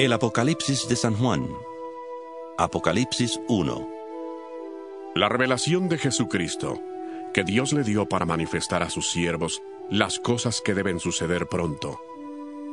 El 0.00 0.14
Apocalipsis 0.14 0.88
de 0.88 0.96
San 0.96 1.14
Juan. 1.14 1.46
Apocalipsis 2.56 3.38
1. 3.48 3.88
La 5.14 5.28
revelación 5.28 5.90
de 5.90 5.98
Jesucristo, 5.98 6.80
que 7.34 7.44
Dios 7.44 7.74
le 7.74 7.84
dio 7.84 8.08
para 8.08 8.24
manifestar 8.24 8.82
a 8.82 8.88
sus 8.88 9.10
siervos 9.10 9.60
las 9.90 10.18
cosas 10.18 10.62
que 10.62 10.72
deben 10.72 11.00
suceder 11.00 11.48
pronto. 11.48 12.00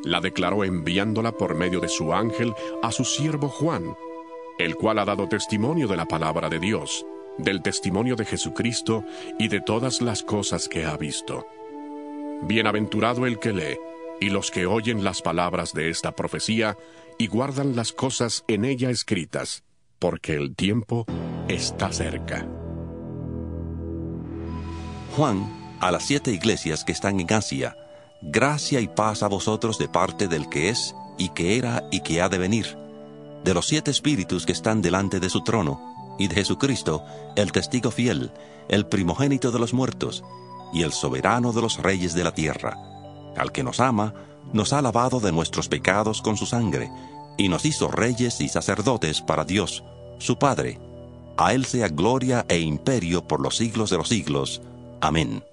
La 0.05 0.21
declaró 0.21 0.63
enviándola 0.63 1.34
por 1.34 1.54
medio 1.54 1.82
de 1.82 1.90
su 1.90 2.13
ángel 2.13 2.54
a 2.82 2.94
su 2.94 3.04
siervo 3.04 3.49
Juan, 3.49 3.98
el 4.57 4.77
cual 4.77 4.98
ha 4.98 5.04
dado 5.04 5.27
testimonio 5.27 5.90
de 5.90 5.98
la 5.98 6.05
palabra 6.05 6.48
de 6.48 6.59
Dios, 6.59 7.05
del 7.38 7.62
testimonio 7.62 8.16
de 8.16 8.23
Jesucristo 8.23 9.04
y 9.38 9.49
de 9.49 9.59
todas 9.59 10.02
las 10.02 10.23
cosas 10.23 10.70
que 10.70 10.85
ha 10.85 10.96
visto. 10.96 11.46
Bienaventurado 12.44 13.26
el 13.26 13.38
que 13.38 13.52
lee 13.52 13.77
y 14.21 14.30
los 14.30 14.49
que 14.49 14.66
oyen 14.66 15.04
las 15.04 15.21
palabras 15.21 15.73
de 15.73 15.90
esta 15.90 16.13
profecía 16.13 16.77
y 17.17 17.27
guardan 17.27 17.76
las 17.76 17.91
cosas 17.91 18.43
en 18.48 18.65
ella 18.65 18.90
escritas, 18.90 19.63
porque 19.99 20.35
el 20.35 20.55
tiempo 20.55 21.05
está 21.48 21.91
cerca. 21.91 22.48
Juan, 25.15 25.77
a 25.79 25.91
las 25.91 26.04
siete 26.04 26.32
iglesias 26.32 26.84
que 26.84 26.91
están 26.91 27.20
en 27.20 27.34
Asia, 27.34 27.76
gracia 28.21 28.79
y 28.79 28.88
paz 28.88 29.23
a 29.23 29.27
vosotros 29.27 29.77
de 29.77 29.88
parte 29.88 30.27
del 30.27 30.49
que 30.49 30.70
es, 30.70 30.95
y 31.18 31.29
que 31.29 31.57
era, 31.57 31.88
y 31.91 32.01
que 32.01 32.21
ha 32.21 32.29
de 32.29 32.38
venir, 32.38 32.77
de 33.43 33.54
los 33.54 33.68
siete 33.68 33.91
espíritus 33.91 34.45
que 34.45 34.51
están 34.51 34.82
delante 34.82 35.20
de 35.20 35.29
su 35.29 35.43
trono, 35.43 36.15
y 36.20 36.27
de 36.27 36.35
Jesucristo, 36.35 37.04
el 37.35 37.51
testigo 37.51 37.91
fiel, 37.91 38.32
el 38.70 38.88
primogénito 38.88 39.51
de 39.51 39.60
los 39.60 39.73
muertos, 39.73 40.23
y 40.73 40.84
el 40.84 40.91
soberano 40.91 41.54
de 41.54 41.62
los 41.62 41.77
reyes 41.77 42.13
de 42.13 42.23
la 42.23 42.34
tierra, 42.34 42.77
al 43.38 43.51
que 43.51 43.63
nos 43.63 43.79
ama, 43.79 44.13
nos 44.53 44.73
ha 44.73 44.81
lavado 44.81 45.20
de 45.20 45.31
nuestros 45.31 45.67
pecados 45.67 46.21
con 46.21 46.37
su 46.37 46.45
sangre, 46.45 46.91
y 47.37 47.49
nos 47.49 47.65
hizo 47.65 47.87
reyes 47.87 48.41
y 48.41 48.49
sacerdotes 48.49 49.21
para 49.21 49.45
Dios, 49.45 49.84
su 50.17 50.37
Padre. 50.37 50.79
A 51.37 51.54
Él 51.54 51.65
sea 51.65 51.87
gloria 51.87 52.45
e 52.49 52.59
imperio 52.59 53.27
por 53.27 53.39
los 53.39 53.57
siglos 53.57 53.89
de 53.89 53.98
los 53.98 54.09
siglos. 54.09 54.62
Amén. 55.01 55.43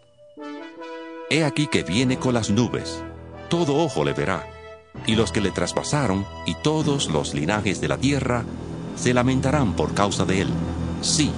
He 1.31 1.45
aquí 1.45 1.67
que 1.67 1.83
viene 1.83 2.19
con 2.19 2.34
las 2.34 2.51
nubes, 2.51 3.03
todo 3.51 3.77
ojo 3.77 4.05
le 4.05 4.12
verá, 4.12 4.47
y 5.06 5.14
los 5.14 5.33
que 5.33 5.41
le 5.41 5.51
traspasaron, 5.51 6.25
y 6.47 6.55
todos 6.55 7.11
los 7.11 7.34
linajes 7.34 7.81
de 7.81 7.89
la 7.89 7.98
tierra, 7.98 8.45
se 8.97 9.12
lamentarán 9.12 9.75
por 9.75 9.92
causa 9.92 10.25
de 10.25 10.42
Él. 10.42 10.48
Sí, 11.03 11.33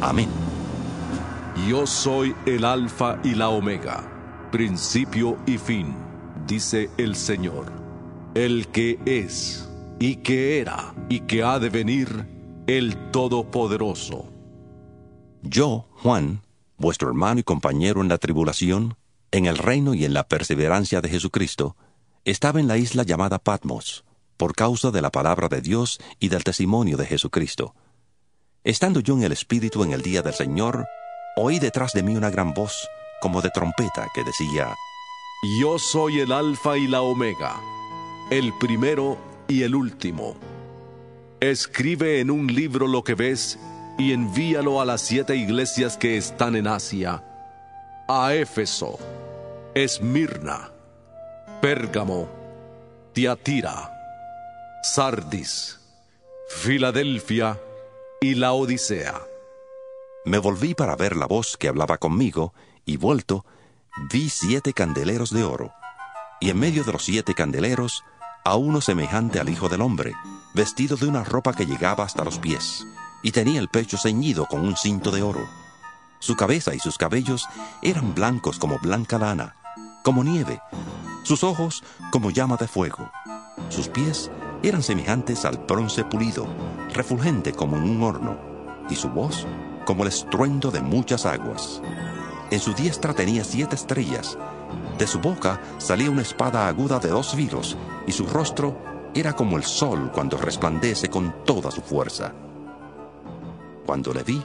amén. 0.00 0.28
Yo 1.68 1.86
soy 1.86 2.36
el 2.46 2.64
Alfa 2.64 3.18
y 3.24 3.34
la 3.34 3.48
Omega, 3.48 4.04
principio 4.52 5.38
y 5.46 5.58
fin 5.58 6.07
dice 6.48 6.90
el 6.96 7.14
Señor, 7.14 7.70
el 8.34 8.68
que 8.68 8.98
es, 9.04 9.68
y 10.00 10.16
que 10.16 10.58
era, 10.60 10.94
y 11.10 11.20
que 11.20 11.42
ha 11.42 11.58
de 11.58 11.68
venir, 11.68 12.26
el 12.66 13.10
Todopoderoso. 13.10 14.32
Yo, 15.42 15.86
Juan, 16.02 16.40
vuestro 16.78 17.08
hermano 17.08 17.40
y 17.40 17.42
compañero 17.42 18.00
en 18.00 18.08
la 18.08 18.16
tribulación, 18.16 18.96
en 19.30 19.44
el 19.44 19.58
reino 19.58 19.92
y 19.92 20.06
en 20.06 20.14
la 20.14 20.26
perseverancia 20.26 21.02
de 21.02 21.10
Jesucristo, 21.10 21.76
estaba 22.24 22.60
en 22.60 22.66
la 22.66 22.78
isla 22.78 23.02
llamada 23.02 23.38
Patmos, 23.38 24.04
por 24.38 24.54
causa 24.54 24.90
de 24.90 25.02
la 25.02 25.10
palabra 25.10 25.48
de 25.48 25.60
Dios 25.60 26.00
y 26.18 26.30
del 26.30 26.44
testimonio 26.44 26.96
de 26.96 27.04
Jesucristo. 27.04 27.74
Estando 28.64 29.00
yo 29.00 29.14
en 29.14 29.22
el 29.22 29.32
Espíritu 29.32 29.84
en 29.84 29.92
el 29.92 30.00
día 30.00 30.22
del 30.22 30.34
Señor, 30.34 30.86
oí 31.36 31.58
detrás 31.58 31.92
de 31.92 32.02
mí 32.02 32.16
una 32.16 32.30
gran 32.30 32.54
voz, 32.54 32.88
como 33.20 33.42
de 33.42 33.50
trompeta, 33.50 34.08
que 34.14 34.24
decía, 34.24 34.74
yo 35.42 35.78
soy 35.78 36.20
el 36.20 36.32
Alfa 36.32 36.76
y 36.76 36.88
la 36.88 37.02
Omega, 37.02 37.60
el 38.30 38.52
primero 38.58 39.18
y 39.46 39.62
el 39.62 39.74
último. 39.74 40.36
Escribe 41.40 42.18
en 42.18 42.30
un 42.30 42.48
libro 42.48 42.88
lo 42.88 43.04
que 43.04 43.14
ves 43.14 43.58
y 43.98 44.12
envíalo 44.12 44.80
a 44.80 44.84
las 44.84 45.00
siete 45.00 45.36
iglesias 45.36 45.96
que 45.96 46.16
están 46.16 46.56
en 46.56 46.66
Asia, 46.66 47.22
a 48.08 48.34
Éfeso, 48.34 48.98
Esmirna, 49.74 50.72
Pérgamo, 51.60 52.28
Tiatira, 53.12 53.92
Sardis, 54.82 55.78
Filadelfia 56.48 57.60
y 58.20 58.34
la 58.34 58.52
Odisea. 58.54 59.20
Me 60.24 60.38
volví 60.38 60.74
para 60.74 60.96
ver 60.96 61.16
la 61.16 61.26
voz 61.26 61.56
que 61.56 61.68
hablaba 61.68 61.98
conmigo 61.98 62.54
y 62.84 62.96
vuelto, 62.96 63.44
vi 64.10 64.28
siete 64.28 64.72
candeleros 64.72 65.30
de 65.30 65.44
oro, 65.44 65.72
y 66.40 66.50
en 66.50 66.58
medio 66.58 66.84
de 66.84 66.92
los 66.92 67.04
siete 67.04 67.34
candeleros, 67.34 68.04
a 68.44 68.56
uno 68.56 68.80
semejante 68.80 69.40
al 69.40 69.48
Hijo 69.48 69.68
del 69.68 69.80
Hombre, 69.80 70.14
vestido 70.54 70.96
de 70.96 71.06
una 71.06 71.24
ropa 71.24 71.52
que 71.52 71.66
llegaba 71.66 72.04
hasta 72.04 72.24
los 72.24 72.38
pies, 72.38 72.86
y 73.22 73.32
tenía 73.32 73.60
el 73.60 73.68
pecho 73.68 73.96
ceñido 73.96 74.46
con 74.46 74.60
un 74.60 74.76
cinto 74.76 75.10
de 75.10 75.22
oro. 75.22 75.46
Su 76.20 76.36
cabeza 76.36 76.74
y 76.74 76.78
sus 76.78 76.98
cabellos 76.98 77.46
eran 77.82 78.14
blancos 78.14 78.58
como 78.58 78.78
blanca 78.78 79.18
lana, 79.18 79.56
como 80.02 80.24
nieve, 80.24 80.60
sus 81.24 81.44
ojos 81.44 81.82
como 82.10 82.30
llama 82.30 82.56
de 82.56 82.68
fuego, 82.68 83.10
sus 83.68 83.88
pies 83.88 84.30
eran 84.62 84.82
semejantes 84.82 85.44
al 85.44 85.58
bronce 85.58 86.04
pulido, 86.04 86.46
refulgente 86.94 87.52
como 87.52 87.76
en 87.76 87.84
un 87.84 88.02
horno, 88.02 88.38
y 88.88 88.96
su 88.96 89.08
voz 89.10 89.46
como 89.84 90.04
el 90.04 90.08
estruendo 90.08 90.70
de 90.70 90.80
muchas 90.80 91.26
aguas. 91.26 91.82
En 92.50 92.60
su 92.60 92.72
diestra 92.72 93.12
tenía 93.12 93.44
siete 93.44 93.74
estrellas. 93.74 94.38
De 94.98 95.06
su 95.06 95.20
boca 95.20 95.60
salía 95.78 96.10
una 96.10 96.22
espada 96.22 96.66
aguda 96.66 96.98
de 96.98 97.08
dos 97.08 97.34
filos, 97.34 97.76
y 98.06 98.12
su 98.12 98.26
rostro 98.26 98.76
era 99.14 99.34
como 99.34 99.56
el 99.56 99.64
sol 99.64 100.10
cuando 100.12 100.38
resplandece 100.38 101.08
con 101.08 101.44
toda 101.44 101.70
su 101.70 101.82
fuerza. 101.82 102.32
Cuando 103.84 104.12
le 104.14 104.22
vi, 104.22 104.42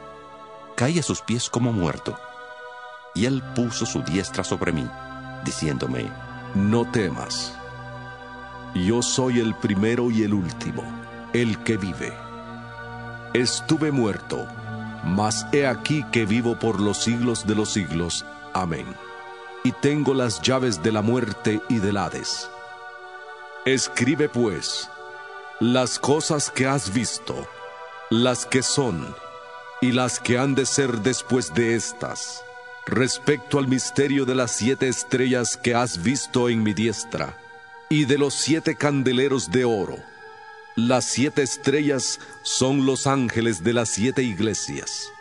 caí 0.75 0.99
a 0.99 1.03
sus 1.03 1.21
pies 1.21 1.49
como 1.49 1.71
muerto, 1.71 2.17
y 3.15 3.25
él 3.25 3.41
puso 3.55 3.85
su 3.85 4.01
diestra 4.01 4.43
sobre 4.43 4.71
mí, 4.71 4.87
diciéndome, 5.45 6.09
No 6.55 6.89
temas, 6.91 7.53
yo 8.75 9.01
soy 9.01 9.39
el 9.39 9.55
primero 9.55 10.11
y 10.11 10.23
el 10.23 10.33
último, 10.33 10.83
el 11.31 11.63
que 11.63 11.77
vive. 11.77 12.13
Estuve 13.33 13.91
muerto 13.91 14.47
mas 15.03 15.45
he 15.51 15.67
aquí 15.67 16.03
que 16.11 16.25
vivo 16.25 16.57
por 16.57 16.79
los 16.79 17.03
siglos 17.03 17.45
de 17.45 17.55
los 17.55 17.73
siglos. 17.73 18.25
Amén. 18.53 18.85
Y 19.63 19.71
tengo 19.71 20.13
las 20.13 20.41
llaves 20.41 20.81
de 20.81 20.91
la 20.91 21.01
muerte 21.01 21.61
y 21.69 21.79
del 21.79 21.97
Hades. 21.97 22.49
Escribe 23.65 24.29
pues 24.29 24.89
las 25.59 25.99
cosas 25.99 26.49
que 26.49 26.67
has 26.67 26.93
visto, 26.93 27.47
las 28.09 28.45
que 28.45 28.63
son 28.63 29.15
y 29.81 29.91
las 29.91 30.19
que 30.19 30.37
han 30.37 30.55
de 30.55 30.65
ser 30.65 30.99
después 30.99 31.53
de 31.53 31.75
estas, 31.75 32.43
respecto 32.85 33.59
al 33.59 33.67
misterio 33.67 34.25
de 34.25 34.35
las 34.35 34.51
siete 34.51 34.87
estrellas 34.87 35.57
que 35.57 35.75
has 35.75 36.01
visto 36.01 36.49
en 36.49 36.63
mi 36.63 36.73
diestra, 36.73 37.37
y 37.89 38.05
de 38.05 38.17
los 38.17 38.33
siete 38.33 38.75
candeleros 38.75 39.51
de 39.51 39.65
oro 39.65 40.12
las 40.75 41.05
siete 41.05 41.43
estrellas 41.43 42.19
son 42.43 42.85
los 42.85 43.05
ángeles 43.07 43.63
de 43.63 43.73
las 43.73 43.89
siete 43.89 44.23
iglesias, 44.23 45.11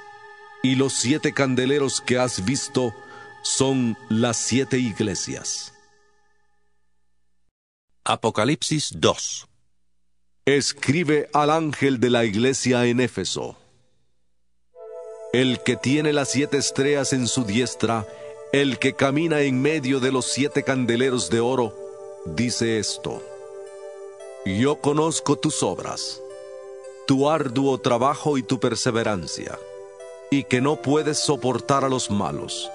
y 0.62 0.76
los 0.76 0.94
siete 0.94 1.32
candeleros 1.32 2.00
que 2.00 2.18
has 2.18 2.44
visto 2.44 2.94
son 3.42 3.96
las 4.08 4.36
siete 4.36 4.78
iglesias. 4.78 5.74
Apocalipsis 8.04 8.92
2 8.96 9.48
Escribe 10.44 11.28
al 11.32 11.50
ángel 11.50 12.00
de 12.00 12.10
la 12.10 12.24
iglesia 12.24 12.86
en 12.86 13.00
Éfeso. 13.00 13.56
El 15.32 15.62
que 15.62 15.76
tiene 15.76 16.12
las 16.12 16.30
siete 16.30 16.56
estrellas 16.56 17.12
en 17.12 17.28
su 17.28 17.44
diestra, 17.44 18.08
el 18.52 18.78
que 18.80 18.94
camina 18.94 19.42
en 19.42 19.62
medio 19.62 20.00
de 20.00 20.10
los 20.10 20.26
siete 20.26 20.64
candeleros 20.64 21.30
de 21.30 21.38
oro, 21.38 21.76
dice 22.26 22.78
esto. 22.78 23.22
Yo 24.44 24.80
conozco 24.80 25.36
tus 25.36 25.62
obras, 25.62 26.20
tu 27.06 27.30
arduo 27.30 27.78
trabajo 27.78 28.36
y 28.36 28.42
tu 28.42 28.58
perseverancia, 28.58 29.56
y 30.32 30.42
que 30.42 30.60
no 30.60 30.82
puedes 30.82 31.20
soportar 31.20 31.84
a 31.84 31.88
los 31.88 32.10
malos. 32.10 32.68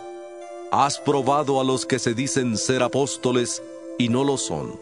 Has 0.71 0.97
probado 0.97 1.59
a 1.59 1.65
los 1.65 1.85
que 1.85 1.99
se 1.99 2.13
dicen 2.13 2.57
ser 2.57 2.83
apóstoles 2.83 3.61
y 3.97 4.07
no 4.07 4.23
lo 4.23 4.37
son, 4.37 4.79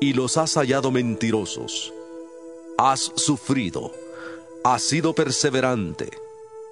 y 0.00 0.12
los 0.12 0.36
has 0.36 0.54
hallado 0.54 0.92
mentirosos. 0.92 1.92
Has 2.78 3.10
sufrido, 3.16 3.90
has 4.62 4.82
sido 4.82 5.14
perseverante, 5.14 6.08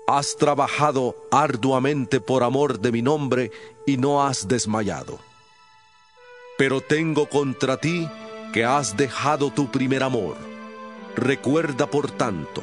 has 0.06 0.36
trabajado 0.36 1.16
arduamente 1.32 2.20
por 2.20 2.44
amor 2.44 2.78
de 2.78 2.92
mi 2.92 3.02
nombre 3.02 3.50
y 3.84 3.96
no 3.96 4.22
has 4.22 4.46
desmayado. 4.46 5.18
Pero 6.56 6.80
tengo 6.80 7.28
contra 7.28 7.76
ti 7.78 8.08
que 8.52 8.64
has 8.64 8.96
dejado 8.96 9.50
tu 9.50 9.70
primer 9.70 10.02
amor. 10.02 10.36
Recuerda 11.16 11.86
por 11.88 12.10
tanto 12.10 12.62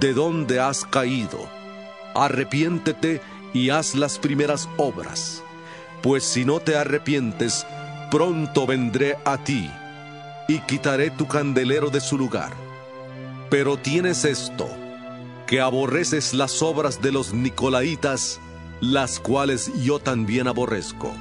de 0.00 0.12
dónde 0.12 0.60
has 0.60 0.84
caído. 0.84 1.48
Arrepiéntete 2.14 3.20
y 3.52 3.70
haz 3.70 3.94
las 3.94 4.18
primeras 4.18 4.68
obras, 4.76 5.42
pues 6.02 6.24
si 6.24 6.44
no 6.44 6.60
te 6.60 6.76
arrepientes, 6.76 7.66
pronto 8.10 8.66
vendré 8.66 9.16
a 9.24 9.38
ti 9.38 9.70
y 10.48 10.58
quitaré 10.60 11.10
tu 11.10 11.26
candelero 11.26 11.90
de 11.90 12.00
su 12.00 12.18
lugar. 12.18 12.52
Pero 13.50 13.76
tienes 13.76 14.24
esto, 14.24 14.68
que 15.46 15.60
aborreces 15.60 16.34
las 16.34 16.62
obras 16.62 17.00
de 17.00 17.12
los 17.12 17.32
Nicolaitas, 17.32 18.40
las 18.80 19.18
cuales 19.18 19.70
yo 19.82 19.98
también 19.98 20.46
aborrezco. 20.48 21.14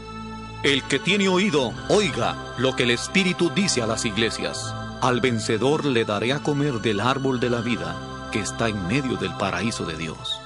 El 0.63 0.83
que 0.83 0.97
tiene 0.97 1.29
oído, 1.29 1.71
oiga 1.89 2.55
lo 2.57 2.75
que 2.75 2.83
el 2.83 2.91
Espíritu 2.91 3.51
dice 3.51 3.83
a 3.83 3.87
las 3.87 4.05
iglesias. 4.05 4.73
Al 5.01 5.21
vencedor 5.21 5.85
le 5.85 6.03
daré 6.03 6.33
a 6.33 6.39
comer 6.39 6.81
del 6.81 6.99
árbol 6.99 7.39
de 7.39 7.51
la 7.51 7.61
vida 7.61 8.29
que 8.31 8.39
está 8.39 8.67
en 8.67 8.87
medio 8.87 9.17
del 9.17 9.35
paraíso 9.37 9.85
de 9.85 9.95
Dios. 9.95 10.39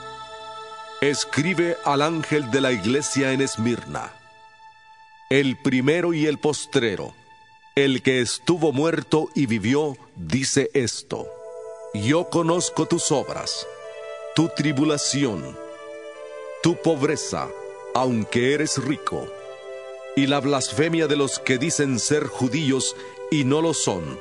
Escribe 0.99 1.77
al 1.85 2.01
ángel 2.01 2.51
de 2.51 2.59
la 2.59 2.73
iglesia 2.73 3.31
en 3.31 3.41
Esmirna. 3.41 4.11
El 5.29 5.57
primero 5.57 6.13
y 6.13 6.27
el 6.27 6.37
postrero, 6.37 7.13
el 7.75 8.01
que 8.01 8.19
estuvo 8.19 8.73
muerto 8.73 9.29
y 9.33 9.45
vivió, 9.45 9.95
dice 10.17 10.69
esto. 10.73 11.25
Yo 11.93 12.29
conozco 12.29 12.85
tus 12.85 13.13
obras, 13.13 13.65
tu 14.35 14.49
tribulación, 14.49 15.57
tu 16.61 16.75
pobreza, 16.75 17.47
aunque 17.95 18.53
eres 18.53 18.77
rico, 18.77 19.25
y 20.15 20.27
la 20.27 20.39
blasfemia 20.39 21.07
de 21.07 21.15
los 21.15 21.39
que 21.39 21.57
dicen 21.57 21.99
ser 21.99 22.27
judíos 22.27 22.95
y 23.31 23.43
no 23.43 23.61
lo 23.61 23.73
son, 23.73 24.19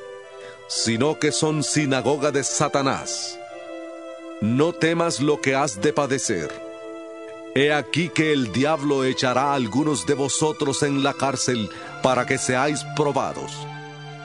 sino 0.67 1.19
que 1.19 1.31
son 1.31 1.63
sinagoga 1.63 2.31
de 2.31 2.43
Satanás. 2.43 3.37
No 4.41 4.73
temas 4.73 5.19
lo 5.19 5.39
que 5.41 5.55
has 5.55 5.81
de 5.81 5.93
padecer 5.93 6.71
He 7.53 7.73
aquí 7.73 8.07
que 8.07 8.31
el 8.31 8.53
diablo 8.53 9.03
echará 9.03 9.51
a 9.51 9.55
algunos 9.55 10.05
de 10.05 10.13
vosotros 10.13 10.83
en 10.83 11.03
la 11.03 11.13
cárcel 11.13 11.69
para 12.01 12.25
que 12.25 12.37
seáis 12.37 12.85
probados, 12.95 13.51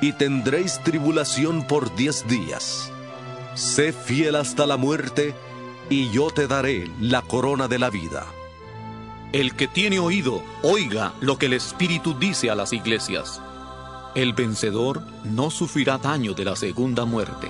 y 0.01 0.13
tendréis 0.13 0.81
tribulación 0.85 1.67
por 1.67 1.95
diez 1.97 2.25
días. 2.29 2.93
Sé 3.57 3.93
fiel 3.93 4.37
hasta 4.37 4.65
la 4.65 4.77
muerte, 4.77 5.35
y 5.91 6.09
yo 6.13 6.31
te 6.31 6.47
daré 6.47 6.89
la 7.01 7.23
corona 7.23 7.67
de 7.67 7.81
la 7.81 7.91
vida. 7.91 8.27
El 9.33 9.55
que 9.55 9.67
tiene 9.67 9.99
oído, 9.99 10.43
oiga 10.63 11.13
lo 11.21 11.37
que 11.37 11.47
el 11.47 11.53
Espíritu 11.55 12.15
dice 12.15 12.51
a 12.51 12.55
las 12.55 12.73
iglesias. 12.73 13.41
El 14.15 14.33
vencedor 14.33 15.03
no 15.25 15.51
sufrirá 15.51 15.99
daño 15.99 16.33
de 16.33 16.45
la 16.45 16.57
segunda 16.57 17.05
muerte. 17.05 17.49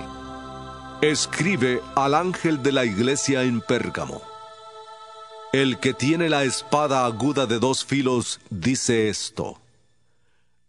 Escribe 1.01 1.81
al 1.95 2.15
ángel 2.15 2.63
de 2.63 2.71
la 2.71 2.83
iglesia 2.83 3.43
en 3.43 3.61
Pérgamo. 3.61 4.21
El 5.53 5.79
que 5.79 5.93
tiene 5.93 6.29
la 6.29 6.43
espada 6.43 7.05
aguda 7.05 7.45
de 7.45 7.59
dos 7.59 7.85
filos 7.85 8.39
dice 8.49 9.07
esto. 9.07 9.59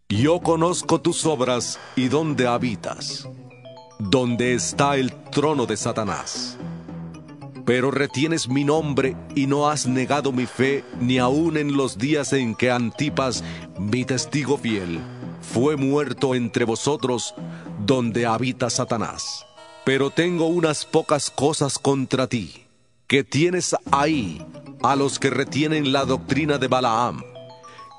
Yo 0.07 0.39
conozco 0.39 1.01
tus 1.01 1.25
obras 1.25 1.79
y 1.95 2.07
dónde 2.07 2.47
habitas, 2.47 3.27
donde 3.99 4.53
está 4.53 4.95
el 4.95 5.11
trono 5.31 5.65
de 5.65 5.75
Satanás. 5.75 6.57
Pero 7.69 7.91
retienes 7.91 8.49
mi 8.49 8.63
nombre 8.63 9.15
y 9.35 9.45
no 9.45 9.69
has 9.69 9.85
negado 9.85 10.31
mi 10.31 10.47
fe 10.47 10.83
ni 10.99 11.19
aun 11.19 11.55
en 11.55 11.77
los 11.77 11.99
días 11.99 12.33
en 12.33 12.55
que 12.55 12.71
Antipas, 12.71 13.43
mi 13.77 14.05
testigo 14.05 14.57
fiel, 14.57 14.99
fue 15.39 15.75
muerto 15.75 16.33
entre 16.33 16.65
vosotros, 16.65 17.35
donde 17.85 18.25
habita 18.25 18.71
Satanás. 18.71 19.45
Pero 19.85 20.09
tengo 20.09 20.47
unas 20.47 20.83
pocas 20.83 21.29
cosas 21.29 21.77
contra 21.77 22.25
ti, 22.25 22.65
que 23.05 23.23
tienes 23.23 23.75
ahí 23.91 24.43
a 24.81 24.95
los 24.95 25.19
que 25.19 25.29
retienen 25.29 25.91
la 25.91 26.05
doctrina 26.05 26.57
de 26.57 26.67
Balaam, 26.69 27.21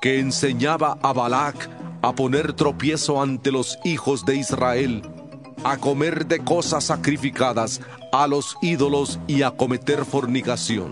que 0.01 0.19
enseñaba 0.19 0.97
a 1.01 1.13
Balac 1.13 1.69
a 2.01 2.13
poner 2.13 2.51
tropiezo 2.51 3.21
ante 3.21 3.53
los 3.53 3.79
hijos 3.85 4.25
de 4.25 4.35
Israel, 4.35 5.01
a 5.63 5.77
comer 5.77 6.25
de 6.25 6.39
cosas 6.39 6.83
sacrificadas 6.83 7.79
a 8.11 8.27
los 8.27 8.57
ídolos 8.61 9.19
y 9.27 9.43
a 9.43 9.51
cometer 9.51 10.05
fornicación. 10.05 10.91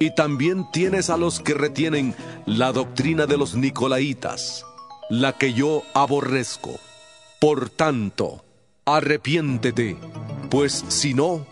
Y 0.00 0.14
también 0.14 0.66
tienes 0.72 1.10
a 1.10 1.16
los 1.16 1.40
que 1.40 1.54
retienen 1.54 2.14
la 2.46 2.72
doctrina 2.72 3.26
de 3.26 3.36
los 3.36 3.54
Nicolaitas, 3.54 4.64
la 5.08 5.32
que 5.32 5.52
yo 5.52 5.82
aborrezco. 5.94 6.72
Por 7.40 7.68
tanto, 7.70 8.44
arrepiéntete, 8.84 9.96
pues 10.50 10.84
si 10.88 11.14
no, 11.14 11.46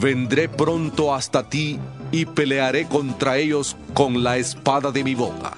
vendré 0.00 0.48
pronto 0.48 1.14
hasta 1.14 1.48
ti 1.48 1.78
y 2.12 2.26
pelearé 2.26 2.86
contra 2.86 3.38
ellos 3.38 3.76
con 3.94 4.22
la 4.22 4.36
espada 4.36 4.90
de 4.92 5.04
mi 5.04 5.14
boca. 5.14 5.56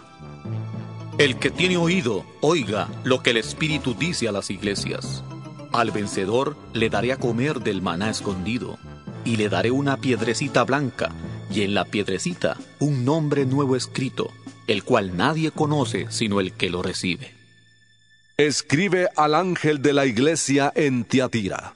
El 1.19 1.37
que 1.37 1.51
tiene 1.51 1.77
oído, 1.77 2.25
oiga 2.41 2.89
lo 3.05 3.23
que 3.23 3.31
el 3.31 3.37
Espíritu 3.37 3.95
dice 3.95 4.29
a 4.29 4.33
las 4.33 4.51
iglesias. 4.51 5.23
Al 5.73 5.91
vencedor 5.91 6.57
le 6.73 6.91
daré 6.91 7.13
a 7.13 7.17
comer 7.17 7.61
del 7.61 7.83
maná 7.83 8.11
escondido, 8.11 8.79
y 9.25 9.37
le 9.37 9.49
daré 9.49 9.71
una 9.71 9.97
piedrecita 9.97 10.65
blanca, 10.65 11.11
y 11.53 11.63
en 11.63 11.75
la 11.75 11.85
piedrecita 11.85 12.57
un 12.79 13.05
nombre 13.05 13.47
nuevo 13.47 13.77
escrito, 13.77 14.31
el 14.67 14.85
cual 14.85 15.17
nadie 15.17 15.51
conoce 15.51 16.07
sino 16.11 16.41
el 16.41 16.53
que 16.53 16.71
lo 16.71 16.83
recibe. 16.83 17.35
Escribe 18.37 19.09
al 19.17 19.35
ángel 19.35 19.83
de 19.83 19.93
la 19.93 20.07
iglesia 20.07 20.73
en 20.75 21.05
Tiatira. 21.05 21.75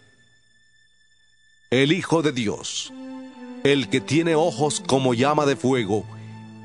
El 1.71 1.93
Hijo 1.93 2.23
de 2.23 2.33
Dios 2.33 2.93
el 3.65 3.89
que 3.89 4.03
tiene 4.03 4.35
ojos 4.35 4.83
como 4.87 5.15
llama 5.15 5.47
de 5.47 5.57
fuego 5.57 6.05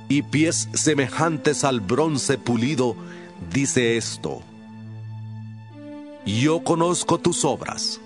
y 0.09 0.21
pies 0.21 0.67
semejantes 0.73 1.63
al 1.63 1.79
bronce 1.79 2.37
pulido, 2.37 2.95
dice 3.51 3.95
esto. 3.95 4.43
Yo 6.37 6.63
conozco 6.63 7.17
tus 7.17 7.43
obras, 7.43 7.99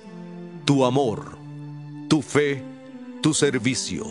tu 0.64 0.86
amor, 0.86 1.38
tu 2.08 2.22
fe, 2.22 2.64
tu 3.22 3.34
servicio, 3.34 4.06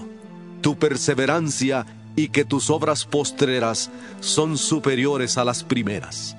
tu 0.60 0.76
perseverancia 0.76 1.86
y 2.14 2.28
que 2.28 2.44
tus 2.44 2.68
obras 2.68 3.06
postreras 3.06 3.90
son 4.20 4.58
superiores 4.58 5.38
a 5.38 5.44
las 5.44 5.64
primeras. 5.64 6.36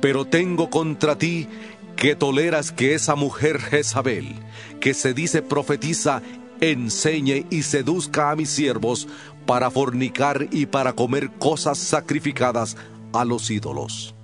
Pero 0.00 0.24
tengo 0.24 0.70
contra 0.70 1.16
ti 1.16 1.46
que 1.94 2.16
toleras 2.16 2.72
que 2.72 2.94
esa 2.94 3.14
mujer 3.14 3.60
Jezabel, 3.60 4.34
que 4.80 4.94
se 4.94 5.14
dice 5.14 5.40
profetiza 5.40 6.20
enseñe 6.60 7.46
y 7.48 7.62
seduzca 7.62 8.32
a 8.32 8.36
mis 8.36 8.50
siervos 8.50 9.06
para 9.46 9.70
fornicar 9.70 10.48
y 10.50 10.66
para 10.66 10.94
comer 10.94 11.30
cosas 11.38 11.78
sacrificadas 11.78 12.76
a 13.12 13.24
los 13.24 13.52
ídolos. 13.52 14.16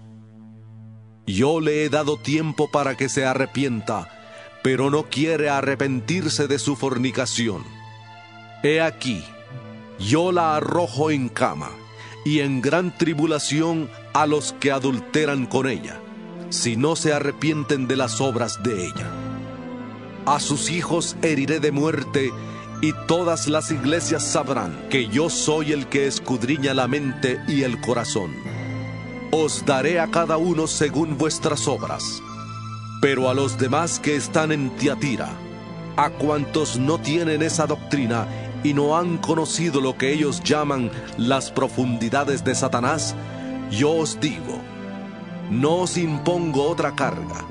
Yo 1.26 1.60
le 1.60 1.84
he 1.84 1.88
dado 1.88 2.16
tiempo 2.16 2.70
para 2.70 2.96
que 2.96 3.08
se 3.08 3.24
arrepienta, 3.24 4.08
pero 4.62 4.90
no 4.90 5.04
quiere 5.04 5.48
arrepentirse 5.48 6.48
de 6.48 6.58
su 6.58 6.76
fornicación. 6.76 7.64
He 8.62 8.80
aquí, 8.80 9.24
yo 9.98 10.32
la 10.32 10.56
arrojo 10.56 11.10
en 11.10 11.28
cama 11.28 11.70
y 12.24 12.40
en 12.40 12.60
gran 12.60 12.96
tribulación 12.96 13.90
a 14.12 14.26
los 14.26 14.52
que 14.54 14.70
adulteran 14.72 15.46
con 15.46 15.68
ella, 15.68 16.00
si 16.50 16.76
no 16.76 16.96
se 16.96 17.12
arrepienten 17.12 17.88
de 17.88 17.96
las 17.96 18.20
obras 18.20 18.62
de 18.62 18.86
ella 18.86 19.10
a 20.26 20.40
sus 20.40 20.70
hijos 20.70 21.16
heriré 21.22 21.60
de 21.60 21.72
muerte, 21.72 22.32
y 22.80 22.92
todas 23.06 23.46
las 23.48 23.70
iglesias 23.70 24.22
sabrán 24.22 24.88
que 24.90 25.08
yo 25.08 25.30
soy 25.30 25.72
el 25.72 25.86
que 25.86 26.06
escudriña 26.06 26.74
la 26.74 26.88
mente 26.88 27.40
y 27.48 27.62
el 27.62 27.80
corazón. 27.80 28.32
Os 29.36 29.66
daré 29.66 29.98
a 29.98 30.06
cada 30.06 30.36
uno 30.36 30.68
según 30.68 31.18
vuestras 31.18 31.66
obras. 31.66 32.22
Pero 33.00 33.28
a 33.28 33.34
los 33.34 33.58
demás 33.58 33.98
que 33.98 34.14
están 34.14 34.52
en 34.52 34.70
Tiatira, 34.76 35.28
a 35.96 36.10
cuantos 36.10 36.78
no 36.78 37.00
tienen 37.00 37.42
esa 37.42 37.66
doctrina 37.66 38.28
y 38.62 38.74
no 38.74 38.96
han 38.96 39.18
conocido 39.18 39.80
lo 39.80 39.98
que 39.98 40.12
ellos 40.12 40.40
llaman 40.44 40.88
las 41.18 41.50
profundidades 41.50 42.44
de 42.44 42.54
Satanás, 42.54 43.16
yo 43.72 43.90
os 43.90 44.20
digo, 44.20 44.60
no 45.50 45.78
os 45.78 45.96
impongo 45.96 46.68
otra 46.68 46.94
carga, 46.94 47.44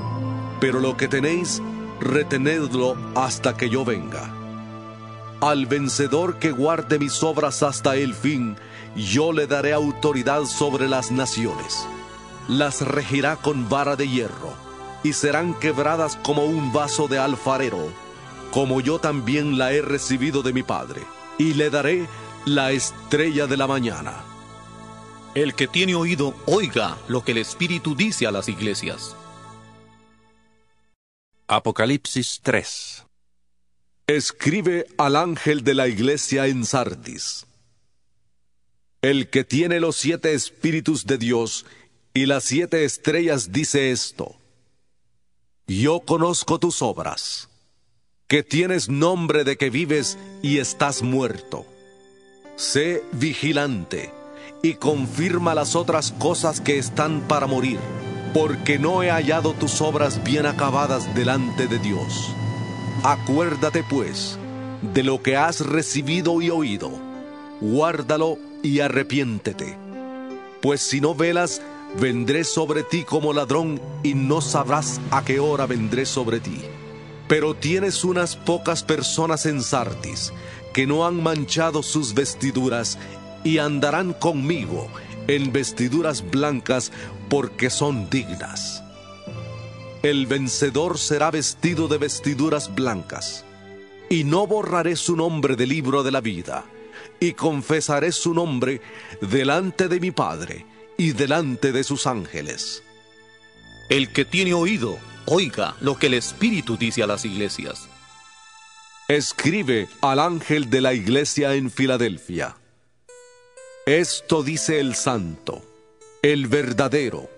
pero 0.62 0.80
lo 0.80 0.96
que 0.96 1.10
tenéis, 1.10 1.62
retenedlo 2.00 2.96
hasta 3.13 3.58
que 3.58 3.70
yo 3.70 3.84
venga. 3.84 4.34
Al 5.42 5.66
vencedor 5.66 6.40
que 6.40 6.52
guarde 6.52 6.98
mis 6.98 7.22
obras 7.24 7.62
hasta 7.62 7.98
el 7.98 8.13
fin, 8.13 8.56
yo 8.95 9.33
le 9.33 9.47
daré 9.47 9.73
autoridad 9.73 10.45
sobre 10.45 10.88
las 10.88 11.12
naciones. 11.12 11.88
las 12.50 12.81
regirá 12.81 13.38
con 13.38 13.69
vara 13.69 13.95
de 13.95 14.07
hierro, 14.07 14.53
y 15.01 15.13
serán 15.13 15.53
quebradas 15.53 16.17
como 16.17 16.43
un 16.43 16.73
vaso 16.73 17.07
de 17.07 17.17
alfarero, 17.17 17.88
como 18.51 18.81
yo 18.81 19.00
también 19.00 19.57
la 19.57 19.71
he 19.71 19.81
recibido 19.81 20.41
de 20.43 20.51
mi 20.51 20.62
Padre, 20.62 21.01
y 21.38 21.53
le 21.53 21.69
daré 21.69 22.07
la 22.45 22.71
estrella 22.71 23.47
de 23.47 23.55
la 23.55 23.67
mañana. 23.67 24.25
El 25.35 25.55
que 25.55 25.67
tiene 25.67 25.95
oído, 25.95 26.35
oiga 26.45 26.97
lo 27.07 27.23
que 27.23 27.31
el 27.31 27.39
Espíritu 27.39 27.95
dice 27.95 28.27
a 28.27 28.31
las 28.31 28.50
iglesias. 28.50 29.15
Apocalipsis 31.47 32.39
3 32.43 33.05
Escribe 34.07 34.85
al 34.97 35.15
ángel 35.15 35.63
de 35.63 35.73
la 35.73 35.88
iglesia 35.88 36.47
en 36.47 36.65
Sardis. 36.65 37.45
El 39.03 39.27
que 39.29 39.43
tiene 39.43 39.81
los 39.81 39.98
siete 39.98 40.33
espíritus 40.33 41.05
de 41.05 41.17
Dios 41.17 41.65
y 42.13 42.25
las 42.25 42.45
siete 42.45 42.86
estrellas 42.86 43.51
dice 43.51 43.91
esto. 43.91 44.38
Yo 45.67 46.00
conozco 46.00 46.57
tus 46.57 46.81
obras, 46.81 47.50
que 48.29 48.43
tienes 48.43 48.88
nombre 48.88 49.43
de 49.43 49.57
que 49.57 49.69
vives 49.69 50.17
y 50.41 50.60
estás 50.60 51.01
muerto. 51.01 51.65
Sé 52.55 53.03
vigilante 53.12 54.10
y 54.62 54.75
confirma 54.75 55.53
las 55.53 55.75
otras 55.75 56.13
cosas 56.13 56.62
que 56.62 56.77
están 56.77 57.27
para 57.27 57.45
morir, 57.45 57.79
porque 58.33 58.79
no 58.79 59.03
he 59.03 59.12
hallado 59.12 59.51
tus 59.51 59.81
obras 59.81 60.24
bien 60.24 60.45
acabadas 60.45 61.13
delante 61.13 61.67
de 61.67 61.79
Dios. 61.79 62.33
Acuérdate 63.03 63.83
pues 63.83 64.39
de 64.93 65.03
lo 65.03 65.22
que 65.22 65.36
has 65.36 65.60
recibido 65.60 66.41
y 66.41 66.50
oído, 66.50 66.89
guárdalo 67.60 68.52
y 68.63 68.79
arrepiéntete. 68.79 69.77
Pues 70.62 70.82
si 70.82 71.00
no 71.00 71.13
velas, 71.13 71.62
vendré 72.00 72.43
sobre 72.43 72.82
ti 72.82 73.03
como 73.03 73.34
ladrón 73.34 73.79
y 74.01 74.15
no 74.15 74.41
sabrás 74.41 75.00
a 75.12 75.24
qué 75.24 75.39
hora 75.39 75.67
vendré 75.67 76.08
sobre 76.08 76.39
ti. 76.39 76.62
Pero 77.27 77.53
tienes 77.53 78.03
unas 78.03 78.36
pocas 78.36 78.84
personas 78.84 79.46
en 79.46 79.62
Sardis 79.62 80.34
que 80.74 80.88
no 80.88 81.05
han 81.05 81.22
manchado 81.22 81.84
sus 81.84 82.15
vestiduras 82.15 82.98
y 83.43 83.60
andarán 83.60 84.13
conmigo 84.13 84.88
en 85.27 85.51
vestiduras 85.51 86.24
blancas 86.32 86.91
porque 87.29 87.70
son 87.70 88.10
dignas. 88.10 88.84
El 90.01 90.27
vencedor 90.27 90.98
será 90.98 91.32
vestido 91.32 91.88
de 91.88 91.98
vestiduras 91.98 92.75
blancas, 92.75 93.46
y 94.10 94.25
no 94.25 94.48
borraré 94.48 94.98
su 94.98 95.15
nombre 95.15 95.55
del 95.55 95.70
libro 95.70 96.03
de 96.03 96.12
la 96.12 96.20
vida, 96.20 96.65
y 97.24 97.34
confesaré 97.36 98.12
su 98.12 98.34
nombre 98.34 98.82
delante 99.22 99.88
de 99.88 100.01
mi 100.01 100.12
Padre 100.12 100.65
y 100.98 101.13
delante 101.13 101.72
de 101.72 101.86
sus 101.86 102.06
ángeles. 102.06 102.84
El 103.89 104.12
que 104.12 104.25
tiene 104.25 104.53
oído, 104.53 105.00
oiga 105.25 105.77
lo 105.80 105.98
que 105.98 106.08
el 106.08 106.15
Espíritu 106.15 106.75
dice 106.75 107.01
a 107.01 107.08
las 107.08 107.24
iglesias. 107.24 107.88
Escribe 109.08 109.88
al 110.01 110.20
ángel 110.20 110.70
de 110.70 110.82
la 110.82 110.94
iglesia 110.94 111.56
en 111.56 111.72
Filadelfia. 111.72 112.58
Esto 113.86 114.44
dice 114.44 114.82
el 114.82 114.94
santo, 114.94 115.63
el 116.22 116.48
verdadero, 116.48 117.30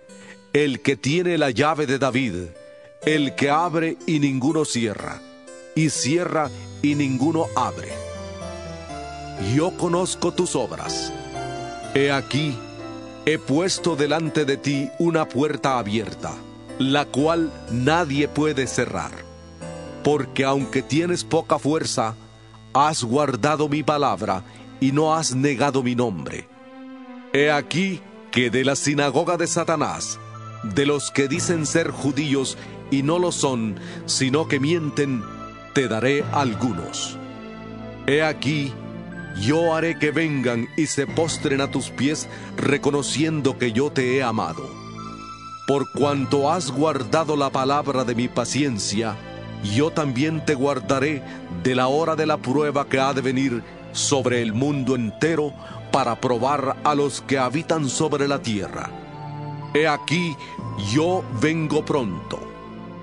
el 0.53 0.81
que 0.81 0.95
tiene 0.95 1.37
la 1.37 1.51
llave 1.51 1.85
de 1.85 1.99
David, 1.99 2.33
el 3.05 3.35
que 3.35 3.51
abre 3.51 3.97
y 4.07 4.19
ninguno 4.19 4.65
cierra, 4.65 5.21
y 5.75 5.91
cierra 5.91 6.49
y 6.81 6.95
ninguno 6.95 7.45
abre. 7.55 8.04
Yo 9.53 9.71
conozco 9.77 10.31
tus 10.31 10.55
obras. 10.55 11.11
He 11.93 12.11
aquí, 12.11 12.57
he 13.25 13.37
puesto 13.37 13.95
delante 13.95 14.45
de 14.45 14.57
ti 14.57 14.89
una 14.99 15.27
puerta 15.27 15.77
abierta, 15.77 16.33
la 16.79 17.05
cual 17.05 17.51
nadie 17.71 18.27
puede 18.27 18.67
cerrar. 18.67 19.11
Porque 20.03 20.45
aunque 20.45 20.81
tienes 20.81 21.23
poca 21.23 21.59
fuerza, 21.59 22.15
has 22.73 23.03
guardado 23.03 23.67
mi 23.69 23.83
palabra 23.83 24.43
y 24.79 24.91
no 24.91 25.15
has 25.15 25.35
negado 25.35 25.83
mi 25.83 25.95
nombre. 25.95 26.47
He 27.33 27.51
aquí 27.51 28.01
que 28.31 28.49
de 28.49 28.63
la 28.63 28.75
sinagoga 28.75 29.37
de 29.37 29.47
Satanás, 29.47 30.19
de 30.63 30.85
los 30.85 31.11
que 31.11 31.27
dicen 31.27 31.65
ser 31.65 31.91
judíos 31.91 32.57
y 32.91 33.03
no 33.03 33.19
lo 33.19 33.31
son, 33.31 33.75
sino 34.05 34.47
que 34.47 34.59
mienten, 34.59 35.23
te 35.73 35.87
daré 35.87 36.23
algunos. 36.31 37.17
He 38.07 38.21
aquí, 38.21 38.73
yo 39.39 39.73
haré 39.73 39.97
que 39.99 40.11
vengan 40.11 40.67
y 40.77 40.87
se 40.87 41.07
postren 41.07 41.61
a 41.61 41.69
tus 41.69 41.89
pies, 41.89 42.27
reconociendo 42.57 43.57
que 43.57 43.71
yo 43.71 43.91
te 43.91 44.17
he 44.17 44.23
amado. 44.23 44.69
Por 45.67 45.91
cuanto 45.91 46.51
has 46.51 46.71
guardado 46.71 47.35
la 47.35 47.49
palabra 47.49 48.03
de 48.03 48.15
mi 48.15 48.27
paciencia, 48.27 49.15
yo 49.75 49.91
también 49.91 50.45
te 50.45 50.53
guardaré 50.53 51.23
de 51.63 51.75
la 51.75 51.87
hora 51.87 52.15
de 52.15 52.25
la 52.25 52.37
prueba 52.37 52.87
que 52.87 52.99
ha 52.99 53.13
de 53.13 53.21
venir 53.21 53.63
sobre 53.91 54.41
el 54.41 54.53
mundo 54.53 54.95
entero 54.95 55.53
para 55.91 56.19
probar 56.21 56.77
a 56.83 56.93
los 56.93 57.21
que 57.21 57.39
habitan 57.39 57.89
sobre 57.89 58.27
la 58.27 58.41
tierra. 58.41 58.89
He 59.73 59.87
aquí, 59.87 60.35
yo 60.93 61.23
vengo 61.41 61.83
pronto. 61.83 62.39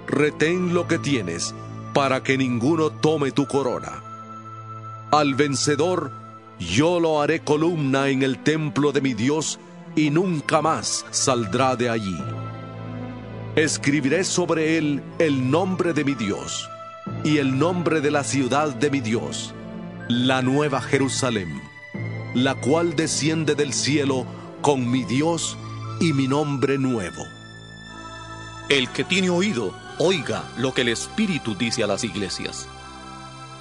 Retén 0.06 0.74
lo 0.74 0.86
que 0.86 0.98
tienes, 0.98 1.54
para 1.92 2.22
que 2.22 2.38
ninguno 2.38 2.90
tome 2.90 3.32
tu 3.32 3.46
corona. 3.46 4.02
Al 5.10 5.34
vencedor, 5.34 6.21
yo 6.66 7.00
lo 7.00 7.20
haré 7.20 7.40
columna 7.40 8.08
en 8.08 8.22
el 8.22 8.38
templo 8.38 8.92
de 8.92 9.00
mi 9.00 9.14
Dios, 9.14 9.58
y 9.94 10.10
nunca 10.10 10.62
más 10.62 11.04
saldrá 11.10 11.76
de 11.76 11.90
allí. 11.90 12.16
Escribiré 13.56 14.24
sobre 14.24 14.78
él 14.78 15.02
el 15.18 15.50
nombre 15.50 15.92
de 15.92 16.04
mi 16.04 16.14
Dios, 16.14 16.68
y 17.24 17.38
el 17.38 17.58
nombre 17.58 18.00
de 18.00 18.10
la 18.10 18.24
ciudad 18.24 18.74
de 18.74 18.90
mi 18.90 19.00
Dios, 19.00 19.54
la 20.08 20.42
nueva 20.42 20.80
Jerusalén, 20.80 21.60
la 22.34 22.54
cual 22.54 22.96
desciende 22.96 23.54
del 23.54 23.72
cielo 23.72 24.26
con 24.60 24.90
mi 24.90 25.04
Dios 25.04 25.58
y 26.00 26.12
mi 26.12 26.28
nombre 26.28 26.78
nuevo. 26.78 27.24
El 28.68 28.88
que 28.90 29.04
tiene 29.04 29.28
oído, 29.28 29.74
oiga 29.98 30.44
lo 30.56 30.72
que 30.72 30.82
el 30.82 30.88
Espíritu 30.88 31.54
dice 31.54 31.82
a 31.82 31.86
las 31.86 32.04
iglesias. 32.04 32.68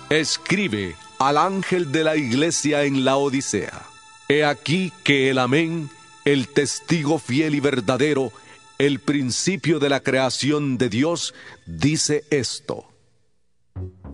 Escribe 0.10 0.96
al 1.22 1.38
ángel 1.38 1.92
de 1.92 2.04
la 2.04 2.18
iglesia 2.18 2.84
en 2.84 3.06
la 3.06 3.16
Odisea. 3.16 3.84
He 4.28 4.44
aquí 4.44 4.92
que 5.04 5.30
el 5.30 5.38
amén, 5.38 5.88
el 6.26 6.48
testigo 6.48 7.20
fiel 7.20 7.54
y 7.54 7.60
verdadero, 7.60 8.32
el 8.80 9.00
principio 9.00 9.78
de 9.78 9.90
la 9.90 10.00
creación 10.00 10.80
de 10.80 10.90
Dios, 10.90 11.36
dice 11.68 12.24
esto. 12.32 12.86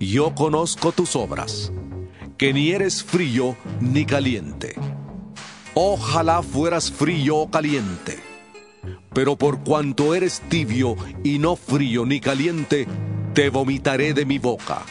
Yo 0.02 0.36
conozco 0.36 0.92
tus 0.92 1.16
obras, 1.16 1.72
que 2.38 2.52
ni 2.52 2.72
eres 2.72 3.06
frío 3.06 3.56
ni 3.80 4.06
caliente. 4.06 4.76
Ojalá 5.76 6.44
fueras 6.44 6.92
frío 6.92 7.38
o 7.38 7.50
caliente. 7.50 8.20
Pero 9.14 9.38
por 9.38 9.64
cuanto 9.64 10.14
eres 10.14 10.42
tibio 10.50 10.98
y 11.24 11.40
no 11.40 11.56
frío 11.56 12.06
ni 12.06 12.20
caliente, 12.20 12.86
te 13.34 13.50
vomitaré 13.50 14.14
de 14.14 14.26
mi 14.26 14.40
boca. 14.40 14.86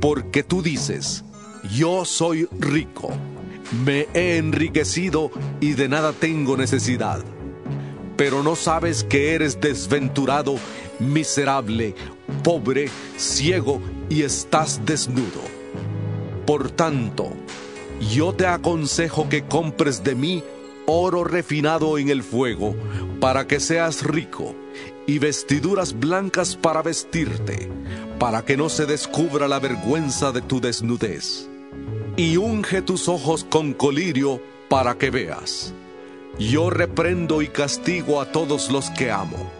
Porque 0.00 0.42
tú 0.42 0.62
dices, 0.62 1.24
yo 1.70 2.04
soy 2.04 2.48
rico, 2.58 3.10
me 3.84 4.08
he 4.14 4.36
enriquecido 4.36 5.30
y 5.60 5.72
de 5.72 5.88
nada 5.88 6.12
tengo 6.12 6.56
necesidad. 6.56 7.22
Pero 8.16 8.42
no 8.42 8.56
sabes 8.56 9.04
que 9.04 9.34
eres 9.34 9.60
desventurado, 9.60 10.56
miserable, 10.98 11.94
pobre, 12.42 12.88
ciego 13.16 13.80
y 14.08 14.22
estás 14.22 14.84
desnudo. 14.84 15.40
Por 16.46 16.70
tanto, 16.70 17.32
yo 18.14 18.34
te 18.34 18.46
aconsejo 18.46 19.28
que 19.28 19.44
compres 19.44 20.04
de 20.04 20.14
mí 20.14 20.42
oro 20.86 21.24
refinado 21.24 21.98
en 21.98 22.08
el 22.08 22.22
fuego, 22.22 22.74
para 23.20 23.46
que 23.46 23.60
seas 23.60 24.02
rico, 24.02 24.54
y 25.06 25.18
vestiduras 25.18 25.98
blancas 25.98 26.56
para 26.56 26.82
vestirte, 26.82 27.70
para 28.18 28.44
que 28.44 28.56
no 28.56 28.68
se 28.68 28.86
descubra 28.86 29.48
la 29.48 29.60
vergüenza 29.60 30.32
de 30.32 30.42
tu 30.42 30.60
desnudez. 30.60 31.48
Y 32.16 32.36
unge 32.36 32.82
tus 32.82 33.08
ojos 33.08 33.44
con 33.44 33.72
colirio 33.72 34.40
para 34.68 34.96
que 34.98 35.10
veas. 35.10 35.74
Yo 36.38 36.70
reprendo 36.70 37.42
y 37.42 37.48
castigo 37.48 38.20
a 38.20 38.32
todos 38.32 38.70
los 38.70 38.90
que 38.90 39.10
amo. 39.10 39.50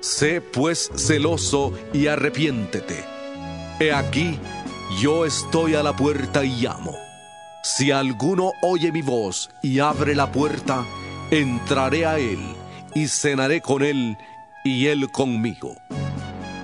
Sé 0.00 0.40
pues 0.40 0.90
celoso 0.94 1.72
y 1.92 2.06
arrepiéntete. 2.06 3.04
He 3.80 3.92
aquí, 3.92 4.38
yo 5.00 5.24
estoy 5.24 5.74
a 5.74 5.82
la 5.82 5.96
puerta 5.96 6.44
y 6.44 6.50
llamo. 6.60 6.94
Si 7.62 7.90
alguno 7.90 8.52
oye 8.62 8.92
mi 8.92 9.02
voz 9.02 9.50
y 9.62 9.80
abre 9.80 10.14
la 10.14 10.30
puerta, 10.32 10.84
entraré 11.30 12.06
a 12.06 12.18
él 12.18 12.40
y 12.94 13.08
cenaré 13.08 13.60
con 13.60 13.82
él 13.82 14.16
y 14.64 14.86
él 14.86 15.10
conmigo. 15.10 15.76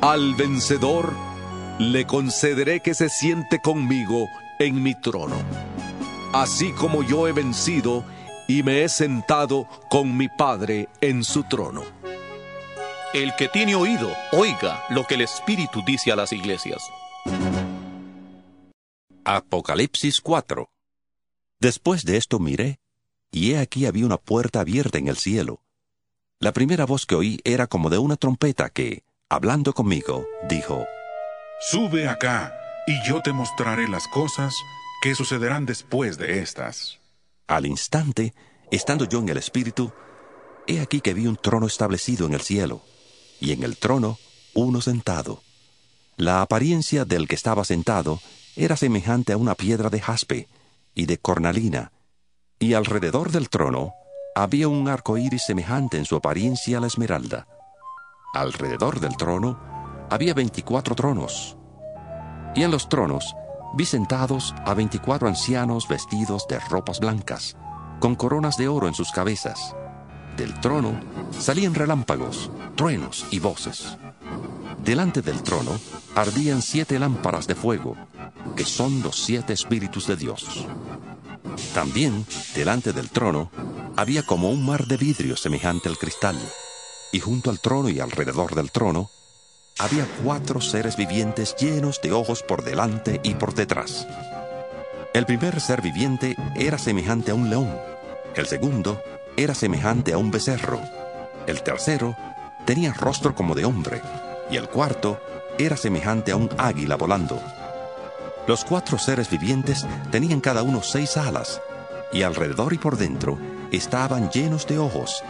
Al 0.00 0.34
vencedor 0.34 1.12
le 1.78 2.06
concederé 2.06 2.80
que 2.80 2.94
se 2.94 3.08
siente 3.08 3.61
conmigo 3.61 4.28
en 4.58 4.82
mi 4.82 4.94
trono. 5.00 5.37
Así 6.32 6.73
como 6.73 7.02
yo 7.02 7.28
he 7.28 7.32
vencido 7.32 8.04
y 8.49 8.62
me 8.62 8.82
he 8.82 8.88
sentado 8.88 9.68
con 9.88 10.16
mi 10.16 10.28
Padre 10.28 10.88
en 11.00 11.25
su 11.25 11.44
trono. 11.44 11.82
El 13.12 13.34
que 13.37 13.49
tiene 13.49 13.76
oído, 13.76 14.11
oiga 14.32 14.84
lo 14.90 15.06
que 15.06 15.14
el 15.14 15.20
Espíritu 15.20 15.82
dice 15.87 16.11
a 16.11 16.16
las 16.16 16.32
iglesias. 16.32 16.82
Apocalipsis 19.25 20.20
4 20.20 20.68
Después 21.61 22.04
de 22.04 22.16
esto 22.16 22.38
miré, 22.38 22.80
y 23.30 23.52
he 23.52 23.58
aquí 23.58 23.87
había 23.87 24.04
una 24.04 24.18
puerta 24.18 24.61
abierta 24.61 24.99
en 24.99 25.08
el 25.08 25.16
cielo. 25.16 25.62
La 26.40 26.52
primera 26.52 26.84
voz 26.84 27.06
que 27.06 27.14
oí 27.14 27.40
era 27.44 27.66
como 27.66 27.88
de 27.88 27.99
una 27.99 28.16
trompeta 28.16 28.68
que, 28.68 29.04
hablando 29.28 29.73
conmigo, 29.73 30.26
dijo, 30.49 30.84
Sube 31.61 32.08
acá, 32.08 32.52
y 32.87 33.03
yo 33.03 33.23
te 33.23 33.33
mostraré 33.33 33.88
las 33.88 34.09
cosas 34.09 34.55
que 35.03 35.14
sucederán 35.14 35.67
después 35.67 36.19
de 36.19 36.41
estas. 36.41 36.99
Al 37.47 37.67
instante, 37.67 38.35
estando 38.71 39.05
yo 39.05 39.21
en 39.21 39.29
el 39.29 39.37
Espíritu, 39.37 39.93
he 40.67 40.81
aquí 40.81 41.00
que 41.00 41.14
vi 41.14 41.26
un 41.26 41.37
trono 41.37 41.67
establecido 41.67 42.26
en 42.26 42.35
el 42.35 42.41
cielo, 42.41 42.83
y 43.41 43.53
en 43.53 43.62
el 43.62 43.76
trono 43.76 44.19
uno 44.55 44.81
sentado. 44.81 45.43
La 46.17 46.43
apariencia 46.43 47.05
del 47.05 47.29
que 47.29 47.35
estaba 47.35 47.64
sentado 47.64 48.21
era 48.57 48.76
semejante 48.76 49.33
a 49.33 49.37
una 49.37 49.55
piedra 49.55 49.91
de 49.91 50.00
jaspe 50.00 50.49
y 50.95 51.07
de 51.07 51.19
cornalina, 51.19 51.93
y 52.59 52.75
alrededor 52.75 53.31
del 53.31 53.49
trono 53.49 53.93
había 54.35 54.69
un 54.69 54.88
arco 54.88 55.19
iris 55.19 55.45
semejante 55.45 55.99
en 55.99 56.05
su 56.05 56.17
apariencia 56.17 56.79
a 56.79 56.81
la 56.81 56.87
esmeralda. 56.87 57.47
Alrededor 58.33 59.00
del 59.00 59.17
trono 59.17 59.61
había 60.11 60.35
veinticuatro 60.35 60.95
tronos, 60.95 61.57
y 62.54 62.62
en 62.62 62.70
los 62.70 62.88
tronos 62.88 63.34
vi 63.75 63.84
sentados 63.84 64.54
a 64.64 64.75
veinticuatro 64.75 65.28
ancianos 65.28 65.88
vestidos 65.88 66.46
de 66.49 66.58
ropas 66.61 67.00
blancas, 67.00 67.56
con 68.00 68.14
coronas 68.14 68.56
de 68.56 68.68
oro 68.68 68.88
en 68.88 68.94
sus 68.94 69.11
cabezas. 69.11 69.75
Del 70.37 70.58
trono 70.61 70.92
salían 71.38 71.75
relámpagos, 71.75 72.50
truenos 72.76 73.26
y 73.30 73.38
voces. 73.40 73.96
Delante 74.84 75.23
del 75.23 75.42
trono 75.42 75.73
ardían 76.14 76.62
siete 76.62 76.99
lámparas 76.99 77.46
de 77.46 77.54
fuego, 77.54 77.96
que 78.56 78.64
son 78.64 79.02
los 79.02 79.16
siete 79.25 79.52
espíritus 79.52 80.06
de 80.06 80.16
Dios. 80.16 80.66
También, 81.73 82.26
delante 82.54 82.92
del 82.92 83.11
trono, 83.11 83.50
había 83.96 84.25
como 84.25 84.50
un 84.50 84.64
mar 84.64 84.87
de 84.87 84.96
vidrio 84.96 85.37
semejante 85.37 85.88
al 85.88 85.99
cristal, 85.99 86.37
y 87.12 87.20
junto 87.20 87.50
al 87.50 87.61
trono 87.61 87.88
y 87.88 88.00
alrededor 88.00 88.54
del 88.54 88.70
trono, 88.73 89.08
había 89.78 90.07
cuatro 90.23 90.61
seres 90.61 90.97
vivientes 90.97 91.57
llenos 91.57 92.00
de 92.00 92.12
ojos 92.12 92.43
por 92.43 92.62
delante 92.62 93.21
y 93.23 93.35
por 93.35 93.54
detrás. 93.54 94.07
El 95.12 95.26
primer 95.26 95.61
ser 95.61 95.83
viviente 95.83 96.37
era 96.54 96.78
semejante 96.78 97.33
a 97.33 97.35
un 97.35 97.50
león, 97.50 97.76
el 98.35 98.47
segundo 98.47 99.02
era 99.37 99.54
semejante 99.54 100.12
a 100.12 100.19
un 100.19 100.31
becerro, 100.31 100.81
el 101.47 101.62
tercero 101.62 102.16
tenía 102.64 102.93
rostro 102.93 103.35
como 103.35 103.54
de 103.54 103.64
hombre, 103.64 104.00
y 104.50 104.57
el 104.57 104.69
cuarto 104.69 105.21
era 105.59 105.76
semejante 105.76 106.33
a 106.33 106.37
un 106.37 106.50
águila 106.57 106.97
volando. 106.97 107.40
Los 108.47 108.64
cuatro 108.64 108.99
seres 108.99 109.31
vivientes 109.31 109.87
tenían 110.11 110.40
cada 110.40 110.62
uno 110.62 110.83
seis 110.83 111.16
alas, 111.16 111.61
y 112.12 112.23
alrededor 112.23 112.73
y 112.73 112.78
por 112.78 112.97
dentro 112.97 113.38
estaban 113.73 114.31
llenos 114.31 114.66
de 114.66 114.78
ojos, 114.78 115.23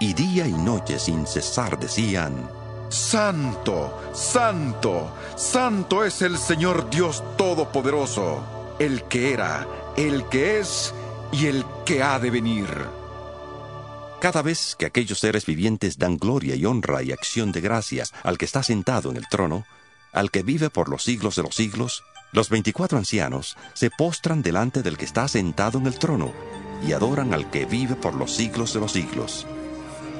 y 0.00 0.14
día 0.14 0.46
y 0.46 0.52
noche 0.52 0.98
sin 0.98 1.26
cesar 1.26 1.78
decían, 1.78 2.48
Santo, 2.92 4.02
santo, 4.12 5.16
santo 5.34 6.04
es 6.04 6.20
el 6.20 6.36
Señor 6.36 6.90
Dios 6.90 7.24
Todopoderoso, 7.38 8.76
el 8.78 9.04
que 9.04 9.32
era, 9.32 9.66
el 9.96 10.28
que 10.28 10.58
es 10.60 10.92
y 11.32 11.46
el 11.46 11.64
que 11.86 12.02
ha 12.02 12.18
de 12.18 12.30
venir. 12.30 12.66
Cada 14.20 14.42
vez 14.42 14.76
que 14.78 14.84
aquellos 14.84 15.20
seres 15.20 15.46
vivientes 15.46 15.96
dan 15.96 16.18
gloria 16.18 16.54
y 16.54 16.66
honra 16.66 17.02
y 17.02 17.12
acción 17.12 17.50
de 17.50 17.62
gracias 17.62 18.12
al 18.24 18.36
que 18.36 18.44
está 18.44 18.62
sentado 18.62 19.10
en 19.10 19.16
el 19.16 19.26
trono, 19.26 19.64
al 20.12 20.30
que 20.30 20.42
vive 20.42 20.68
por 20.68 20.90
los 20.90 21.02
siglos 21.02 21.36
de 21.36 21.44
los 21.44 21.54
siglos, 21.54 22.04
los 22.32 22.50
veinticuatro 22.50 22.98
ancianos 22.98 23.56
se 23.72 23.88
postran 23.88 24.42
delante 24.42 24.82
del 24.82 24.98
que 24.98 25.06
está 25.06 25.28
sentado 25.28 25.78
en 25.78 25.86
el 25.86 25.98
trono 25.98 26.34
y 26.86 26.92
adoran 26.92 27.32
al 27.32 27.50
que 27.50 27.64
vive 27.64 27.94
por 27.94 28.12
los 28.12 28.34
siglos 28.34 28.74
de 28.74 28.80
los 28.80 28.92
siglos. 28.92 29.46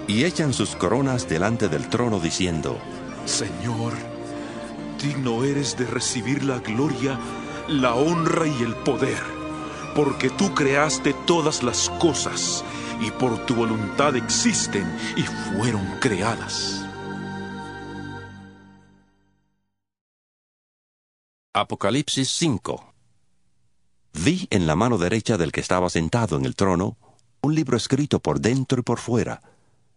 Y 0.06 0.24
echan 0.24 0.52
sus 0.52 0.74
coronas 0.76 1.28
delante 1.28 1.68
del 1.68 1.88
trono 1.88 2.18
diciendo, 2.18 2.78
Señor, 3.24 3.94
digno 5.00 5.44
eres 5.44 5.76
de 5.76 5.86
recibir 5.86 6.42
la 6.42 6.58
gloria, 6.58 7.18
la 7.68 7.94
honra 7.94 8.46
y 8.46 8.62
el 8.62 8.74
poder, 8.74 9.22
porque 9.94 10.30
tú 10.30 10.54
creaste 10.54 11.14
todas 11.26 11.62
las 11.62 11.88
cosas 12.00 12.64
y 13.00 13.10
por 13.10 13.46
tu 13.46 13.54
voluntad 13.54 14.16
existen 14.16 14.84
y 15.16 15.22
fueron 15.22 15.86
creadas. 16.00 16.84
Apocalipsis 21.54 22.30
5 22.30 22.94
Vi 24.14 24.46
en 24.50 24.66
la 24.66 24.74
mano 24.74 24.98
derecha 24.98 25.36
del 25.36 25.52
que 25.52 25.60
estaba 25.60 25.90
sentado 25.90 26.36
en 26.36 26.44
el 26.44 26.56
trono 26.56 26.96
un 27.42 27.54
libro 27.54 27.76
escrito 27.76 28.20
por 28.20 28.40
dentro 28.40 28.80
y 28.80 28.82
por 28.82 28.98
fuera, 28.98 29.42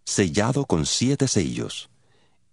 sellado 0.06 0.65
con 0.65 0.86
siete 0.86 1.28
sellos, 1.28 1.89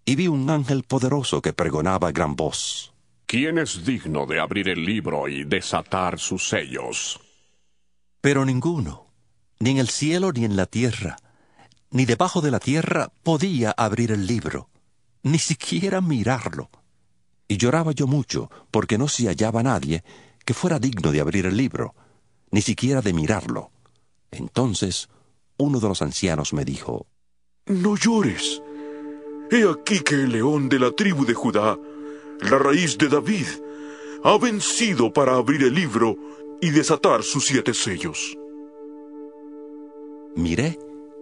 y 0.05 0.17
vi 0.17 0.27
un 0.27 0.51
ángel 0.51 0.83
poderoso 0.83 1.43
que 1.43 1.53
pregonaba 1.53 2.09
a 2.09 2.13
gran 2.13 2.35
voz. 2.35 2.93
¿Quién 3.27 3.59
es 3.59 3.85
digno 3.85 4.27
de 4.27 4.41
abrir 4.41 4.69
el 4.69 4.85
libro 4.85 5.29
y 5.29 5.45
desatar 5.45 6.19
sus 6.19 6.49
sellos? 6.49 7.21
Pero 8.21 8.45
ninguno, 8.45 9.07
ni 9.61 9.71
en 9.71 9.79
el 9.79 9.89
cielo 9.89 10.33
ni 10.33 10.45
en 10.45 10.57
la 10.57 10.67
tierra, 10.67 11.17
ni 11.91 12.05
debajo 12.05 12.41
de 12.41 12.51
la 12.51 12.59
tierra 12.59 13.13
podía 13.23 13.71
abrir 13.71 14.13
el 14.13 14.27
libro, 14.27 14.71
ni 15.23 15.39
siquiera 15.39 16.01
mirarlo. 16.01 16.71
Y 17.49 17.59
lloraba 17.59 17.93
yo 17.93 18.07
mucho, 18.07 18.51
porque 18.71 18.99
no 18.99 19.09
se 19.09 19.27
hallaba 19.27 19.63
nadie 19.63 20.03
que 20.45 20.55
fuera 20.55 20.79
digno 20.79 21.13
de 21.13 21.21
abrir 21.21 21.47
el 21.47 21.57
libro, 21.57 21.95
ni 22.51 22.63
siquiera 22.63 23.03
de 23.03 23.13
mirarlo. 23.13 23.71
Entonces 24.31 25.09
uno 25.59 25.81
de 25.81 25.89
los 25.89 26.03
ancianos 26.03 26.53
me 26.53 26.65
dijo, 26.65 27.07
No 27.67 27.95
llores. 27.97 28.61
He 29.53 29.63
aquí 29.71 30.01
que 30.01 30.17
el 30.17 30.33
león 30.33 30.69
de 30.69 30.81
la 30.81 30.91
tribu 30.91 31.25
de 31.25 31.35
Judá, 31.35 31.79
la 32.41 32.59
raíz 32.59 32.99
de 32.99 33.09
David, 33.09 33.47
ha 34.25 34.37
vencido 34.37 35.13
para 35.13 35.37
abrir 35.37 35.63
el 35.63 35.73
libro 35.73 36.17
y 36.61 36.71
desatar 36.71 37.23
sus 37.23 37.47
siete 37.47 37.73
sellos. 37.73 38.37
Miré 40.35 40.77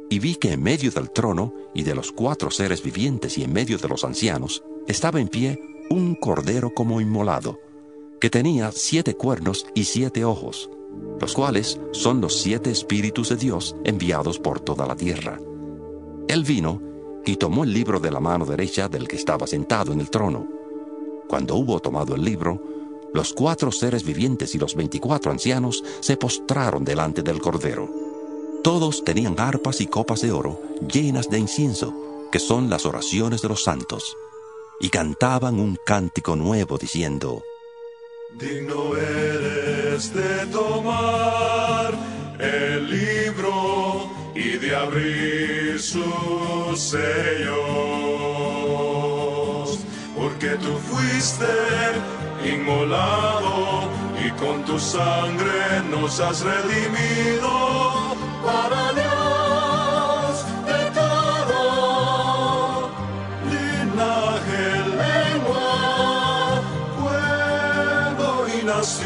y 0.09 0.19
vi 0.19 0.37
que 0.37 0.53
en 0.53 0.63
medio 0.63 0.91
del 0.91 1.11
trono 1.11 1.53
y 1.75 1.83
de 1.83 1.95
los 1.95 2.11
cuatro 2.11 2.51
seres 2.51 2.83
vivientes 2.83 3.37
y 3.37 3.45
en 3.45 3.53
medio 3.53 3.77
de 3.77 3.89
los 3.89 4.03
ancianos 4.03 4.65
estaba 4.89 5.21
en 5.21 5.29
pie 5.29 5.61
un 5.91 6.15
cordero 6.15 6.73
como 6.75 7.03
inmolado, 7.03 7.61
que 8.19 8.31
tenía 8.31 8.73
siete 8.73 9.15
cuernos 9.15 9.67
y 9.75 9.85
siete 9.85 10.25
ojos, 10.25 10.71
los 11.21 11.35
cuales 11.35 11.79
son 11.93 12.23
los 12.23 12.41
siete 12.41 12.71
espíritus 12.71 13.29
de 13.29 13.37
Dios 13.37 13.77
enviados 13.85 14.39
por 14.39 14.59
toda 14.61 14.87
la 14.87 14.97
tierra. 14.97 15.39
Él 16.31 16.45
vino 16.45 16.81
y 17.27 17.35
tomó 17.35 17.65
el 17.65 17.73
libro 17.73 17.99
de 17.99 18.13
la 18.13 18.21
mano 18.21 18.47
derecha 18.47 18.89
del 18.89 19.09
que 19.09 19.17
estaba 19.17 19.49
sentado 19.49 19.93
en 19.93 19.99
el 19.99 20.11
trono. 20.11 20.47
Cuando 21.27 21.57
hubo 21.57 21.81
tomado 21.81 22.15
el 22.15 22.25
libro, 22.25 22.63
los 23.13 23.33
cuatro 23.33 23.73
seres 23.73 24.05
vivientes 24.05 24.55
y 24.55 24.59
los 24.59 24.77
veinticuatro 24.77 25.33
ancianos 25.33 25.83
se 25.99 26.17
postraron 26.17 26.85
delante 26.85 27.25
del 27.25 27.41
cordero. 27.41 27.91
Todos 28.63 29.03
tenían 29.03 29.41
arpas 29.41 29.81
y 29.81 29.89
copas 29.89 30.21
de 30.21 30.31
oro 30.31 30.63
llenas 30.87 31.29
de 31.29 31.41
incienso, 31.41 31.93
que 32.31 32.39
son 32.39 32.71
las 32.71 32.87
oraciones 32.87 33.43
de 33.43 33.49
los 33.49 33.65
santos 33.65 34.17
y 34.79 34.89
cantaban 34.89 35.59
un 35.59 35.77
cántico 35.85 36.37
nuevo 36.37 36.79
diciendo, 36.79 37.43
Digno 38.39 38.97
eres 38.97 40.15
de 40.15 40.47
tomar 40.53 41.93
el 42.39 42.89
libro 42.89 44.09
y 44.33 44.59
de 44.59 44.77
abrir 44.77 45.40
sus 45.91 46.79
sellos, 46.79 47.51
porque 50.17 50.51
tú 50.65 50.73
fuiste 50.91 51.47
inmolado 52.45 53.89
y 54.25 54.31
con 54.41 54.65
tu 54.65 54.79
sangre 54.79 55.83
nos 55.91 56.21
has 56.21 56.43
redimido 56.43 57.51
para 58.45 58.93
Dios. 58.93 59.11
Nos 68.81 69.03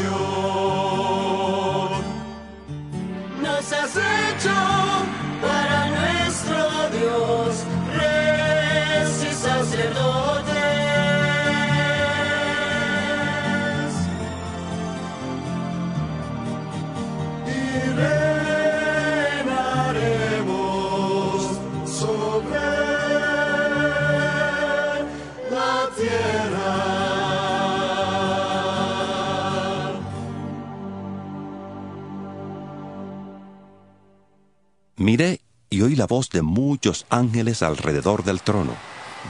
Miré 35.05 35.39
y 35.69 35.83
oí 35.83 35.95
la 35.95 36.07
voz 36.07 36.31
de 36.31 36.41
muchos 36.41 37.05
ángeles 37.11 37.61
alrededor 37.61 38.23
del 38.23 38.41
trono, 38.41 38.73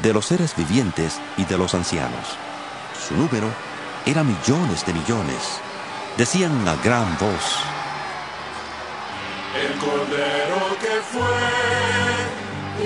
de 0.02 0.14
los 0.14 0.28
seres 0.28 0.56
vivientes 0.56 1.20
y 1.36 1.44
de 1.44 1.58
los 1.58 1.76
ancianos. 1.76 2.38
Su 3.06 3.14
número 3.14 3.50
era 4.06 4.24
millones 4.24 4.86
de 4.86 4.94
millones. 4.94 5.60
Decían 6.18 6.66
a 6.66 6.78
gran 6.78 7.18
voz, 7.18 7.60
El 9.54 9.78
cordero 9.78 10.78
que 10.80 10.96
fue 11.12 11.44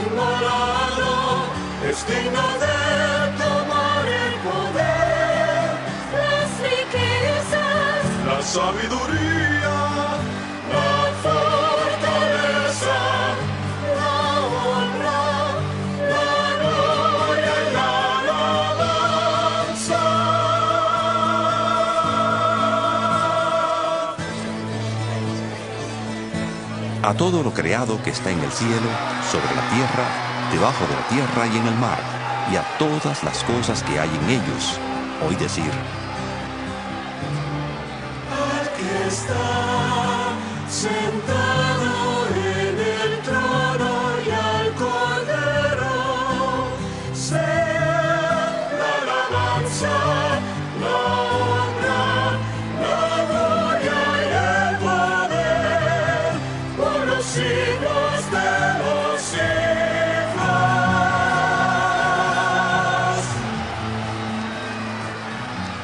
inmolado 0.01 1.43
es 1.87 2.07
digno 2.07 2.41
de 2.57 2.79
el 4.17 4.33
poder, 4.49 5.77
las 6.17 6.49
riquezas, 6.59 8.25
la 8.25 8.41
sabiduría, 8.41 9.78
a 27.09 27.13
todo 27.15 27.41
lo 27.41 27.51
creado 27.51 27.99
que 28.03 28.11
está 28.11 28.29
en 28.29 28.39
el 28.39 28.51
cielo, 28.51 28.87
sobre 29.31 29.55
la 29.55 29.67
tierra, 29.71 30.05
debajo 30.51 30.85
de 30.85 30.93
la 30.93 31.07
tierra 31.07 31.47
y 31.47 31.57
en 31.57 31.65
el 31.65 31.75
mar, 31.79 31.97
y 32.51 32.55
a 32.55 32.61
todas 32.77 33.23
las 33.23 33.43
cosas 33.45 33.81
que 33.81 33.99
hay 33.99 34.09
en 34.09 34.29
ellos, 34.29 34.79
oí 35.27 35.35
decir, 35.35 35.71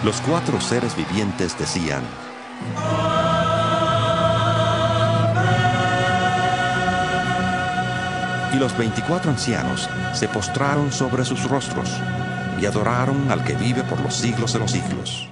los 0.05 0.21
cuatro 0.21 0.61
seres 0.61 0.95
vivientes 0.95 1.57
decían, 1.57 2.03
Y 8.53 8.57
los 8.57 8.77
veinticuatro 8.77 9.31
ancianos 9.31 9.89
se 10.13 10.27
postraron 10.27 10.91
sobre 10.91 11.25
sus 11.25 11.49
rostros 11.49 11.89
y 12.61 12.67
adoraron 12.67 13.29
al 13.31 13.43
que 13.43 13.55
vive 13.55 13.81
por 13.83 13.99
los 13.99 14.15
siglos 14.15 14.53
de 14.53 14.59
los 14.59 14.71
siglos. 14.71 15.27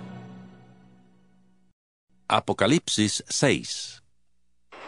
Apocalipsis 2.27 3.23
6 3.29 4.03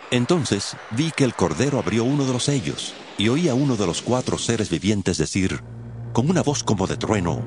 Entonces 0.10 0.76
vi 0.92 1.12
que 1.12 1.24
el 1.24 1.36
Cordero 1.36 1.78
abrió 1.78 2.04
uno 2.04 2.26
de 2.26 2.34
los 2.34 2.46
sellos 2.46 2.96
y 3.20 3.30
oí 3.30 3.48
a 3.50 3.54
uno 3.54 3.76
de 3.76 3.86
los 3.86 4.02
cuatro 4.02 4.40
seres 4.40 4.72
vivientes 4.72 5.20
decir, 5.20 5.62
con 6.12 6.30
una 6.30 6.42
voz 6.42 6.64
como 6.64 6.88
de 6.88 6.98
trueno, 6.98 7.42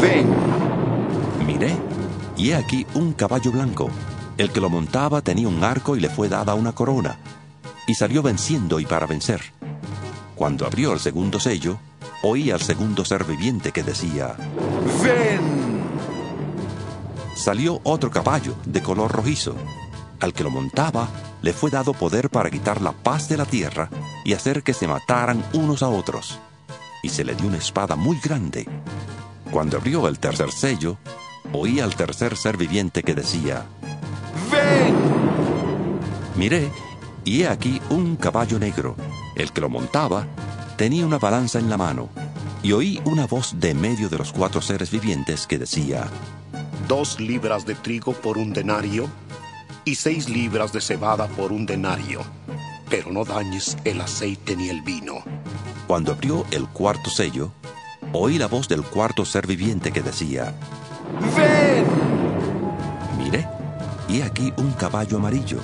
Ven. 0.00 0.91
Miré, 1.46 1.76
y 2.36 2.50
he 2.50 2.54
aquí 2.54 2.86
un 2.94 3.12
caballo 3.12 3.50
blanco. 3.50 3.90
El 4.38 4.50
que 4.50 4.60
lo 4.60 4.70
montaba 4.70 5.20
tenía 5.20 5.48
un 5.48 5.62
arco 5.62 5.96
y 5.96 6.00
le 6.00 6.08
fue 6.08 6.28
dada 6.28 6.54
una 6.54 6.72
corona, 6.72 7.18
y 7.86 7.94
salió 7.94 8.22
venciendo 8.22 8.80
y 8.80 8.86
para 8.86 9.06
vencer. 9.06 9.42
Cuando 10.36 10.66
abrió 10.66 10.92
el 10.92 11.00
segundo 11.00 11.38
sello, 11.38 11.78
oí 12.22 12.50
al 12.50 12.60
segundo 12.60 13.04
ser 13.04 13.24
viviente 13.24 13.72
que 13.72 13.82
decía, 13.82 14.36
Ven. 15.02 15.82
Salió 17.34 17.80
otro 17.84 18.10
caballo 18.10 18.54
de 18.64 18.82
color 18.82 19.10
rojizo. 19.10 19.56
Al 20.20 20.32
que 20.32 20.44
lo 20.44 20.50
montaba 20.50 21.08
le 21.42 21.52
fue 21.52 21.70
dado 21.70 21.92
poder 21.92 22.30
para 22.30 22.50
quitar 22.50 22.80
la 22.80 22.92
paz 22.92 23.28
de 23.28 23.36
la 23.36 23.44
tierra 23.44 23.90
y 24.24 24.34
hacer 24.34 24.62
que 24.62 24.74
se 24.74 24.86
mataran 24.86 25.44
unos 25.52 25.82
a 25.82 25.88
otros. 25.88 26.38
Y 27.02 27.08
se 27.08 27.24
le 27.24 27.34
dio 27.34 27.48
una 27.48 27.58
espada 27.58 27.96
muy 27.96 28.18
grande. 28.20 28.68
Cuando 29.50 29.76
abrió 29.76 30.06
el 30.06 30.20
tercer 30.20 30.52
sello, 30.52 30.98
oí 31.52 31.80
al 31.80 31.94
tercer 31.94 32.36
ser 32.36 32.56
viviente 32.56 33.02
que 33.02 33.14
decía, 33.14 33.64
Ven. 34.50 34.94
Miré, 36.36 36.70
y 37.24 37.42
he 37.42 37.48
aquí 37.48 37.80
un 37.90 38.16
caballo 38.16 38.58
negro. 38.58 38.96
El 39.36 39.52
que 39.52 39.60
lo 39.60 39.68
montaba 39.68 40.26
tenía 40.76 41.06
una 41.06 41.18
balanza 41.18 41.58
en 41.58 41.70
la 41.70 41.76
mano. 41.76 42.08
Y 42.62 42.72
oí 42.72 43.00
una 43.04 43.26
voz 43.26 43.54
de 43.58 43.74
medio 43.74 44.08
de 44.08 44.18
los 44.18 44.32
cuatro 44.32 44.60
seres 44.60 44.90
vivientes 44.90 45.46
que 45.46 45.58
decía, 45.58 46.08
dos 46.88 47.18
libras 47.18 47.66
de 47.66 47.74
trigo 47.74 48.12
por 48.12 48.38
un 48.38 48.52
denario 48.52 49.08
y 49.84 49.96
seis 49.96 50.28
libras 50.28 50.72
de 50.72 50.80
cebada 50.80 51.26
por 51.28 51.52
un 51.52 51.66
denario, 51.66 52.22
pero 52.88 53.10
no 53.10 53.24
dañes 53.24 53.76
el 53.84 54.00
aceite 54.00 54.56
ni 54.56 54.68
el 54.68 54.82
vino. 54.82 55.24
Cuando 55.88 56.12
abrió 56.12 56.46
el 56.52 56.68
cuarto 56.68 57.10
sello, 57.10 57.52
oí 58.12 58.38
la 58.38 58.46
voz 58.46 58.68
del 58.68 58.82
cuarto 58.82 59.24
ser 59.24 59.46
viviente 59.46 59.90
que 59.90 60.02
decía, 60.02 60.54
Ven. 61.36 61.86
Miré, 63.18 63.48
y 64.08 64.22
aquí 64.22 64.52
un 64.56 64.72
caballo 64.72 65.18
amarillo. 65.18 65.58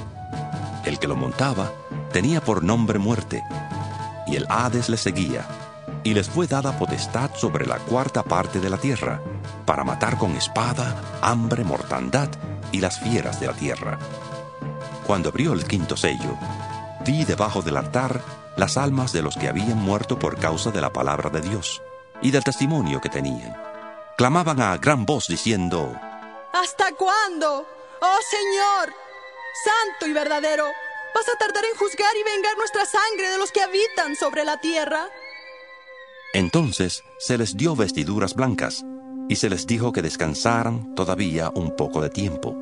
El 0.85 0.99
que 0.99 1.09
lo 1.09 1.17
montaba 1.17 1.73
tenía 2.13 2.41
por 2.41 2.63
nombre 2.63 2.99
muerte, 2.99 3.43
y 4.27 4.37
el 4.37 4.47
Hades 4.49 4.89
le 4.89 4.97
seguía, 4.97 5.47
y 6.05 6.15
les 6.15 6.29
fue 6.29 6.47
dada 6.47 6.79
potestad 6.79 7.31
sobre 7.35 7.67
la 7.67 7.79
cuarta 7.79 8.23
parte 8.23 8.61
de 8.61 8.71
la 8.71 8.79
tierra, 8.79 9.21
para 9.67 9.85
matar 9.85 10.17
con 10.17 10.37
espada, 10.37 10.97
hambre, 11.21 11.65
mortandad 11.65 12.29
y 12.73 12.81
las 12.81 12.99
fieras 12.99 13.41
de 13.41 13.47
la 13.47 13.53
tierra. 13.53 13.99
Cuando 15.07 15.31
abrió 15.31 15.53
el 15.53 15.65
quinto 15.65 15.97
sello, 15.97 16.37
vi 17.07 17.25
debajo 17.25 17.63
del 17.63 17.77
altar 17.77 18.21
las 18.57 18.77
almas 18.77 19.13
de 19.13 19.23
los 19.23 19.37
que 19.37 19.49
habían 19.49 19.79
muerto 19.79 20.19
por 20.19 20.37
causa 20.39 20.71
de 20.71 20.81
la 20.81 20.93
palabra 20.93 21.31
de 21.31 21.41
Dios 21.41 21.81
y 22.21 22.31
del 22.31 22.45
testimonio 22.45 23.01
que 23.01 23.09
tenían. 23.09 23.67
Clamaban 24.18 24.61
a 24.61 24.76
gran 24.78 25.07
voz 25.07 25.28
diciendo, 25.28 25.94
¿Hasta 26.52 26.90
cuándo? 26.96 27.64
Oh 28.00 28.18
Señor, 28.28 28.92
santo 29.64 30.09
y 30.09 30.12
verdadero, 30.12 30.64
¿vas 31.14 31.28
a 31.28 31.38
tardar 31.38 31.64
en 31.64 31.78
juzgar 31.78 32.16
y 32.16 32.24
vengar 32.24 32.59
nuestra 32.59 32.85
sangre 32.85 33.31
de 33.31 33.38
los 33.38 33.52
que 33.52 33.62
habitan 33.62 34.16
sobre 34.16 34.44
la 34.44 34.61
tierra? 34.61 35.07
Entonces 36.35 37.04
se 37.20 37.38
les 37.38 37.57
dio 37.57 37.76
vestiduras 37.76 38.35
blancas, 38.35 38.85
y 39.28 39.37
se 39.37 39.48
les 39.48 39.68
dijo 39.68 39.92
que 39.92 40.02
descansaran 40.02 40.96
todavía 40.96 41.52
un 41.54 41.76
poco 41.76 42.00
de 42.00 42.11
tiempo, 42.11 42.57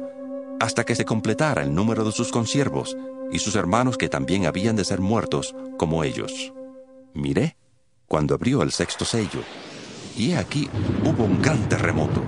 hasta 0.61 0.85
que 0.85 0.95
se 0.95 1.07
completara 1.07 1.63
el 1.63 1.75
número 1.75 2.05
de 2.05 2.13
sus 2.13 2.33
consiervos 2.33 2.95
y 3.33 3.39
sus 3.39 3.57
hermanos 3.57 3.97
que 3.97 4.11
también 4.11 4.45
habían 4.45 4.77
de 4.77 4.85
ser 4.85 5.01
muertos 5.01 5.55
como 5.79 6.05
ellos. 6.05 6.53
Miré 7.15 7.57
cuando 8.09 8.35
abrió 8.35 8.61
el 8.61 8.73
sexto 8.73 9.07
sello, 9.07 9.41
y 10.17 10.33
aquí 10.33 10.69
hubo 11.05 11.25
un 11.25 11.41
gran 11.43 11.69
terremoto. 11.69 12.23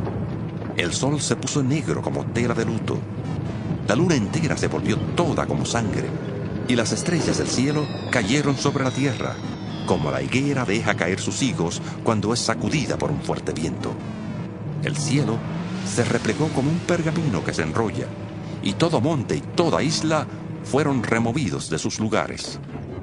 El 0.76 0.92
sol 0.92 1.20
se 1.20 1.36
puso 1.36 1.62
negro 1.62 2.02
como 2.02 2.24
tela 2.26 2.54
de 2.54 2.64
luto. 2.64 2.98
La 3.86 3.96
luna 3.96 4.14
entera 4.14 4.56
se 4.56 4.68
volvió 4.68 4.96
toda 5.16 5.46
como 5.46 5.64
sangre, 5.64 6.08
y 6.68 6.76
las 6.76 6.92
estrellas 6.92 7.38
del 7.38 7.48
cielo 7.48 7.86
cayeron 8.10 8.56
sobre 8.56 8.84
la 8.84 8.90
tierra, 8.90 9.34
como 9.86 10.10
la 10.10 10.22
higuera 10.22 10.64
deja 10.64 10.94
caer 10.94 11.18
sus 11.18 11.42
higos 11.42 11.80
cuando 12.04 12.34
es 12.34 12.40
sacudida 12.40 12.98
por 12.98 13.10
un 13.10 13.22
fuerte 13.22 13.52
viento. 13.52 13.92
El 14.84 14.96
cielo 14.96 15.38
se 15.86 16.04
replegó 16.04 16.48
como 16.48 16.70
un 16.70 16.78
pergamino 16.80 17.42
que 17.42 17.54
se 17.54 17.62
enrolla, 17.62 18.06
y 18.62 18.74
todo 18.74 19.00
monte 19.00 19.36
y 19.36 19.40
toda 19.40 19.82
isla 19.82 20.26
fueron 20.62 21.02
removidos 21.02 21.70
de 21.70 21.78
sus 21.78 21.98
lugares. 21.98 22.60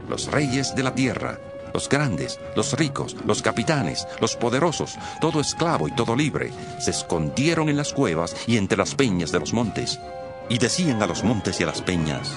Los 0.08 0.32
reyes 0.32 0.76
de 0.76 0.84
la 0.84 0.94
tierra, 0.94 1.40
los 1.76 1.90
grandes, 1.90 2.40
los 2.56 2.72
ricos, 2.72 3.18
los 3.26 3.42
capitanes, 3.42 4.08
los 4.22 4.38
poderosos, 4.38 4.96
todo 5.20 5.42
esclavo 5.42 5.90
y 5.90 5.92
todo 5.92 6.16
libre, 6.16 6.54
se 6.80 6.92
escondieron 6.92 7.68
en 7.68 7.76
las 7.76 7.92
cuevas 7.92 8.34
y 8.48 8.56
entre 8.56 8.78
las 8.78 8.96
peñas 8.96 9.34
de 9.34 9.42
los 9.42 9.52
montes, 9.52 10.00
y 10.48 10.58
decían 10.58 11.04
a 11.04 11.08
los 11.08 11.26
montes 11.26 11.60
y 11.60 11.64
a 11.64 11.66
las 11.66 11.82
peñas, 11.82 12.34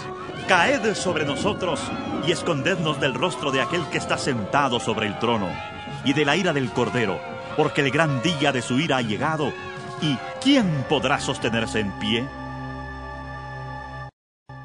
Caed 0.49 0.95
sobre 0.95 1.25
nosotros 1.25 1.81
y 2.27 2.33
escondednos 2.33 3.01
del 3.01 3.15
rostro 3.15 3.53
de 3.53 3.61
aquel 3.61 3.87
que 3.91 3.99
está 3.99 4.19
sentado 4.19 4.81
sobre 4.81 5.07
el 5.07 5.19
trono 5.21 5.49
y 6.05 6.15
de 6.15 6.25
la 6.25 6.35
ira 6.35 6.53
del 6.53 6.73
Cordero, 6.73 7.21
porque 7.57 7.83
el 7.83 7.93
gran 7.93 8.21
día 8.23 8.51
de 8.51 8.63
su 8.63 8.81
ira 8.81 8.97
ha 8.97 9.03
llegado, 9.03 9.53
y 10.03 10.17
¿quién 10.43 10.85
podrá 10.89 11.21
sostenerse 11.21 11.79
en 11.79 11.93
pie? 12.01 12.27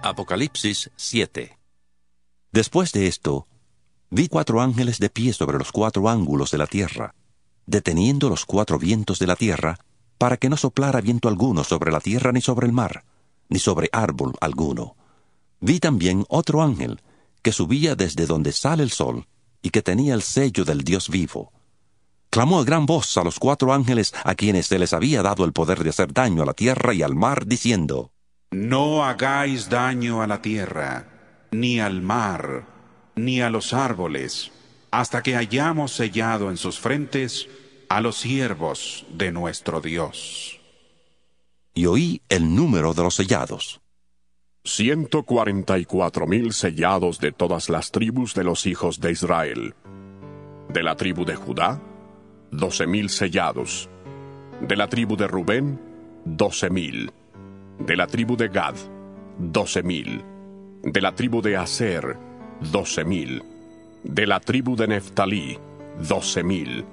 Apocalipsis 0.02 0.90
7 0.96 1.60
Después 2.52 2.92
de 2.92 3.08
esto, 3.08 3.48
vi 4.14 4.28
cuatro 4.28 4.62
ángeles 4.62 5.00
de 5.00 5.10
pie 5.10 5.34
sobre 5.34 5.58
los 5.58 5.72
cuatro 5.72 6.08
ángulos 6.08 6.52
de 6.52 6.60
la 6.60 6.68
tierra, 6.68 7.16
deteniendo 7.66 8.30
los 8.30 8.46
cuatro 8.46 8.78
vientos 8.78 9.18
de 9.18 9.26
la 9.26 9.36
tierra, 9.36 9.80
para 10.20 10.38
que 10.38 10.50
no 10.50 10.56
soplara 10.56 11.02
viento 11.02 11.28
alguno 11.30 11.64
sobre 11.64 11.92
la 11.92 12.00
tierra 12.00 12.32
ni 12.32 12.40
sobre 12.40 12.68
el 12.68 12.74
mar, 12.74 13.06
ni 13.50 13.58
sobre 13.58 13.90
árbol 13.92 14.34
alguno. 14.40 14.96
Vi 15.62 15.80
también 15.80 16.26
otro 16.30 16.62
ángel, 16.62 17.02
que 17.42 17.52
subía 17.52 17.96
desde 17.96 18.28
donde 18.28 18.52
sale 18.52 18.84
el 18.84 18.92
sol 18.92 19.26
y 19.64 19.72
que 19.72 19.82
tenía 19.82 20.14
el 20.14 20.22
sello 20.22 20.64
del 20.64 20.84
Dios 20.84 21.10
vivo. 21.10 21.52
Clamó 22.30 22.60
a 22.60 22.64
gran 22.64 22.86
voz 22.86 23.18
a 23.18 23.24
los 23.24 23.40
cuatro 23.40 23.74
ángeles 23.74 24.14
a 24.24 24.36
quienes 24.36 24.68
se 24.68 24.78
les 24.78 24.94
había 24.94 25.24
dado 25.24 25.44
el 25.44 25.54
poder 25.54 25.84
de 25.84 25.90
hacer 25.90 26.14
daño 26.14 26.44
a 26.44 26.46
la 26.46 26.54
tierra 26.54 26.94
y 26.94 27.02
al 27.02 27.16
mar, 27.16 27.48
diciendo, 27.48 28.12
No 28.52 29.04
hagáis 29.04 29.70
daño 29.70 30.22
a 30.22 30.28
la 30.28 30.40
tierra, 30.40 31.48
ni 31.52 31.80
al 31.80 32.02
mar, 32.04 32.73
ni 33.16 33.42
a 33.42 33.50
los 33.50 33.74
árboles, 33.74 34.52
hasta 34.92 35.24
que 35.24 35.36
hayamos 35.36 35.92
sellado 35.92 36.50
en 36.50 36.58
sus 36.58 36.80
frentes 36.80 37.48
a 37.90 38.02
los 38.02 38.18
siervos 38.18 39.06
de 39.12 39.32
nuestro 39.32 39.82
Dios. 39.82 40.60
Y 41.74 41.86
oí 41.88 42.22
el 42.30 42.56
número 42.56 42.94
de 42.94 43.04
los 43.04 43.16
sellados. 43.16 43.82
Ciento 44.64 45.24
cuarenta 45.24 45.78
y 45.78 45.86
cuatro 45.86 46.26
mil 46.26 46.54
sellados 46.54 47.20
de 47.20 47.32
todas 47.32 47.70
las 47.70 47.92
tribus 47.92 48.34
de 48.34 48.44
los 48.44 48.66
hijos 48.66 49.00
de 49.00 49.12
Israel. 49.12 49.76
De 50.70 50.84
la 50.84 50.96
tribu 50.96 51.26
de 51.26 51.36
Judá, 51.36 51.82
doce 52.52 52.88
mil 52.88 53.10
sellados. 53.10 53.90
De 54.62 54.76
la 54.76 54.88
tribu 54.88 55.18
de 55.18 55.28
Rubén, 55.28 55.82
doce 56.26 56.70
mil. 56.70 57.12
De 57.80 57.98
la 57.98 58.08
tribu 58.08 58.38
de 58.38 58.48
Gad, 58.48 58.76
doce 59.38 59.84
mil. 59.84 60.24
De 60.84 61.02
la 61.02 61.14
tribu 61.14 61.42
de 61.42 61.58
Aser, 61.58 62.18
doce 62.72 63.04
mil. 63.04 63.42
De 64.04 64.26
la 64.26 64.40
tribu 64.40 64.76
de 64.76 64.88
Neftalí, 64.88 65.58
doce 66.08 66.44
mil. 66.44 66.86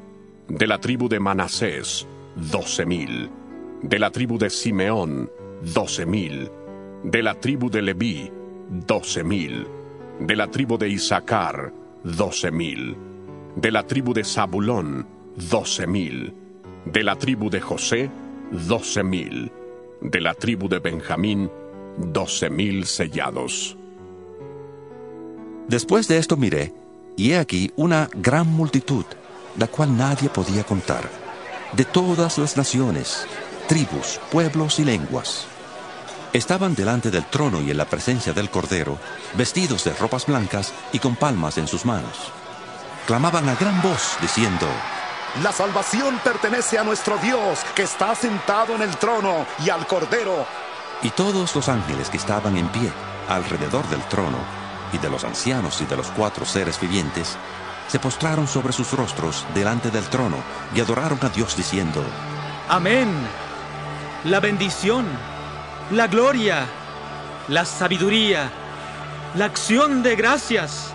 De 0.48 0.66
la 0.66 0.78
tribu 0.78 1.08
de 1.08 1.20
Manasés, 1.20 2.06
doce 2.36 2.84
mil. 2.86 3.30
De 3.82 3.98
la 3.98 4.10
tribu 4.10 4.38
de 4.38 4.50
Simeón, 4.50 5.30
doce 5.74 6.06
mil. 6.06 6.50
De 7.04 7.22
la 7.22 7.34
tribu 7.34 7.70
de 7.70 7.82
Leví, 7.82 8.30
doce 8.86 9.22
mil. 9.24 9.66
De 10.20 10.36
la 10.36 10.46
tribu 10.48 10.76
de 10.76 10.88
Isaacar, 10.88 11.72
doce 12.04 12.50
mil. 12.50 12.96
De 13.56 13.70
la 13.70 13.86
tribu 13.86 14.12
de 14.12 14.24
Zabulón, 14.24 15.06
doce 15.50 15.86
mil. 15.86 16.32
De 16.84 17.02
la 17.02 17.16
tribu 17.16 17.50
de 17.50 17.60
José, 17.60 18.10
doce 18.50 19.02
mil. 19.02 19.50
De 20.02 20.20
la 20.20 20.34
tribu 20.34 20.68
de 20.68 20.78
Benjamín, 20.78 21.50
doce 21.98 22.50
mil 22.50 22.86
sellados. 22.86 23.76
Después 25.70 26.08
de 26.08 26.18
esto 26.18 26.36
miré, 26.36 26.74
y 27.16 27.30
he 27.30 27.38
aquí 27.38 27.72
una 27.76 28.08
gran 28.12 28.48
multitud, 28.48 29.04
la 29.56 29.68
cual 29.68 29.96
nadie 29.96 30.28
podía 30.28 30.64
contar, 30.64 31.08
de 31.74 31.84
todas 31.84 32.38
las 32.38 32.56
naciones, 32.56 33.24
tribus, 33.68 34.18
pueblos 34.32 34.80
y 34.80 34.84
lenguas. 34.84 35.44
Estaban 36.32 36.74
delante 36.74 37.12
del 37.12 37.24
trono 37.26 37.62
y 37.62 37.70
en 37.70 37.76
la 37.76 37.84
presencia 37.84 38.32
del 38.32 38.50
Cordero, 38.50 38.98
vestidos 39.34 39.84
de 39.84 39.92
ropas 39.92 40.26
blancas 40.26 40.72
y 40.92 40.98
con 40.98 41.14
palmas 41.14 41.56
en 41.56 41.68
sus 41.68 41.84
manos. 41.84 42.32
Clamaban 43.06 43.48
a 43.48 43.54
gran 43.54 43.80
voz, 43.80 44.16
diciendo, 44.20 44.66
La 45.40 45.52
salvación 45.52 46.18
pertenece 46.24 46.78
a 46.78 46.82
nuestro 46.82 47.16
Dios, 47.18 47.60
que 47.76 47.84
está 47.84 48.16
sentado 48.16 48.74
en 48.74 48.82
el 48.82 48.96
trono, 48.96 49.46
y 49.64 49.70
al 49.70 49.86
Cordero. 49.86 50.46
Y 51.02 51.10
todos 51.10 51.54
los 51.54 51.68
ángeles 51.68 52.10
que 52.10 52.16
estaban 52.16 52.56
en 52.56 52.66
pie 52.70 52.90
alrededor 53.28 53.88
del 53.88 54.02
trono, 54.08 54.38
y 54.92 54.98
de 54.98 55.10
los 55.10 55.24
ancianos 55.24 55.80
y 55.80 55.84
de 55.86 55.96
los 55.96 56.08
cuatro 56.08 56.44
seres 56.44 56.80
vivientes, 56.80 57.36
se 57.88 57.98
postraron 57.98 58.46
sobre 58.46 58.72
sus 58.72 58.92
rostros 58.92 59.44
delante 59.54 59.90
del 59.90 60.04
trono 60.04 60.36
y 60.74 60.80
adoraron 60.80 61.18
a 61.22 61.28
Dios 61.28 61.56
diciendo, 61.56 62.02
Amén. 62.68 63.08
La 64.24 64.38
bendición, 64.38 65.06
la 65.90 66.06
gloria, 66.06 66.66
la 67.48 67.64
sabiduría, 67.64 68.50
la 69.34 69.46
acción 69.46 70.02
de 70.02 70.14
gracias, 70.14 70.92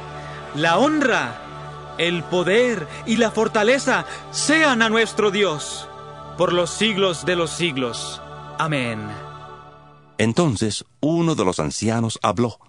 la 0.56 0.78
honra, 0.78 1.42
el 1.98 2.24
poder 2.24 2.88
y 3.06 3.18
la 3.18 3.32
fortaleza 3.32 4.06
sean 4.32 4.82
a 4.82 4.90
nuestro 4.90 5.32
Dios 5.32 5.88
por 6.38 6.54
los 6.54 6.70
siglos 6.70 7.26
de 7.26 7.36
los 7.36 7.52
siglos. 7.52 8.22
Amén. 8.58 9.06
Entonces 10.18 10.86
uno 11.02 11.36
de 11.36 11.46
los 11.46 11.60
ancianos 11.60 12.20
habló, 12.22 12.60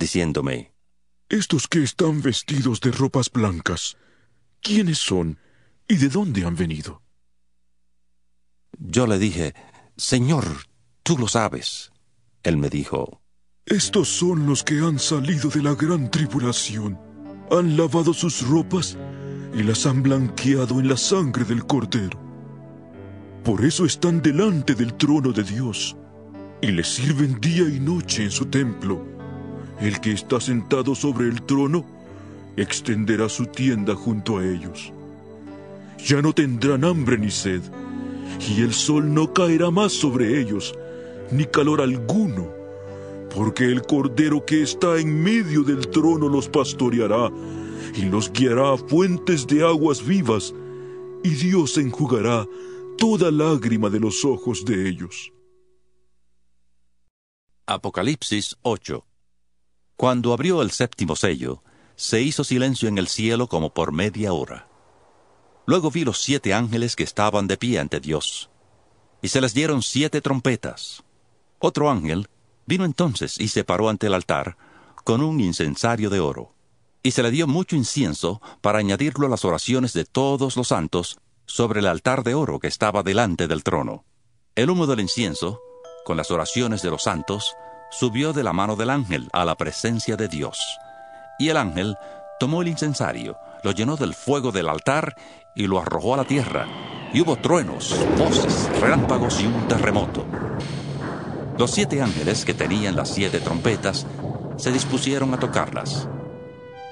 diciéndome, 0.00 0.72
Estos 1.28 1.68
que 1.68 1.84
están 1.84 2.22
vestidos 2.22 2.80
de 2.80 2.90
ropas 2.90 3.30
blancas, 3.30 3.96
¿quiénes 4.60 4.98
son 4.98 5.38
y 5.86 5.96
de 5.96 6.08
dónde 6.08 6.44
han 6.44 6.56
venido? 6.56 7.02
Yo 8.78 9.06
le 9.06 9.18
dije, 9.18 9.54
Señor, 9.96 10.44
tú 11.04 11.16
lo 11.16 11.28
sabes. 11.28 11.92
Él 12.42 12.56
me 12.56 12.68
dijo, 12.68 13.20
Estos 13.66 14.08
son 14.08 14.46
los 14.46 14.64
que 14.64 14.80
han 14.80 14.98
salido 14.98 15.50
de 15.50 15.62
la 15.62 15.74
gran 15.74 16.10
tribulación. 16.10 16.98
Han 17.52 17.76
lavado 17.76 18.12
sus 18.12 18.48
ropas 18.48 18.96
y 19.54 19.62
las 19.62 19.86
han 19.86 20.02
blanqueado 20.02 20.80
en 20.80 20.88
la 20.88 20.96
sangre 20.96 21.44
del 21.44 21.66
Cordero. 21.66 22.18
Por 23.44 23.64
eso 23.64 23.84
están 23.84 24.22
delante 24.22 24.74
del 24.74 24.94
trono 24.94 25.32
de 25.32 25.42
Dios 25.42 25.96
y 26.62 26.68
le 26.72 26.84
sirven 26.84 27.40
día 27.40 27.64
y 27.68 27.80
noche 27.80 28.24
en 28.24 28.30
su 28.30 28.46
templo. 28.46 29.19
El 29.80 30.00
que 30.00 30.12
está 30.12 30.40
sentado 30.40 30.94
sobre 30.94 31.28
el 31.28 31.42
trono 31.42 31.86
extenderá 32.56 33.28
su 33.28 33.46
tienda 33.46 33.94
junto 33.94 34.38
a 34.38 34.46
ellos. 34.46 34.92
Ya 35.98 36.20
no 36.20 36.32
tendrán 36.32 36.84
hambre 36.84 37.18
ni 37.18 37.30
sed, 37.30 37.62
y 38.48 38.60
el 38.62 38.74
sol 38.74 39.12
no 39.12 39.32
caerá 39.32 39.70
más 39.70 39.92
sobre 39.92 40.40
ellos, 40.40 40.74
ni 41.30 41.44
calor 41.44 41.80
alguno, 41.80 42.48
porque 43.34 43.64
el 43.64 43.82
Cordero 43.82 44.44
que 44.44 44.62
está 44.62 44.98
en 44.98 45.22
medio 45.22 45.62
del 45.62 45.88
trono 45.88 46.28
los 46.28 46.48
pastoreará 46.48 47.30
y 47.94 48.02
los 48.02 48.32
guiará 48.32 48.74
a 48.74 48.76
fuentes 48.76 49.46
de 49.46 49.62
aguas 49.62 50.04
vivas, 50.04 50.54
y 51.22 51.30
Dios 51.30 51.76
enjugará 51.78 52.46
toda 52.98 53.30
lágrima 53.30 53.88
de 53.88 54.00
los 54.00 54.24
ojos 54.24 54.64
de 54.64 54.88
ellos. 54.88 55.32
Apocalipsis 57.66 58.56
8. 58.62 59.09
Cuando 60.00 60.32
abrió 60.32 60.62
el 60.62 60.70
séptimo 60.70 61.14
sello, 61.14 61.62
se 61.94 62.22
hizo 62.22 62.42
silencio 62.42 62.88
en 62.88 62.96
el 62.96 63.06
cielo 63.06 63.48
como 63.48 63.74
por 63.74 63.92
media 63.92 64.32
hora. 64.32 64.66
Luego 65.66 65.90
vi 65.90 66.06
los 66.06 66.22
siete 66.22 66.54
ángeles 66.54 66.96
que 66.96 67.02
estaban 67.02 67.46
de 67.46 67.58
pie 67.58 67.78
ante 67.80 68.00
Dios, 68.00 68.48
y 69.20 69.28
se 69.28 69.42
les 69.42 69.52
dieron 69.52 69.82
siete 69.82 70.22
trompetas. 70.22 71.04
Otro 71.58 71.90
ángel 71.90 72.30
vino 72.64 72.86
entonces 72.86 73.38
y 73.38 73.48
se 73.48 73.62
paró 73.62 73.90
ante 73.90 74.06
el 74.06 74.14
altar 74.14 74.56
con 75.04 75.20
un 75.20 75.38
incensario 75.38 76.08
de 76.08 76.20
oro, 76.20 76.54
y 77.02 77.10
se 77.10 77.22
le 77.22 77.30
dio 77.30 77.46
mucho 77.46 77.76
incienso 77.76 78.40
para 78.62 78.78
añadirlo 78.78 79.26
a 79.26 79.30
las 79.30 79.44
oraciones 79.44 79.92
de 79.92 80.06
todos 80.06 80.56
los 80.56 80.68
santos 80.68 81.18
sobre 81.44 81.80
el 81.80 81.86
altar 81.86 82.24
de 82.24 82.32
oro 82.32 82.58
que 82.58 82.68
estaba 82.68 83.02
delante 83.02 83.48
del 83.48 83.62
trono. 83.62 84.06
El 84.54 84.70
humo 84.70 84.86
del 84.86 85.00
incienso, 85.00 85.60
con 86.06 86.16
las 86.16 86.30
oraciones 86.30 86.80
de 86.80 86.88
los 86.88 87.02
santos, 87.02 87.54
subió 87.90 88.32
de 88.32 88.42
la 88.42 88.52
mano 88.52 88.76
del 88.76 88.90
ángel 88.90 89.28
a 89.32 89.44
la 89.44 89.56
presencia 89.56 90.16
de 90.16 90.28
Dios. 90.28 90.78
Y 91.38 91.48
el 91.48 91.56
ángel 91.56 91.96
tomó 92.38 92.62
el 92.62 92.68
incensario, 92.68 93.38
lo 93.62 93.72
llenó 93.72 93.96
del 93.96 94.14
fuego 94.14 94.52
del 94.52 94.68
altar 94.68 95.16
y 95.54 95.66
lo 95.66 95.80
arrojó 95.80 96.14
a 96.14 96.18
la 96.18 96.24
tierra. 96.24 96.66
Y 97.12 97.20
hubo 97.20 97.36
truenos, 97.36 97.96
voces, 98.16 98.70
relámpagos 98.80 99.40
y 99.40 99.46
un 99.46 99.66
terremoto. 99.66 100.24
Los 101.58 101.72
siete 101.72 102.00
ángeles 102.00 102.44
que 102.44 102.54
tenían 102.54 102.96
las 102.96 103.10
siete 103.10 103.40
trompetas 103.40 104.06
se 104.56 104.72
dispusieron 104.72 105.34
a 105.34 105.38
tocarlas. 105.38 106.08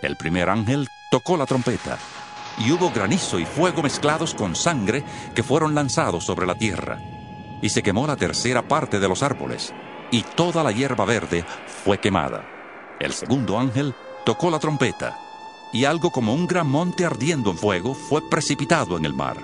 El 0.02 0.16
primer 0.16 0.50
ángel 0.50 0.88
tocó 1.10 1.36
la 1.36 1.46
trompeta 1.46 1.98
y 2.58 2.72
hubo 2.72 2.90
granizo 2.90 3.38
y 3.38 3.44
fuego 3.44 3.82
mezclados 3.82 4.34
con 4.34 4.56
sangre 4.56 5.04
que 5.34 5.42
fueron 5.42 5.74
lanzados 5.74 6.24
sobre 6.24 6.46
la 6.46 6.54
tierra. 6.54 6.98
Y 7.62 7.70
se 7.70 7.82
quemó 7.82 8.06
la 8.06 8.16
tercera 8.16 8.66
parte 8.68 9.00
de 9.00 9.08
los 9.08 9.22
árboles, 9.22 9.72
y 10.10 10.22
toda 10.22 10.62
la 10.62 10.72
hierba 10.72 11.04
verde 11.04 11.44
fue 11.84 11.98
quemada. 11.98 12.44
El 13.00 13.12
segundo 13.12 13.58
ángel 13.58 13.94
tocó 14.24 14.50
la 14.50 14.58
trompeta, 14.58 15.18
y 15.72 15.84
algo 15.84 16.10
como 16.10 16.34
un 16.34 16.46
gran 16.46 16.68
monte 16.68 17.04
ardiendo 17.04 17.50
en 17.50 17.58
fuego 17.58 17.94
fue 17.94 18.28
precipitado 18.28 18.96
en 18.96 19.04
el 19.04 19.14
mar. 19.14 19.38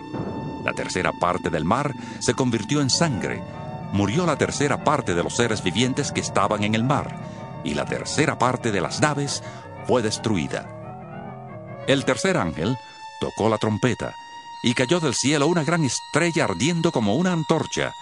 La 0.65 0.73
tercera 0.73 1.13
parte 1.13 1.51
del 1.51 1.65
mar 1.65 1.95
se 2.21 2.35
convirtió 2.35 2.81
en 2.81 2.91
sangre. 2.91 3.43
Murió 3.93 4.27
la 4.27 4.37
tercera 4.37 4.83
parte 4.83 5.15
de 5.15 5.23
los 5.23 5.37
seres 5.37 5.63
vivientes 5.63 6.11
que 6.11 6.21
estaban 6.21 6.65
en 6.65 6.75
el 6.75 6.83
mar, 6.83 7.17
y 7.65 7.75
la 7.75 7.85
tercera 7.85 8.39
parte 8.39 8.73
de 8.73 8.81
las 8.81 9.01
naves 9.01 9.43
fue 9.87 10.03
destruida. 10.03 10.69
El 11.87 12.05
tercer 12.05 12.39
ángel 12.39 12.77
tocó 13.21 13.49
la 13.49 13.59
trompeta, 13.59 14.15
y 14.63 14.73
cayó 14.73 14.99
del 14.99 15.15
cielo 15.15 15.47
una 15.47 15.63
gran 15.63 15.85
estrella 15.85 16.45
ardiendo 16.45 16.91
como 16.91 17.15
una 17.17 17.33
antorcha. 17.33 17.93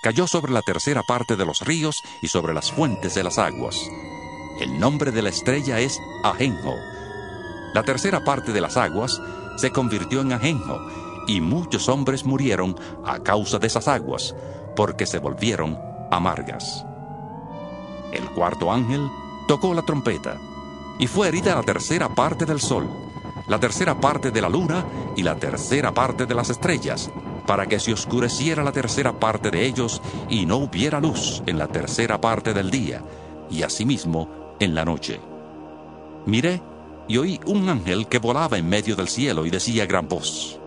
Cayó 0.00 0.28
sobre 0.28 0.52
la 0.52 0.62
tercera 0.62 1.02
parte 1.02 1.34
de 1.34 1.44
los 1.44 1.62
ríos 1.62 2.02
y 2.22 2.28
sobre 2.28 2.54
las 2.54 2.70
fuentes 2.70 3.14
de 3.14 3.24
las 3.24 3.38
aguas. 3.38 3.76
El 4.60 4.78
nombre 4.78 5.10
de 5.10 5.22
la 5.22 5.28
estrella 5.28 5.80
es 5.80 5.98
Ajenjo. 6.22 6.74
La 7.74 7.82
tercera 7.82 8.24
parte 8.24 8.52
de 8.52 8.60
las 8.60 8.76
aguas 8.76 9.20
se 9.56 9.72
convirtió 9.72 10.20
en 10.20 10.32
Ajenjo, 10.32 10.78
y 11.26 11.40
muchos 11.40 11.88
hombres 11.88 12.24
murieron 12.24 12.78
a 13.04 13.18
causa 13.18 13.58
de 13.58 13.66
esas 13.66 13.88
aguas, 13.88 14.34
porque 14.76 15.04
se 15.04 15.18
volvieron 15.18 15.78
amargas. 16.12 16.84
El 18.12 18.24
cuarto 18.30 18.72
ángel 18.72 19.06
tocó 19.48 19.74
la 19.74 19.82
trompeta, 19.82 20.38
Y 21.00 21.06
fue 21.06 21.28
herida 21.28 21.54
la 21.54 21.62
tercera 21.62 22.08
parte 22.08 22.44
del 22.44 22.60
sol, 22.60 22.88
la 23.46 23.60
tercera 23.60 24.00
parte 24.00 24.30
de 24.30 24.40
la 24.40 24.48
luna 24.48 24.84
y 25.16 25.22
la 25.22 25.36
tercera 25.36 25.92
parte 25.94 26.26
de 26.26 26.34
las 26.34 26.50
estrellas, 26.50 27.10
para 27.48 27.66
que 27.66 27.80
se 27.80 27.94
oscureciera 27.94 28.62
la 28.62 28.72
tercera 28.72 29.18
parte 29.18 29.50
de 29.50 29.64
ellos 29.64 30.02
y 30.28 30.44
no 30.44 30.58
hubiera 30.58 31.00
luz 31.00 31.42
en 31.46 31.56
la 31.56 31.66
tercera 31.66 32.20
parte 32.20 32.52
del 32.52 32.70
día, 32.70 33.02
y 33.50 33.62
asimismo 33.62 34.54
en 34.60 34.74
la 34.74 34.84
noche. 34.84 35.18
Miré 36.26 36.60
y 37.08 37.16
oí 37.16 37.40
un 37.46 37.70
ángel 37.70 38.06
que 38.06 38.18
volaba 38.18 38.58
en 38.58 38.68
medio 38.68 38.96
del 38.96 39.08
cielo 39.08 39.46
y 39.46 39.50
decía 39.50 39.84
a 39.84 39.86
gran 39.86 40.06
voz, 40.08 40.60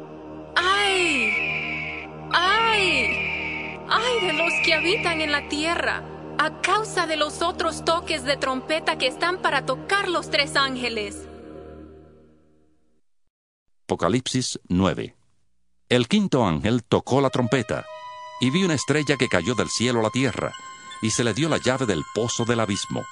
¡Ay! 0.56 2.08
¡Ay! 2.32 3.78
¡Ay 3.88 4.26
de 4.26 4.34
los 4.34 4.54
que 4.65 4.74
habitan 4.74 5.22
en 5.22 5.32
la 5.32 5.48
tierra! 5.50 6.04
A 6.39 6.62
causa 6.62 7.06
de 7.06 7.15
los 7.15 7.44
otros 7.44 7.86
toques 7.86 8.24
de 8.24 8.38
trompeta 8.38 8.98
que 8.98 9.06
están 9.06 9.38
para 9.38 9.67
tocar 9.67 10.08
los 10.08 10.32
tres 10.32 10.56
ángeles. 10.56 11.28
Apocalipsis 13.86 14.60
9. 14.67 15.21
El 15.92 16.08
quinto 16.08 16.46
ángel 16.48 16.86
tocó 16.86 17.20
la 17.20 17.30
trompeta, 17.30 17.84
y 18.40 18.50
vi 18.50 18.64
una 18.64 18.76
estrella 18.76 19.18
que 19.18 19.28
cayó 19.28 19.56
del 19.56 19.68
cielo 19.68 20.00
a 20.00 20.04
la 20.04 20.10
tierra, 20.10 20.54
y 21.02 21.10
se 21.10 21.26
le 21.26 21.34
dio 21.34 21.50
la 21.50 21.58
llave 21.58 21.86
del 21.86 22.06
pozo 22.16 22.46
del 22.46 22.62
abismo. 22.62 23.04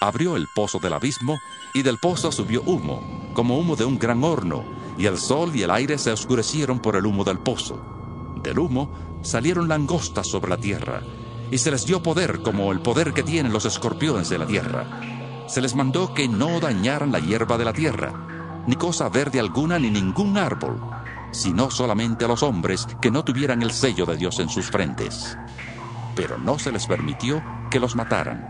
Abrió 0.00 0.34
el 0.34 0.48
pozo 0.52 0.80
del 0.80 0.94
abismo, 0.94 1.38
y 1.72 1.82
del 1.82 1.98
pozo 1.98 2.32
subió 2.32 2.60
humo, 2.62 3.30
como 3.34 3.56
humo 3.56 3.76
de 3.76 3.84
un 3.84 4.00
gran 4.00 4.24
horno, 4.24 4.64
y 4.98 5.06
el 5.06 5.16
sol 5.16 5.54
y 5.54 5.62
el 5.62 5.70
aire 5.70 5.96
se 5.96 6.10
oscurecieron 6.10 6.80
por 6.80 6.96
el 6.96 7.06
humo 7.06 7.22
del 7.22 7.38
pozo. 7.38 7.80
Del 8.42 8.58
humo 8.58 9.20
salieron 9.22 9.68
langostas 9.68 10.26
sobre 10.26 10.50
la 10.50 10.56
tierra, 10.56 11.04
y 11.52 11.58
se 11.58 11.70
les 11.70 11.86
dio 11.86 12.02
poder 12.02 12.42
como 12.42 12.72
el 12.72 12.80
poder 12.80 13.12
que 13.12 13.22
tienen 13.22 13.52
los 13.52 13.64
escorpiones 13.64 14.28
de 14.28 14.38
la 14.38 14.46
tierra. 14.48 15.44
Se 15.46 15.60
les 15.60 15.76
mandó 15.76 16.14
que 16.14 16.26
no 16.26 16.58
dañaran 16.58 17.12
la 17.12 17.20
hierba 17.20 17.58
de 17.58 17.64
la 17.64 17.72
tierra, 17.72 18.64
ni 18.66 18.74
cosa 18.74 19.08
verde 19.08 19.38
alguna 19.38 19.78
ni 19.78 19.88
ningún 19.88 20.36
árbol, 20.36 20.80
sino 21.32 21.70
solamente 21.70 22.24
a 22.24 22.28
los 22.28 22.42
hombres 22.42 22.86
que 23.00 23.10
no 23.10 23.24
tuvieran 23.24 23.62
el 23.62 23.72
sello 23.72 24.06
de 24.06 24.16
Dios 24.16 24.38
en 24.38 24.48
sus 24.48 24.70
frentes. 24.70 25.36
Pero 26.14 26.38
no 26.38 26.58
se 26.58 26.70
les 26.70 26.86
permitió 26.86 27.42
que 27.70 27.80
los 27.80 27.96
mataran, 27.96 28.46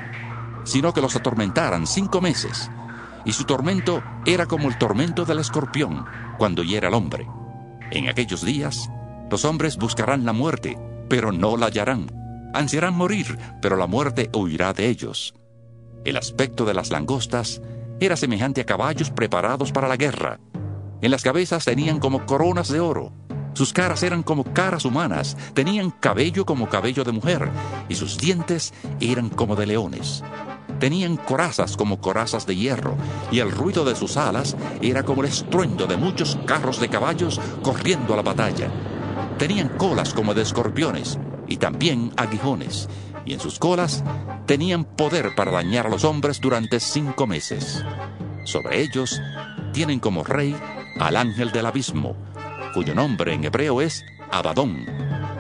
sino 0.65 0.93
que 0.93 1.01
los 1.01 1.17
atormentaran 1.17 1.87
cinco 1.87 2.21
meses, 2.21 2.71
y 3.25 3.33
su 3.33 3.45
tormento 3.45 4.03
era 4.27 4.47
como 4.47 4.69
el 4.69 4.79
tormento 4.79 5.25
del 5.25 5.39
escorpión 5.39 6.05
cuando 6.39 6.63
hiera 6.63 6.89
al 6.89 6.95
hombre. 6.95 7.27
En 7.91 8.09
aquellos 8.09 8.45
días, 8.45 8.91
los 9.31 9.45
hombres 9.45 9.77
buscarán 9.77 10.25
la 10.25 10.33
muerte, 10.33 10.79
pero 11.09 11.33
no 11.33 11.57
la 11.57 11.67
hallarán. 11.67 12.11
Ansiarán 12.55 12.95
morir, 12.95 13.39
pero 13.61 13.77
la 13.77 13.87
muerte 13.87 14.29
huirá 14.35 14.73
de 14.73 14.89
ellos. 14.89 15.35
El 16.05 16.17
aspecto 16.17 16.65
de 16.65 16.75
las 16.75 16.91
langostas 16.91 17.63
era 18.01 18.17
semejante 18.17 18.61
a 18.61 18.67
caballos 18.67 19.11
preparados 19.11 19.73
para 19.73 19.89
la 19.89 19.97
guerra. 19.97 20.41
En 21.03 21.11
las 21.11 21.23
cabezas 21.23 21.65
tenían 21.65 21.99
como 21.99 22.27
coronas 22.27 22.69
de 22.69 22.79
oro. 22.79 23.13
Sus 23.55 23.73
caras 23.73 24.05
eran 24.05 24.23
como 24.23 24.45
caras 24.45 24.85
humanas, 24.85 25.37
tenían 25.53 25.91
cabello 25.91 26.47
como 26.47 26.69
cabello 26.69 27.03
de 27.03 27.11
mujer, 27.11 27.51
y 27.89 27.97
sus 27.97 28.19
dientes 28.19 28.73
eran 29.01 29.29
como 29.29 29.57
de 29.57 29.67
leones. 29.67 30.23
Tenían 30.79 31.17
corazas 31.17 31.77
como 31.77 32.01
corazas 32.01 32.47
de 32.47 32.55
hierro, 32.55 32.97
y 33.33 33.41
el 33.41 33.51
ruido 33.51 33.85
de 33.85 33.97
sus 33.97 34.17
alas 34.17 34.57
era 34.81 35.03
como 35.03 35.23
el 35.23 35.29
estruendo 35.29 35.89
de 35.89 35.97
muchos 35.97 36.39
carros 36.47 36.79
de 36.81 36.89
caballos 36.89 37.41
corriendo 37.63 38.15
a 38.15 38.17
la 38.17 38.23
batalla. 38.23 38.71
Tenían 39.39 39.71
colas 39.71 40.15
como 40.15 40.35
de 40.35 40.43
escorpiones, 40.43 41.19
y 41.49 41.57
también 41.57 42.13
aguijones, 42.17 42.89
y 43.27 43.35
en 43.35 43.41
sus 43.41 43.59
colas 43.59 44.05
tenían 44.47 44.85
poder 44.85 45.35
para 45.35 45.51
dañar 45.51 45.87
a 45.87 45.91
los 45.91 46.05
hombres 46.05 46.41
durante 46.41 46.79
cinco 46.79 47.27
meses. 47.27 47.85
Sobre 48.45 48.81
ellos 48.81 49.21
tienen 49.73 50.01
como 50.01 50.23
rey 50.23 50.55
al 51.03 51.17
ángel 51.17 51.51
del 51.51 51.67
abismo, 51.67 52.17
cuyo 52.75 52.95
nombre 52.95 53.35
en 53.35 53.45
hebreo 53.45 53.81
es 53.81 54.05
Abadón 54.31 54.87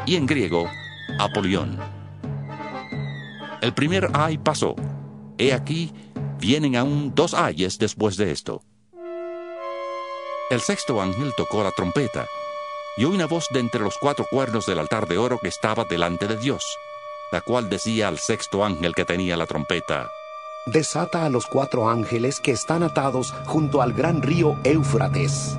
y 0.06 0.16
en 0.16 0.26
griego 0.26 0.68
Apolión. 1.18 1.78
El 3.60 3.72
primer 3.72 4.10
ay 4.12 4.38
pasó. 4.38 4.74
He 5.38 5.52
aquí, 5.52 5.92
vienen 6.38 6.76
aún 6.76 7.14
dos 7.14 7.32
ayes 7.32 7.78
después 7.78 8.16
de 8.16 8.32
esto. 8.32 8.62
El 10.50 10.60
sexto 10.60 11.00
ángel 11.00 11.32
tocó 11.36 11.62
la 11.62 11.70
trompeta, 11.70 12.26
y 12.96 13.04
una 13.04 13.26
voz 13.26 13.46
de 13.52 13.60
entre 13.60 13.80
los 13.80 13.96
cuatro 13.98 14.26
cuernos 14.30 14.66
del 14.66 14.78
altar 14.78 15.06
de 15.08 15.16
oro 15.16 15.38
que 15.38 15.48
estaba 15.48 15.84
delante 15.84 16.26
de 16.26 16.36
Dios 16.36 16.62
la 17.32 17.40
cual 17.40 17.70
decía 17.70 18.08
al 18.08 18.18
sexto 18.18 18.62
ángel 18.62 18.94
que 18.94 19.06
tenía 19.06 19.38
la 19.38 19.46
trompeta, 19.46 20.12
Desata 20.66 21.26
a 21.26 21.28
los 21.28 21.46
cuatro 21.46 21.90
ángeles 21.90 22.38
que 22.38 22.52
están 22.52 22.84
atados 22.84 23.34
junto 23.46 23.82
al 23.82 23.92
gran 23.92 24.22
río 24.22 24.60
Éufrates. 24.62 25.58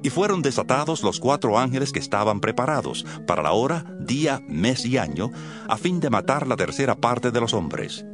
Y 0.00 0.10
fueron 0.10 0.42
desatados 0.42 1.02
los 1.02 1.18
cuatro 1.18 1.58
ángeles 1.58 1.90
que 1.90 1.98
estaban 1.98 2.38
preparados 2.38 3.04
para 3.26 3.42
la 3.42 3.50
hora, 3.50 3.84
día, 3.98 4.40
mes 4.46 4.86
y 4.86 4.96
año, 4.96 5.32
a 5.68 5.76
fin 5.76 5.98
de 5.98 6.08
matar 6.08 6.46
la 6.46 6.54
tercera 6.54 6.94
parte 6.94 7.32
de 7.32 7.40
los 7.40 7.52
hombres. 7.52 8.06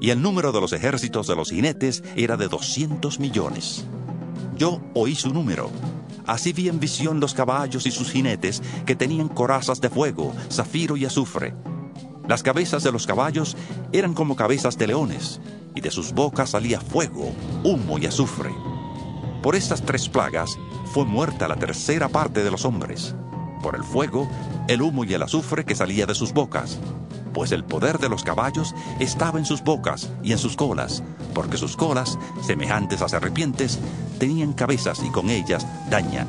Y 0.00 0.08
el 0.08 0.22
número 0.22 0.52
de 0.52 0.62
los 0.62 0.72
ejércitos 0.72 1.26
de 1.26 1.36
los 1.36 1.50
jinetes 1.50 2.02
era 2.16 2.38
de 2.38 2.48
doscientos 2.48 3.20
millones. 3.20 3.84
Yo 4.56 4.80
oí 4.94 5.14
su 5.14 5.34
número. 5.34 5.70
Así 6.26 6.54
vi 6.54 6.70
en 6.70 6.80
visión 6.80 7.20
los 7.20 7.34
caballos 7.34 7.84
y 7.84 7.90
sus 7.90 8.10
jinetes 8.10 8.62
que 8.86 8.96
tenían 8.96 9.28
corazas 9.28 9.82
de 9.82 9.90
fuego, 9.90 10.32
zafiro 10.48 10.96
y 10.96 11.04
azufre 11.04 11.52
las 12.30 12.44
cabezas 12.44 12.84
de 12.84 12.92
los 12.92 13.08
caballos 13.08 13.56
eran 13.92 14.14
como 14.14 14.36
cabezas 14.36 14.78
de 14.78 14.86
leones, 14.86 15.40
y 15.74 15.80
de 15.80 15.90
sus 15.90 16.12
bocas 16.12 16.50
salía 16.50 16.80
fuego, 16.80 17.32
humo 17.64 17.98
y 17.98 18.06
azufre. 18.06 18.54
Por 19.42 19.56
estas 19.56 19.82
tres 19.82 20.08
plagas 20.08 20.56
fue 20.94 21.04
muerta 21.04 21.48
la 21.48 21.56
tercera 21.56 22.08
parte 22.08 22.44
de 22.44 22.52
los 22.52 22.64
hombres, 22.64 23.16
por 23.64 23.74
el 23.74 23.82
fuego, 23.82 24.28
el 24.68 24.80
humo 24.80 25.02
y 25.02 25.12
el 25.12 25.24
azufre 25.24 25.64
que 25.64 25.74
salía 25.74 26.06
de 26.06 26.14
sus 26.14 26.32
bocas, 26.32 26.78
pues 27.34 27.50
el 27.50 27.64
poder 27.64 27.98
de 27.98 28.08
los 28.08 28.22
caballos 28.22 28.76
estaba 29.00 29.40
en 29.40 29.44
sus 29.44 29.64
bocas 29.64 30.08
y 30.22 30.30
en 30.30 30.38
sus 30.38 30.54
colas, 30.54 31.02
porque 31.34 31.56
sus 31.56 31.76
colas, 31.76 32.16
semejantes 32.46 33.02
a 33.02 33.08
serpientes, 33.08 33.80
tenían 34.20 34.52
cabezas 34.52 35.02
y 35.04 35.10
con 35.10 35.30
ellas 35.30 35.66
dañan. 35.90 36.28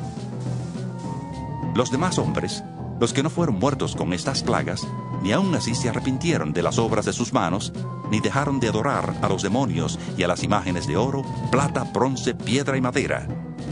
Los 1.76 1.92
demás 1.92 2.18
hombres, 2.18 2.64
los 3.02 3.12
que 3.12 3.24
no 3.24 3.30
fueron 3.30 3.58
muertos 3.58 3.96
con 3.96 4.12
estas 4.12 4.44
plagas, 4.44 4.86
ni 5.24 5.32
aun 5.32 5.52
así 5.56 5.74
se 5.74 5.88
arrepintieron 5.88 6.52
de 6.52 6.62
las 6.62 6.78
obras 6.78 7.04
de 7.04 7.12
sus 7.12 7.32
manos, 7.32 7.72
ni 8.12 8.20
dejaron 8.20 8.60
de 8.60 8.68
adorar 8.68 9.16
a 9.22 9.28
los 9.28 9.42
demonios 9.42 9.98
y 10.16 10.22
a 10.22 10.28
las 10.28 10.44
imágenes 10.44 10.86
de 10.86 10.96
oro, 10.96 11.24
plata, 11.50 11.82
bronce, 11.82 12.32
piedra 12.32 12.76
y 12.76 12.80
madera, 12.80 13.26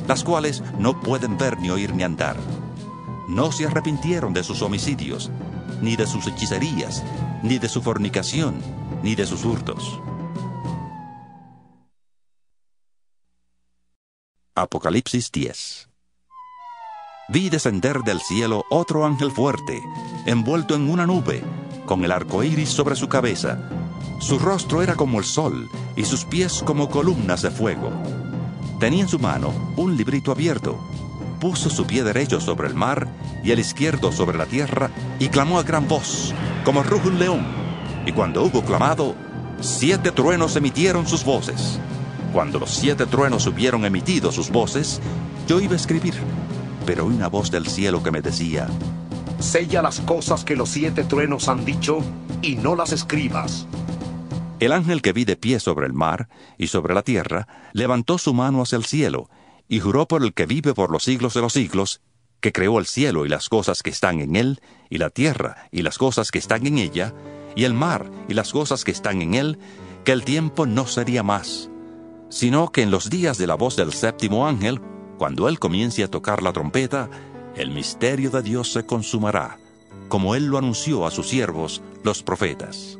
las 0.09 0.25
cuales 0.25 0.65
no 0.81 1.01
pueden 1.01 1.39
ver 1.39 1.61
ni 1.61 1.71
oír 1.71 1.95
ni 1.95 2.03
andar. 2.03 2.37
No 3.29 3.53
se 3.53 3.69
arrepintieron 3.69 4.35
de 4.35 4.43
sus 4.43 4.63
homicidios, 4.63 5.31
ni 5.81 5.95
de 5.95 6.09
sus 6.09 6.27
hechicerías, 6.27 7.05
ni 7.45 7.61
de 7.61 7.69
su 7.69 7.83
fornicación, 7.83 8.61
ni 9.05 9.15
de 9.15 9.27
sus 9.27 9.45
hurtos. 9.45 10.01
Apocalipsis 14.57 15.31
10 15.31 15.90
vi 17.31 17.49
descender 17.49 18.01
del 18.01 18.21
cielo 18.21 18.65
otro 18.71 19.07
ángel 19.07 19.31
fuerte, 19.31 19.83
envuelto 20.27 20.75
en 20.75 20.91
una 20.91 21.07
nube, 21.07 21.45
con 21.87 22.05
el 22.05 22.11
arco 22.11 22.43
iris 22.43 22.71
sobre 22.71 22.97
su 22.97 23.09
cabeza. 23.09 23.59
Su 24.19 24.39
rostro 24.39 24.83
era 24.83 24.97
como 24.97 25.19
el 25.19 25.25
sol 25.25 25.71
y 25.95 26.05
sus 26.05 26.25
pies 26.25 26.63
como 26.65 26.91
columnas 26.91 27.43
de 27.43 27.51
fuego. 27.51 27.93
Tenía 28.81 29.03
en 29.03 29.09
su 29.09 29.19
mano 29.19 29.53
un 29.77 29.97
librito 29.97 30.33
abierto. 30.33 30.77
Puso 31.39 31.71
su 31.71 31.87
pie 31.87 32.03
derecho 32.03 32.41
sobre 32.41 32.69
el 32.69 32.75
mar 32.75 33.09
y 33.45 33.53
el 33.53 33.61
izquierdo 33.61 34.11
sobre 34.11 34.37
la 34.37 34.47
tierra 34.47 34.91
y 35.19 35.29
clamó 35.29 35.59
a 35.59 35.63
gran 35.63 35.87
voz, 35.87 36.35
como 36.65 36.83
ruge 36.83 37.09
un 37.09 37.19
león. 37.19 37.47
Y 38.07 38.13
cuando 38.13 38.43
hubo 38.43 38.63
clamado, 38.63 39.15
siete 39.61 40.11
truenos 40.11 40.57
emitieron 40.57 41.07
sus 41.07 41.25
voces. 41.25 41.79
Cuando 42.33 42.59
los 42.59 42.71
siete 42.71 43.07
truenos 43.07 43.47
hubieron 43.47 43.85
emitido 43.85 44.33
sus 44.33 44.51
voces, 44.51 45.01
yo 45.47 45.61
iba 45.61 45.73
a 45.73 45.77
escribir 45.77 46.15
pero 46.91 47.07
oí 47.07 47.15
una 47.15 47.29
voz 47.29 47.53
del 47.53 47.69
cielo 47.69 48.03
que 48.03 48.11
me 48.11 48.21
decía, 48.21 48.67
Sella 49.39 49.81
las 49.81 50.01
cosas 50.01 50.45
que 50.45 50.57
los 50.57 50.71
siete 50.71 51.05
truenos 51.05 51.49
han 51.49 51.65
dicho 51.65 52.01
y 52.43 52.57
no 52.57 52.75
las 52.75 52.91
escribas. 52.91 53.65
El 54.59 54.73
ángel 54.73 55.01
que 55.01 55.13
vi 55.13 55.25
de 55.25 55.37
pie 55.37 55.61
sobre 55.61 55.87
el 55.87 55.93
mar 55.93 56.29
y 56.59 56.67
sobre 56.67 56.93
la 56.93 57.05
tierra 57.05 57.47
levantó 57.75 58.19
su 58.19 58.35
mano 58.35 58.61
hacia 58.61 58.75
el 58.75 58.87
cielo 58.87 59.31
y 59.69 59.79
juró 59.79 60.09
por 60.09 60.25
el 60.25 60.35
que 60.35 60.47
vive 60.47 60.75
por 60.75 60.91
los 60.91 61.05
siglos 61.05 61.33
de 61.35 61.43
los 61.43 61.53
siglos, 61.53 62.01
que 62.41 62.51
creó 62.51 62.81
el 62.81 62.87
cielo 62.87 63.25
y 63.25 63.29
las 63.29 63.49
cosas 63.49 63.85
que 63.85 63.91
están 63.91 64.19
en 64.19 64.35
él, 64.35 64.61
y 64.89 64.99
la 64.99 65.11
tierra 65.11 65.69
y 65.71 65.83
las 65.83 65.97
cosas 65.97 66.33
que 66.33 66.41
están 66.41 66.67
en 66.67 66.79
ella, 66.79 67.15
y 67.55 67.67
el 67.67 67.73
mar 67.73 68.11
y 68.29 68.35
las 68.35 68.51
cosas 68.51 68.83
que 68.83 68.91
están 68.91 69.23
en 69.23 69.35
él, 69.35 69.61
que 70.05 70.11
el 70.11 70.25
tiempo 70.25 70.67
no 70.67 70.89
sería 70.89 71.23
más, 71.23 71.71
sino 72.31 72.73
que 72.73 72.83
en 72.83 72.91
los 72.91 73.11
días 73.11 73.39
de 73.39 73.47
la 73.47 73.55
voz 73.55 73.77
del 73.77 73.93
séptimo 73.93 74.49
ángel 74.49 74.81
cuando 75.21 75.51
Él 75.51 75.59
comience 75.59 76.03
a 76.03 76.09
tocar 76.09 76.43
la 76.43 76.51
trompeta, 76.51 77.11
el 77.55 77.73
misterio 77.73 78.31
de 78.31 78.41
Dios 78.41 78.73
se 78.73 78.87
consumará, 78.87 79.59
como 80.09 80.35
Él 80.35 80.47
lo 80.47 80.57
anunció 80.57 81.05
a 81.05 81.11
sus 81.11 81.29
siervos, 81.29 81.83
los 82.03 82.23
profetas. 82.23 82.99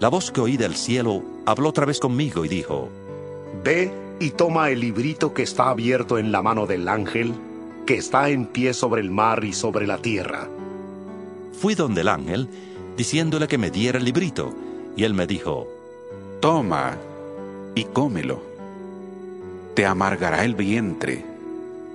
La 0.00 0.08
voz 0.08 0.30
que 0.30 0.40
oí 0.40 0.56
del 0.56 0.74
cielo 0.74 1.22
habló 1.44 1.68
otra 1.68 1.84
vez 1.84 2.00
conmigo 2.00 2.46
y 2.46 2.48
dijo, 2.48 2.88
Ve 3.62 3.92
y 4.18 4.30
toma 4.30 4.70
el 4.70 4.80
librito 4.80 5.34
que 5.34 5.42
está 5.42 5.68
abierto 5.68 6.16
en 6.16 6.32
la 6.32 6.40
mano 6.40 6.66
del 6.66 6.88
ángel, 6.88 7.34
que 7.84 7.98
está 7.98 8.30
en 8.30 8.46
pie 8.46 8.72
sobre 8.72 9.02
el 9.02 9.10
mar 9.10 9.44
y 9.44 9.52
sobre 9.52 9.86
la 9.86 9.98
tierra. 9.98 10.48
Fui 11.52 11.74
donde 11.74 12.00
el 12.00 12.08
ángel, 12.08 12.48
diciéndole 12.96 13.48
que 13.48 13.58
me 13.58 13.70
diera 13.70 13.98
el 13.98 14.06
librito, 14.06 14.54
y 14.96 15.04
él 15.04 15.12
me 15.12 15.26
dijo, 15.26 15.68
Toma 16.40 16.96
y 17.74 17.84
cómelo. 17.84 18.47
Te 19.78 19.86
amargará 19.86 20.44
el 20.44 20.56
vientre, 20.56 21.24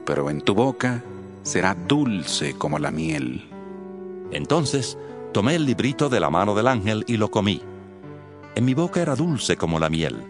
pero 0.06 0.30
en 0.30 0.40
tu 0.40 0.54
boca 0.54 1.04
será 1.42 1.76
dulce 1.76 2.54
como 2.54 2.80
la 2.80 2.92
miel. 2.92 3.44
Entonces 4.32 4.98
tomé 5.34 5.56
el 5.56 5.66
librito 5.66 6.08
de 6.08 6.22
la 6.22 6.30
mano 6.30 6.56
del 6.56 6.70
ángel 6.70 7.04
y 7.08 7.18
lo 7.18 7.30
comí. 7.30 7.62
En 8.56 8.64
mi 8.64 8.74
boca 8.74 9.02
era 9.02 9.18
dulce 9.18 9.58
como 9.58 9.80
la 9.80 9.90
miel, 9.90 10.24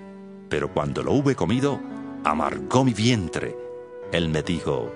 pero 0.49 0.73
cuando 0.73 1.03
lo 1.03 1.13
hube 1.13 1.35
comido, 1.35 1.79
amargó 2.23 2.83
mi 2.83 2.95
vientre. 2.95 3.55
Él 4.11 4.29
me 4.29 4.41
dijo, 4.41 4.91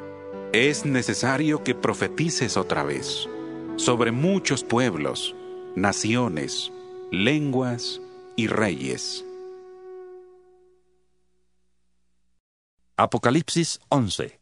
Es 0.52 0.84
necesario 0.84 1.64
que 1.64 1.76
profetices 1.76 2.58
otra 2.58 2.82
vez 2.82 3.30
sobre 3.76 4.12
muchos 4.12 4.64
pueblos, 4.64 5.36
naciones, 5.76 6.72
lenguas 7.12 8.02
y 8.36 8.48
reyes. 8.48 9.27
Apocalipsis 13.00 13.80
11 13.90 14.40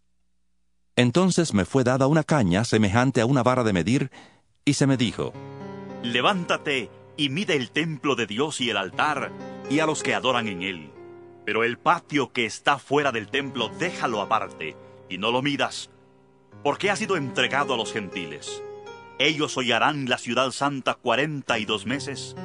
Entonces 0.96 1.54
me 1.54 1.66
fue 1.66 1.84
dada 1.84 2.08
una 2.08 2.24
caña 2.24 2.64
semejante 2.64 3.20
a 3.20 3.26
una 3.26 3.44
vara 3.44 3.66
de 3.66 3.74
medir, 3.74 4.12
y 4.64 4.76
se 4.76 4.88
me 4.88 4.96
dijo, 4.96 5.34
Levántate 6.04 6.90
y 7.18 7.28
mide 7.28 7.58
el 7.58 7.72
templo 7.72 8.16
de 8.16 8.28
Dios 8.28 8.62
y 8.62 8.70
el 8.70 8.78
altar, 8.78 9.34
y 9.70 9.80
a 9.80 9.86
los 9.86 10.04
que 10.04 10.16
adoran 10.16 10.48
en 10.48 10.62
él. 10.62 10.90
Pero 11.46 11.66
el 11.66 11.78
patio 11.78 12.32
que 12.32 12.46
está 12.46 12.80
fuera 12.80 13.12
del 13.12 13.28
templo 13.28 13.68
déjalo 13.78 14.22
aparte, 14.22 14.78
y 15.10 15.18
no 15.18 15.32
lo 15.32 15.42
midas, 15.42 15.90
porque 16.64 16.90
ha 16.90 16.96
sido 16.96 17.18
entregado 17.18 17.74
a 17.74 17.78
los 17.78 17.92
gentiles. 17.92 18.64
Ellos 19.20 19.58
hollarán 19.58 20.08
la 20.08 20.18
ciudad 20.18 20.52
santa 20.52 20.94
cuarenta 20.94 21.60
y 21.60 21.66
dos 21.66 21.86
meses, 21.86 22.38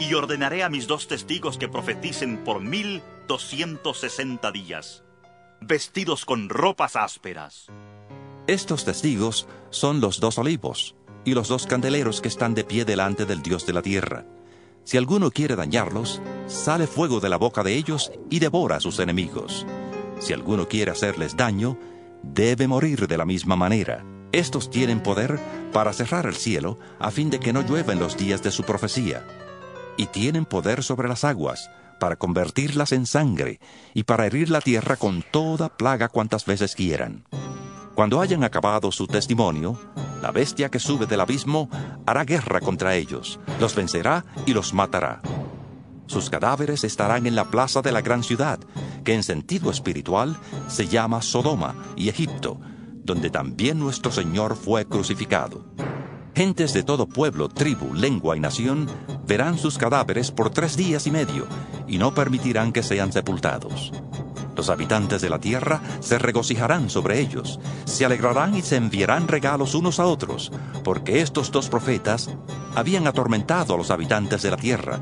y 0.00 0.14
ordenaré 0.14 0.64
a 0.64 0.68
mis 0.68 0.88
dos 0.88 1.06
testigos 1.06 1.58
que 1.58 1.68
profeticen 1.68 2.38
por 2.42 2.60
mil 2.60 3.02
doscientos 3.28 4.00
sesenta 4.00 4.50
días, 4.50 5.03
vestidos 5.66 6.24
con 6.24 6.48
ropas 6.48 6.96
ásperas. 6.96 7.66
Estos 8.46 8.84
testigos 8.84 9.48
son 9.70 10.00
los 10.00 10.20
dos 10.20 10.38
olivos 10.38 10.94
y 11.24 11.34
los 11.34 11.48
dos 11.48 11.66
candeleros 11.66 12.20
que 12.20 12.28
están 12.28 12.54
de 12.54 12.64
pie 12.64 12.84
delante 12.84 13.24
del 13.24 13.42
Dios 13.42 13.66
de 13.66 13.72
la 13.72 13.82
tierra. 13.82 14.26
Si 14.84 14.98
alguno 14.98 15.30
quiere 15.30 15.56
dañarlos, 15.56 16.20
sale 16.46 16.86
fuego 16.86 17.20
de 17.20 17.30
la 17.30 17.38
boca 17.38 17.62
de 17.62 17.74
ellos 17.74 18.12
y 18.28 18.38
devora 18.38 18.76
a 18.76 18.80
sus 18.80 18.98
enemigos. 18.98 19.66
Si 20.18 20.34
alguno 20.34 20.68
quiere 20.68 20.90
hacerles 20.90 21.36
daño, 21.36 21.78
debe 22.22 22.68
morir 22.68 23.06
de 23.08 23.16
la 23.16 23.24
misma 23.24 23.56
manera. 23.56 24.04
Estos 24.32 24.68
tienen 24.68 25.02
poder 25.02 25.38
para 25.72 25.92
cerrar 25.92 26.26
el 26.26 26.34
cielo 26.34 26.78
a 26.98 27.10
fin 27.10 27.30
de 27.30 27.40
que 27.40 27.52
no 27.52 27.62
llueva 27.62 27.94
en 27.94 28.00
los 28.00 28.18
días 28.18 28.42
de 28.42 28.50
su 28.50 28.64
profecía. 28.64 29.26
Y 29.96 30.06
tienen 30.06 30.44
poder 30.44 30.82
sobre 30.82 31.08
las 31.08 31.24
aguas 31.24 31.70
para 31.98 32.16
convertirlas 32.16 32.92
en 32.92 33.06
sangre 33.06 33.60
y 33.94 34.04
para 34.04 34.26
herir 34.26 34.50
la 34.50 34.60
tierra 34.60 34.96
con 34.96 35.22
toda 35.22 35.76
plaga 35.76 36.08
cuantas 36.08 36.44
veces 36.44 36.74
quieran. 36.74 37.24
Cuando 37.94 38.20
hayan 38.20 38.42
acabado 38.42 38.90
su 38.90 39.06
testimonio, 39.06 39.78
la 40.20 40.32
bestia 40.32 40.70
que 40.70 40.80
sube 40.80 41.06
del 41.06 41.20
abismo 41.20 41.68
hará 42.06 42.24
guerra 42.24 42.60
contra 42.60 42.96
ellos, 42.96 43.38
los 43.60 43.74
vencerá 43.74 44.24
y 44.46 44.52
los 44.52 44.74
matará. 44.74 45.20
Sus 46.06 46.28
cadáveres 46.28 46.84
estarán 46.84 47.26
en 47.26 47.34
la 47.34 47.50
plaza 47.50 47.82
de 47.82 47.92
la 47.92 48.02
gran 48.02 48.22
ciudad, 48.22 48.58
que 49.04 49.14
en 49.14 49.22
sentido 49.22 49.70
espiritual 49.70 50.36
se 50.68 50.88
llama 50.88 51.22
Sodoma 51.22 51.74
y 51.96 52.08
Egipto, 52.08 52.60
donde 53.04 53.30
también 53.30 53.78
nuestro 53.78 54.10
Señor 54.10 54.56
fue 54.56 54.86
crucificado. 54.86 55.64
Gentes 56.34 56.72
de 56.72 56.82
todo 56.82 57.06
pueblo, 57.06 57.48
tribu, 57.48 57.94
lengua 57.94 58.36
y 58.36 58.40
nación 58.40 58.88
verán 59.24 59.56
sus 59.56 59.78
cadáveres 59.78 60.32
por 60.32 60.50
tres 60.50 60.76
días 60.76 61.06
y 61.06 61.12
medio 61.12 61.46
y 61.86 61.98
no 61.98 62.12
permitirán 62.12 62.72
que 62.72 62.82
sean 62.82 63.12
sepultados. 63.12 63.92
Los 64.56 64.68
habitantes 64.68 65.22
de 65.22 65.30
la 65.30 65.38
tierra 65.38 65.80
se 66.00 66.18
regocijarán 66.18 66.90
sobre 66.90 67.20
ellos, 67.20 67.60
se 67.84 68.04
alegrarán 68.04 68.56
y 68.56 68.62
se 68.62 68.76
enviarán 68.76 69.28
regalos 69.28 69.76
unos 69.76 70.00
a 70.00 70.06
otros, 70.06 70.50
porque 70.82 71.20
estos 71.20 71.52
dos 71.52 71.68
profetas 71.68 72.30
habían 72.74 73.06
atormentado 73.06 73.74
a 73.74 73.78
los 73.78 73.92
habitantes 73.92 74.42
de 74.42 74.50
la 74.50 74.56
tierra. 74.56 75.00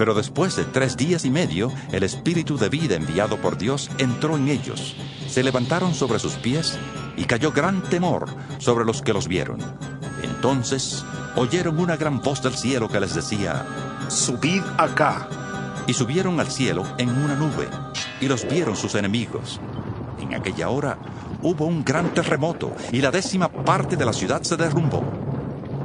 Pero 0.00 0.14
después 0.14 0.56
de 0.56 0.64
tres 0.64 0.96
días 0.96 1.26
y 1.26 1.30
medio, 1.30 1.70
el 1.92 2.04
espíritu 2.04 2.56
de 2.56 2.70
vida 2.70 2.94
enviado 2.94 3.36
por 3.36 3.58
Dios 3.58 3.90
entró 3.98 4.34
en 4.38 4.48
ellos. 4.48 4.96
Se 5.28 5.42
levantaron 5.42 5.92
sobre 5.92 6.18
sus 6.18 6.36
pies 6.36 6.78
y 7.18 7.24
cayó 7.24 7.52
gran 7.52 7.82
temor 7.82 8.26
sobre 8.56 8.86
los 8.86 9.02
que 9.02 9.12
los 9.12 9.28
vieron. 9.28 9.58
Entonces 10.22 11.04
oyeron 11.36 11.78
una 11.78 11.98
gran 11.98 12.22
voz 12.22 12.42
del 12.42 12.54
cielo 12.54 12.88
que 12.88 12.98
les 12.98 13.14
decía, 13.14 13.66
Subid 14.08 14.62
acá. 14.78 15.28
Y 15.86 15.92
subieron 15.92 16.40
al 16.40 16.50
cielo 16.50 16.82
en 16.96 17.10
una 17.10 17.34
nube, 17.34 17.68
y 18.22 18.26
los 18.26 18.48
vieron 18.48 18.76
sus 18.76 18.94
enemigos. 18.94 19.60
En 20.18 20.32
aquella 20.32 20.70
hora 20.70 20.96
hubo 21.42 21.66
un 21.66 21.84
gran 21.84 22.14
terremoto, 22.14 22.74
y 22.90 23.02
la 23.02 23.10
décima 23.10 23.50
parte 23.50 23.96
de 23.96 24.06
la 24.06 24.14
ciudad 24.14 24.40
se 24.44 24.56
derrumbó. 24.56 25.02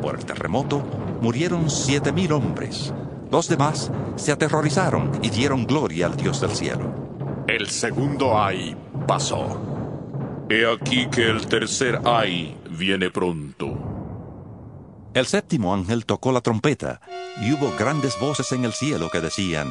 Por 0.02 0.16
el 0.16 0.24
terremoto 0.24 0.82
murieron 1.22 1.70
siete 1.70 2.14
mil 2.14 2.32
hombres. 2.32 2.94
Los 3.32 3.50
demás 3.50 3.92
se 4.16 4.32
aterrorizaron 4.32 5.12
y 5.22 5.30
dieron 5.30 5.66
gloria 5.66 6.06
al 6.08 6.16
Dios 6.16 6.42
del 6.42 6.52
cielo. 6.52 6.94
El 7.48 7.70
segundo 7.70 8.40
ay 8.42 8.76
pasó. 9.08 9.60
He 10.50 10.66
aquí 10.66 11.08
que 11.08 11.30
el 11.30 11.48
tercer 11.48 12.02
ay 12.06 12.58
viene 12.70 13.10
pronto. 13.10 13.78
El 15.14 15.26
séptimo 15.26 15.74
ángel 15.74 16.06
tocó 16.06 16.32
la 16.32 16.42
trompeta, 16.42 17.02
y 17.42 17.54
hubo 17.54 17.72
grandes 17.78 18.20
voces 18.20 18.52
en 18.52 18.66
el 18.66 18.74
cielo 18.74 19.10
que 19.10 19.22
decían, 19.22 19.68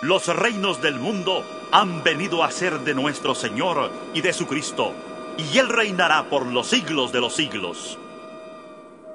Los 0.00 0.26
reinos 0.34 0.80
del 0.80 0.98
mundo 0.98 1.44
han 1.70 2.02
venido 2.02 2.42
a 2.42 2.50
ser 2.50 2.80
de 2.80 2.94
nuestro 2.94 3.34
Señor 3.34 3.90
y 4.14 4.22
de 4.22 4.32
su 4.32 4.46
Cristo, 4.46 4.92
y 5.36 5.58
Él 5.58 5.68
reinará 5.68 6.28
por 6.28 6.46
los 6.46 6.68
siglos 6.68 7.12
de 7.12 7.20
los 7.20 7.34
siglos. 7.34 7.98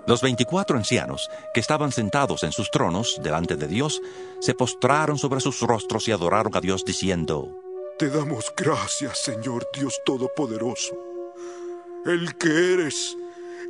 Los 0.07 0.21
veinticuatro 0.21 0.77
ancianos, 0.77 1.29
que 1.53 1.59
estaban 1.59 1.91
sentados 1.91 2.43
en 2.43 2.53
sus 2.53 2.71
tronos 2.71 3.19
delante 3.21 3.57
de 3.57 3.67
Dios, 3.67 4.01
se 4.39 4.53
postraron 4.53 5.17
sobre 5.17 5.41
sus 5.41 5.59
rostros 5.59 6.07
y 6.07 6.13
adoraron 6.13 6.55
a 6.55 6.61
Dios 6.61 6.85
diciendo, 6.85 7.49
Te 7.99 8.09
damos 8.09 8.53
gracias, 8.55 9.21
Señor 9.21 9.67
Dios 9.73 9.99
Todopoderoso, 10.05 10.95
el 12.05 12.37
que 12.37 12.73
eres, 12.73 13.17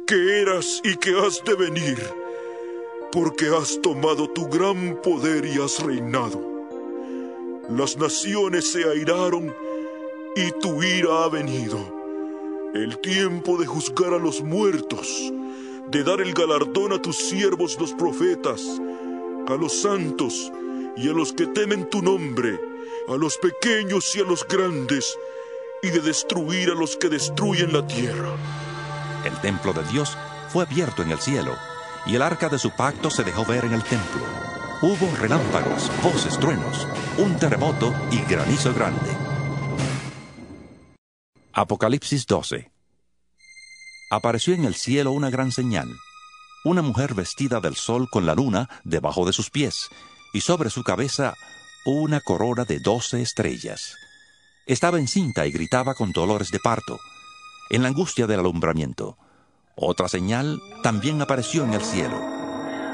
que 0.06 0.42
eras 0.42 0.80
y 0.84 0.96
que 0.98 1.18
has 1.20 1.44
de 1.44 1.56
venir, 1.56 1.98
porque 3.12 3.48
has 3.48 3.82
tomado 3.82 4.30
tu 4.30 4.48
gran 4.48 5.02
poder 5.02 5.44
y 5.44 5.60
has 5.60 5.80
reinado. 5.80 6.40
Las 7.68 7.98
naciones 7.98 8.72
se 8.72 8.88
airaron 8.88 9.56
y 10.36 10.52
tu 10.62 10.84
ira 10.84 11.24
ha 11.24 11.30
venido. 11.30 11.80
El 12.76 13.00
tiempo 13.00 13.58
de 13.58 13.66
juzgar 13.66 14.14
a 14.14 14.20
los 14.20 14.44
muertos, 14.44 15.34
de 15.90 16.04
dar 16.04 16.20
el 16.20 16.34
galardón 16.34 16.94
a 16.94 17.02
tus 17.02 17.16
siervos 17.16 17.78
los 17.80 17.94
profetas, 17.94 18.62
a 19.48 19.56
los 19.56 19.82
santos 19.82 20.52
y 20.98 21.10
a 21.10 21.14
los 21.14 21.32
que 21.32 21.48
temen 21.48 21.90
tu 21.90 22.02
nombre, 22.02 22.60
a 23.08 23.16
los 23.16 23.38
pequeños 23.38 24.14
y 24.16 24.20
a 24.20 24.24
los 24.24 24.46
grandes, 24.48 25.18
y 25.82 25.90
de 25.90 26.02
destruir 26.02 26.72
a 26.72 26.74
los 26.76 26.98
que 26.98 27.08
destruyen 27.08 27.72
la 27.72 27.86
tierra. 27.88 28.36
El 29.24 29.40
templo 29.40 29.72
de 29.74 29.84
Dios 29.84 30.18
fue 30.50 30.64
abierto 30.64 31.04
en 31.04 31.12
el 31.12 31.20
cielo, 31.20 31.56
y 32.06 32.16
el 32.16 32.22
arca 32.22 32.50
de 32.50 32.60
su 32.60 32.72
pacto 32.72 33.10
se 33.10 33.24
dejó 33.24 33.46
ver 33.46 33.66
en 33.66 33.74
el 33.74 33.84
templo. 33.84 34.22
Hubo 34.82 35.16
relámpagos, 35.18 35.90
voces, 36.04 36.38
truenos, 36.38 36.88
un 37.18 37.38
terremoto 37.38 37.94
y 38.12 38.22
granizo 38.30 38.74
grande. 38.74 39.10
Apocalipsis 41.54 42.28
12 42.28 42.77
Apareció 44.10 44.54
en 44.54 44.64
el 44.64 44.76
cielo 44.76 45.12
una 45.12 45.30
gran 45.30 45.52
señal, 45.52 45.90
una 46.64 46.82
mujer 46.82 47.14
vestida 47.14 47.60
del 47.60 47.76
sol 47.76 48.08
con 48.10 48.26
la 48.26 48.36
luna 48.36 48.70
debajo 48.86 49.26
de 49.26 49.34
sus 49.34 49.50
pies, 49.50 49.90
y 50.34 50.42
sobre 50.42 50.70
su 50.70 50.84
cabeza 50.84 51.34
una 51.86 52.22
corona 52.22 52.64
de 52.64 52.80
doce 52.80 53.22
estrellas. 53.22 53.96
Estaba 54.66 54.98
encinta 54.98 55.46
y 55.46 55.52
gritaba 55.52 55.94
con 55.94 56.14
dolores 56.14 56.52
de 56.52 56.60
parto, 56.60 57.00
en 57.70 57.82
la 57.82 57.90
angustia 57.90 58.28
del 58.28 58.40
alumbramiento. 58.40 59.18
Otra 59.76 60.08
señal 60.08 60.62
también 60.84 61.22
apareció 61.22 61.66
en 61.66 61.74
el 61.74 61.82
cielo. 61.82 62.18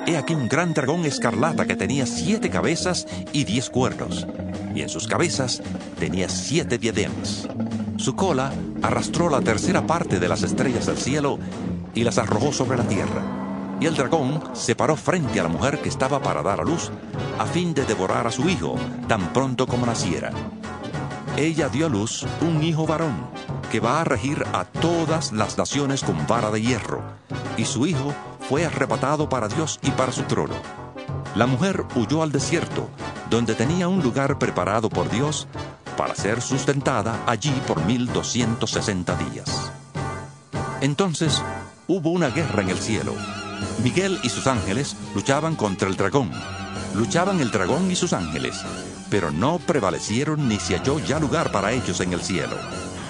He 0.07 0.17
aquí 0.17 0.33
un 0.33 0.49
gran 0.49 0.73
dragón 0.73 1.05
escarlata 1.05 1.65
que 1.65 1.75
tenía 1.75 2.07
siete 2.07 2.49
cabezas 2.49 3.07
y 3.31 3.43
diez 3.43 3.69
cuernos, 3.69 4.25
y 4.75 4.81
en 4.81 4.89
sus 4.89 5.07
cabezas 5.07 5.61
tenía 5.99 6.27
siete 6.27 6.79
diademas. 6.79 7.47
Su 8.03 8.17
cola 8.17 8.51
arrastró 8.81 9.29
la 9.29 9.39
tercera 9.39 9.87
parte 9.87 10.19
de 10.19 10.27
las 10.27 10.43
estrellas 10.43 10.87
del 10.87 10.97
cielo 10.97 11.39
y 11.95 12.03
las 12.03 12.17
arrojó 12.17 12.51
sobre 12.51 12.77
la 12.77 12.83
tierra. 12.83 13.21
Y 13.79 13.85
el 13.85 13.95
dragón 13.95 14.43
se 14.51 14.75
paró 14.75 14.97
frente 14.97 15.39
a 15.39 15.43
la 15.43 15.47
mujer 15.47 15.81
que 15.81 15.87
estaba 15.87 16.21
para 16.21 16.43
dar 16.43 16.59
a 16.59 16.63
luz, 16.65 16.91
a 17.39 17.45
fin 17.45 17.73
de 17.73 17.85
devorar 17.85 18.27
a 18.27 18.31
su 18.31 18.49
hijo 18.49 18.75
tan 19.07 19.31
pronto 19.31 19.67
como 19.67 19.85
naciera. 19.85 20.31
ella 21.37 21.69
dio 21.69 21.85
a 21.85 21.89
luz 21.89 22.25
un 22.41 22.61
hijo 22.61 22.85
varón, 22.85 23.15
que 23.71 23.79
va 23.79 24.01
a 24.01 24.03
regir 24.03 24.43
a 24.51 24.65
todas 24.65 25.31
las 25.31 25.57
naciones 25.57 26.03
con 26.03 26.27
vara 26.27 26.51
de 26.51 26.61
hierro, 26.61 27.01
y 27.55 27.63
su 27.63 27.87
hijo 27.87 28.13
fue 28.49 28.65
arrebatado 28.65 29.29
para 29.29 29.47
Dios 29.47 29.79
y 29.81 29.91
para 29.91 30.11
su 30.11 30.23
trono. 30.23 30.55
La 31.35 31.47
mujer 31.47 31.85
huyó 31.95 32.21
al 32.21 32.33
desierto, 32.33 32.89
donde 33.29 33.55
tenía 33.55 33.87
un 33.87 34.03
lugar 34.03 34.37
preparado 34.39 34.89
por 34.89 35.09
Dios 35.09 35.47
para 35.95 36.15
ser 36.15 36.41
sustentada 36.41 37.23
allí 37.25 37.53
por 37.67 37.83
1260 37.85 39.15
días. 39.15 39.71
Entonces 40.81 41.41
hubo 41.87 42.11
una 42.11 42.29
guerra 42.29 42.61
en 42.61 42.69
el 42.69 42.77
cielo. 42.77 43.13
Miguel 43.83 44.19
y 44.23 44.29
sus 44.29 44.47
ángeles 44.47 44.95
luchaban 45.15 45.55
contra 45.55 45.87
el 45.87 45.95
dragón. 45.95 46.31
Luchaban 46.95 47.39
el 47.39 47.51
dragón 47.51 47.89
y 47.89 47.95
sus 47.95 48.13
ángeles, 48.13 48.61
pero 49.09 49.31
no 49.31 49.59
prevalecieron 49.59 50.47
ni 50.47 50.59
se 50.59 50.77
halló 50.77 50.99
ya 50.99 51.19
lugar 51.19 51.51
para 51.51 51.71
ellos 51.71 51.99
en 52.01 52.13
el 52.13 52.21
cielo. 52.21 52.57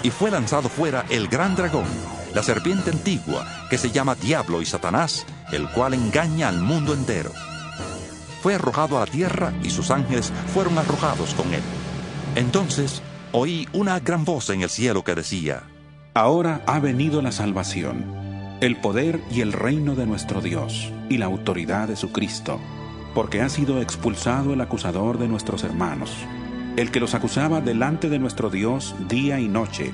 Y 0.02 0.10
fue 0.10 0.30
lanzado 0.30 0.68
fuera 0.68 1.04
el 1.10 1.28
gran 1.28 1.56
dragón, 1.56 1.86
la 2.34 2.42
serpiente 2.42 2.90
antigua, 2.90 3.46
que 3.70 3.78
se 3.78 3.90
llama 3.90 4.14
Diablo 4.14 4.62
y 4.62 4.66
Satanás, 4.66 5.26
el 5.52 5.68
cual 5.70 5.94
engaña 5.94 6.48
al 6.48 6.60
mundo 6.60 6.94
entero. 6.94 7.32
Fue 8.42 8.54
arrojado 8.54 8.98
a 8.98 9.00
la 9.00 9.10
tierra 9.10 9.52
y 9.62 9.70
sus 9.70 9.90
ángeles 9.90 10.30
fueron 10.52 10.76
arrojados 10.78 11.34
con 11.34 11.52
él. 11.54 11.62
Entonces 12.36 13.02
oí 13.32 13.68
una 13.72 14.00
gran 14.00 14.24
voz 14.24 14.50
en 14.50 14.62
el 14.62 14.70
cielo 14.70 15.04
que 15.04 15.14
decía, 15.14 15.64
Ahora 16.14 16.62
ha 16.66 16.78
venido 16.78 17.22
la 17.22 17.32
salvación, 17.32 18.04
el 18.60 18.76
poder 18.76 19.20
y 19.30 19.40
el 19.40 19.52
reino 19.52 19.94
de 19.94 20.06
nuestro 20.06 20.40
Dios 20.40 20.92
y 21.08 21.18
la 21.18 21.26
autoridad 21.26 21.88
de 21.88 21.96
su 21.96 22.12
Cristo, 22.12 22.60
porque 23.14 23.40
ha 23.40 23.48
sido 23.48 23.80
expulsado 23.80 24.52
el 24.52 24.60
acusador 24.60 25.18
de 25.18 25.28
nuestros 25.28 25.64
hermanos, 25.64 26.12
el 26.76 26.90
que 26.90 27.00
los 27.00 27.14
acusaba 27.14 27.60
delante 27.60 28.08
de 28.08 28.18
nuestro 28.18 28.50
Dios 28.50 28.94
día 29.08 29.40
y 29.40 29.48
noche. 29.48 29.92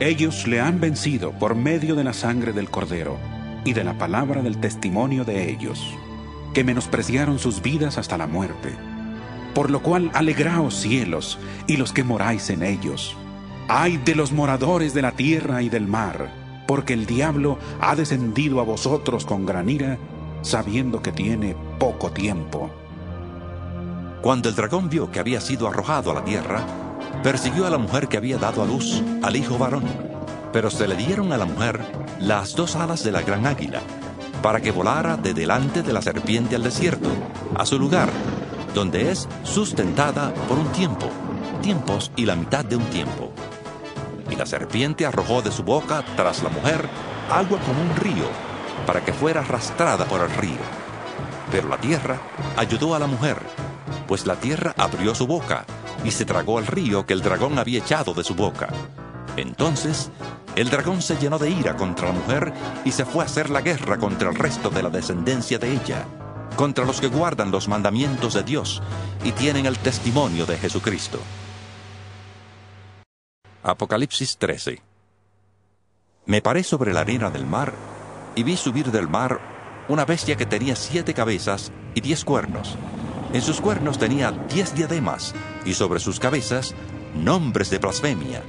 Ellos 0.00 0.46
le 0.46 0.60
han 0.60 0.80
vencido 0.80 1.32
por 1.32 1.54
medio 1.54 1.94
de 1.94 2.04
la 2.04 2.12
sangre 2.12 2.52
del 2.52 2.70
Cordero 2.70 3.18
y 3.64 3.72
de 3.72 3.84
la 3.84 3.98
palabra 3.98 4.42
del 4.42 4.58
testimonio 4.58 5.24
de 5.24 5.50
ellos, 5.50 5.94
que 6.54 6.64
menospreciaron 6.64 7.38
sus 7.38 7.62
vidas 7.62 7.98
hasta 7.98 8.18
la 8.18 8.26
muerte. 8.26 8.76
Por 9.54 9.70
lo 9.70 9.82
cual 9.82 10.10
alegraos 10.14 10.74
cielos 10.74 11.38
y 11.66 11.76
los 11.76 11.92
que 11.92 12.04
moráis 12.04 12.50
en 12.50 12.62
ellos. 12.62 13.16
Ay 13.68 13.98
de 13.98 14.14
los 14.14 14.32
moradores 14.32 14.94
de 14.94 15.02
la 15.02 15.12
tierra 15.12 15.62
y 15.62 15.68
del 15.68 15.86
mar, 15.86 16.32
porque 16.66 16.94
el 16.94 17.06
diablo 17.06 17.58
ha 17.80 17.94
descendido 17.94 18.60
a 18.60 18.64
vosotros 18.64 19.24
con 19.24 19.46
gran 19.46 19.68
ira, 19.68 19.98
sabiendo 20.42 21.02
que 21.02 21.12
tiene 21.12 21.54
poco 21.78 22.10
tiempo. 22.10 22.70
Cuando 24.22 24.48
el 24.48 24.54
dragón 24.54 24.88
vio 24.88 25.10
que 25.10 25.20
había 25.20 25.40
sido 25.40 25.68
arrojado 25.68 26.10
a 26.12 26.14
la 26.14 26.24
tierra, 26.24 26.64
persiguió 27.22 27.66
a 27.66 27.70
la 27.70 27.78
mujer 27.78 28.08
que 28.08 28.16
había 28.16 28.38
dado 28.38 28.62
a 28.62 28.66
luz 28.66 29.02
al 29.22 29.36
hijo 29.36 29.58
varón. 29.58 29.84
Pero 30.52 30.70
se 30.70 30.86
le 30.86 30.96
dieron 30.96 31.32
a 31.32 31.38
la 31.38 31.44
mujer 31.44 31.80
las 32.20 32.54
dos 32.54 32.76
alas 32.76 33.02
de 33.02 33.10
la 33.10 33.22
gran 33.22 33.46
águila, 33.46 33.80
para 34.42 34.60
que 34.60 34.70
volara 34.70 35.16
de 35.16 35.34
delante 35.34 35.82
de 35.82 35.92
la 35.92 36.02
serpiente 36.02 36.56
al 36.56 36.62
desierto, 36.62 37.08
a 37.56 37.64
su 37.66 37.78
lugar, 37.78 38.10
donde 38.74 39.10
es 39.10 39.28
sustentada 39.42 40.32
por 40.48 40.58
un 40.58 40.70
tiempo, 40.72 41.08
tiempos 41.60 42.10
y 42.16 42.26
la 42.26 42.36
mitad 42.36 42.64
de 42.64 42.76
un 42.76 42.84
tiempo. 42.86 43.32
Y 44.30 44.36
la 44.36 44.46
serpiente 44.46 45.06
arrojó 45.06 45.42
de 45.42 45.52
su 45.52 45.62
boca 45.62 46.04
tras 46.16 46.42
la 46.42 46.48
mujer 46.48 46.88
agua 47.30 47.58
como 47.60 47.82
un 47.82 47.96
río, 47.96 48.26
para 48.86 49.04
que 49.04 49.12
fuera 49.12 49.40
arrastrada 49.40 50.04
por 50.06 50.20
el 50.20 50.30
río. 50.30 50.60
Pero 51.50 51.68
la 51.68 51.76
tierra 51.76 52.18
ayudó 52.56 52.94
a 52.94 52.98
la 52.98 53.06
mujer, 53.06 53.36
pues 54.08 54.26
la 54.26 54.36
tierra 54.36 54.74
abrió 54.76 55.14
su 55.14 55.26
boca 55.26 55.64
y 56.04 56.10
se 56.10 56.24
tragó 56.24 56.58
el 56.58 56.66
río 56.66 57.06
que 57.06 57.12
el 57.12 57.22
dragón 57.22 57.58
había 57.58 57.78
echado 57.78 58.14
de 58.14 58.24
su 58.24 58.34
boca. 58.34 58.68
Entonces 59.36 60.10
el 60.56 60.68
dragón 60.68 61.00
se 61.00 61.16
llenó 61.16 61.38
de 61.38 61.50
ira 61.50 61.76
contra 61.76 62.08
la 62.08 62.14
mujer 62.14 62.52
y 62.84 62.92
se 62.92 63.04
fue 63.04 63.22
a 63.22 63.26
hacer 63.26 63.50
la 63.50 63.60
guerra 63.60 63.98
contra 63.98 64.30
el 64.30 64.36
resto 64.36 64.70
de 64.70 64.82
la 64.82 64.90
descendencia 64.90 65.58
de 65.58 65.72
ella, 65.72 66.04
contra 66.56 66.84
los 66.84 67.00
que 67.00 67.08
guardan 67.08 67.50
los 67.50 67.68
mandamientos 67.68 68.34
de 68.34 68.42
Dios 68.42 68.82
y 69.24 69.32
tienen 69.32 69.66
el 69.66 69.78
testimonio 69.78 70.46
de 70.46 70.58
Jesucristo. 70.58 71.18
Apocalipsis 73.62 74.36
13 74.38 74.82
Me 76.26 76.42
paré 76.42 76.62
sobre 76.64 76.92
la 76.92 77.00
arena 77.00 77.30
del 77.30 77.46
mar 77.46 77.72
y 78.34 78.42
vi 78.42 78.56
subir 78.56 78.90
del 78.90 79.08
mar 79.08 79.40
una 79.88 80.04
bestia 80.04 80.36
que 80.36 80.46
tenía 80.46 80.76
siete 80.76 81.14
cabezas 81.14 81.72
y 81.94 82.00
diez 82.00 82.24
cuernos. 82.24 82.76
En 83.32 83.42
sus 83.42 83.60
cuernos 83.60 83.98
tenía 83.98 84.32
diez 84.32 84.74
diademas 84.74 85.34
y 85.64 85.74
sobre 85.74 86.00
sus 86.00 86.20
cabezas 86.20 86.74
nombres 87.14 87.70
de 87.70 87.78
blasfemia. 87.78 88.42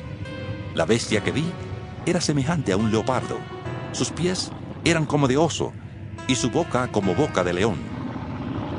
La 0.76 0.86
bestia 0.86 1.24
que 1.24 1.32
vi 1.32 1.46
era 2.06 2.22
semejante 2.22 2.72
a 2.72 2.78
un 2.78 2.92
leopardo. 2.92 3.38
Sus 3.92 4.10
pies 4.10 4.52
eran 4.84 5.06
como 5.06 5.28
de 5.28 5.38
oso 5.38 5.74
y 6.28 6.36
su 6.36 6.50
boca 6.50 6.88
como 6.92 7.14
boca 7.14 7.44
de 7.44 7.54
león. 7.54 7.93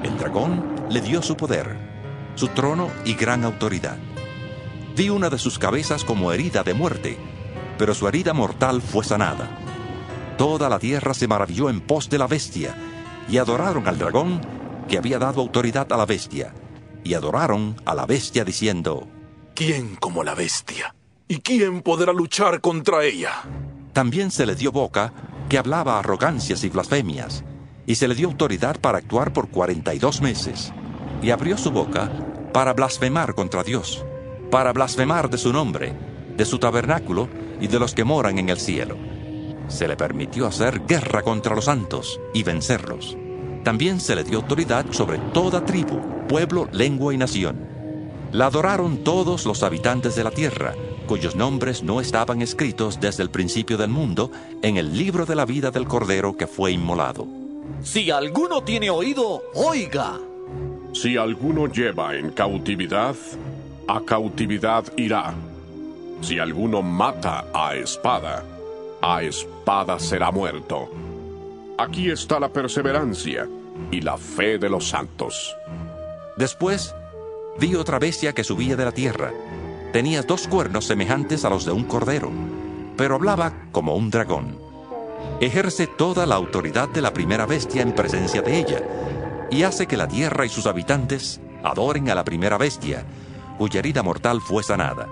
El 0.04 0.18
dragón 0.18 0.86
le 0.90 1.00
dio 1.00 1.22
su 1.22 1.34
poder, 1.34 1.78
su 2.34 2.48
trono 2.48 2.90
y 3.06 3.14
gran 3.14 3.42
autoridad. 3.42 3.96
Vi 4.94 5.08
una 5.08 5.30
de 5.30 5.38
sus 5.38 5.58
cabezas 5.58 6.04
como 6.04 6.30
herida 6.30 6.62
de 6.62 6.74
muerte, 6.74 7.16
pero 7.78 7.94
su 7.94 8.06
herida 8.06 8.34
mortal 8.34 8.82
fue 8.82 9.02
sanada. 9.02 9.48
Toda 10.36 10.68
la 10.68 10.78
tierra 10.78 11.14
se 11.14 11.26
maravilló 11.26 11.70
en 11.70 11.80
pos 11.80 12.10
de 12.10 12.18
la 12.18 12.26
bestia 12.26 12.74
y 13.30 13.38
adoraron 13.38 13.88
al 13.88 13.96
dragón 13.96 14.42
que 14.88 14.98
había 14.98 15.18
dado 15.18 15.40
autoridad 15.40 15.90
a 15.90 15.96
la 15.96 16.04
bestia, 16.04 16.52
y 17.02 17.14
adoraron 17.14 17.74
a 17.86 17.94
la 17.94 18.04
bestia 18.04 18.44
diciendo, 18.44 19.08
¿Quién 19.54 19.96
como 19.96 20.22
la 20.22 20.34
bestia? 20.34 20.94
¿Y 21.28 21.38
quién 21.38 21.80
podrá 21.80 22.12
luchar 22.12 22.60
contra 22.60 23.04
ella? 23.04 23.42
También 23.94 24.30
se 24.30 24.44
le 24.44 24.54
dio 24.54 24.70
boca 24.70 25.14
que 25.48 25.56
hablaba 25.56 25.98
arrogancias 25.98 26.62
y 26.62 26.68
blasfemias, 26.68 27.42
y 27.86 27.94
se 27.96 28.08
le 28.08 28.14
dio 28.14 28.28
autoridad 28.28 28.80
para 28.80 28.98
actuar 28.98 29.32
por 29.32 29.48
cuarenta 29.48 29.94
y 29.94 29.98
dos 29.98 30.20
meses, 30.20 30.72
y 31.22 31.30
abrió 31.30 31.56
su 31.56 31.70
boca 31.70 32.10
para 32.52 32.72
blasfemar 32.72 33.34
contra 33.34 33.62
Dios, 33.62 34.04
para 34.50 34.72
blasfemar 34.72 35.28
de 35.30 35.38
su 35.38 35.52
nombre, 35.52 35.92
de 36.36 36.44
su 36.44 36.58
tabernáculo 36.58 37.28
y 37.60 37.66
de 37.66 37.78
los 37.78 37.94
que 37.94 38.04
moran 38.04 38.38
en 38.38 38.48
el 38.48 38.58
cielo. 38.58 38.96
Se 39.68 39.88
le 39.88 39.96
permitió 39.96 40.46
hacer 40.46 40.82
guerra 40.86 41.22
contra 41.22 41.54
los 41.54 41.66
santos 41.66 42.20
y 42.32 42.42
vencerlos. 42.42 43.16
También 43.62 43.98
se 44.00 44.14
le 44.14 44.24
dio 44.24 44.38
autoridad 44.38 44.86
sobre 44.90 45.18
toda 45.32 45.64
tribu, 45.64 46.00
pueblo, 46.28 46.68
lengua 46.72 47.14
y 47.14 47.16
nación. 47.16 47.66
La 48.30 48.46
adoraron 48.46 49.04
todos 49.04 49.46
los 49.46 49.62
habitantes 49.62 50.16
de 50.16 50.24
la 50.24 50.30
tierra, 50.30 50.74
cuyos 51.06 51.34
nombres 51.34 51.82
no 51.82 52.00
estaban 52.00 52.42
escritos 52.42 53.00
desde 53.00 53.22
el 53.22 53.30
principio 53.30 53.76
del 53.76 53.90
mundo 53.90 54.30
en 54.62 54.76
el 54.76 54.96
libro 54.96 55.24
de 55.24 55.34
la 55.34 55.46
vida 55.46 55.70
del 55.70 55.86
Cordero 55.86 56.36
que 56.36 56.46
fue 56.46 56.72
inmolado. 56.72 57.43
Si 57.82 58.10
alguno 58.10 58.62
tiene 58.62 58.90
oído, 58.90 59.42
oiga. 59.54 60.18
Si 60.92 61.16
alguno 61.16 61.66
lleva 61.66 62.14
en 62.16 62.30
cautividad, 62.30 63.16
a 63.88 64.00
cautividad 64.00 64.84
irá. 64.96 65.34
Si 66.20 66.38
alguno 66.38 66.82
mata 66.82 67.46
a 67.52 67.74
espada, 67.74 68.44
a 69.02 69.22
espada 69.22 69.98
será 69.98 70.30
muerto. 70.30 70.88
Aquí 71.76 72.10
está 72.10 72.38
la 72.38 72.48
perseverancia 72.48 73.48
y 73.90 74.00
la 74.00 74.16
fe 74.16 74.58
de 74.58 74.70
los 74.70 74.88
santos. 74.88 75.54
Después 76.36 76.94
vi 77.58 77.74
otra 77.74 77.98
bestia 77.98 78.32
que 78.32 78.44
subía 78.44 78.76
de 78.76 78.84
la 78.84 78.92
tierra. 78.92 79.32
Tenía 79.92 80.22
dos 80.22 80.48
cuernos 80.48 80.86
semejantes 80.86 81.44
a 81.44 81.50
los 81.50 81.64
de 81.64 81.72
un 81.72 81.84
cordero, 81.84 82.30
pero 82.96 83.16
hablaba 83.16 83.52
como 83.72 83.96
un 83.96 84.10
dragón. 84.10 84.63
Ejerce 85.40 85.86
toda 85.86 86.26
la 86.26 86.36
autoridad 86.36 86.88
de 86.88 87.02
la 87.02 87.12
primera 87.12 87.44
bestia 87.46 87.82
en 87.82 87.92
presencia 87.92 88.40
de 88.40 88.58
ella, 88.58 88.82
y 89.50 89.64
hace 89.64 89.86
que 89.86 89.96
la 89.96 90.08
tierra 90.08 90.46
y 90.46 90.48
sus 90.48 90.66
habitantes 90.66 91.40
adoren 91.62 92.08
a 92.08 92.14
la 92.14 92.24
primera 92.24 92.56
bestia, 92.56 93.04
cuya 93.58 93.80
herida 93.80 94.02
mortal 94.02 94.40
fue 94.40 94.62
sanada. 94.62 95.08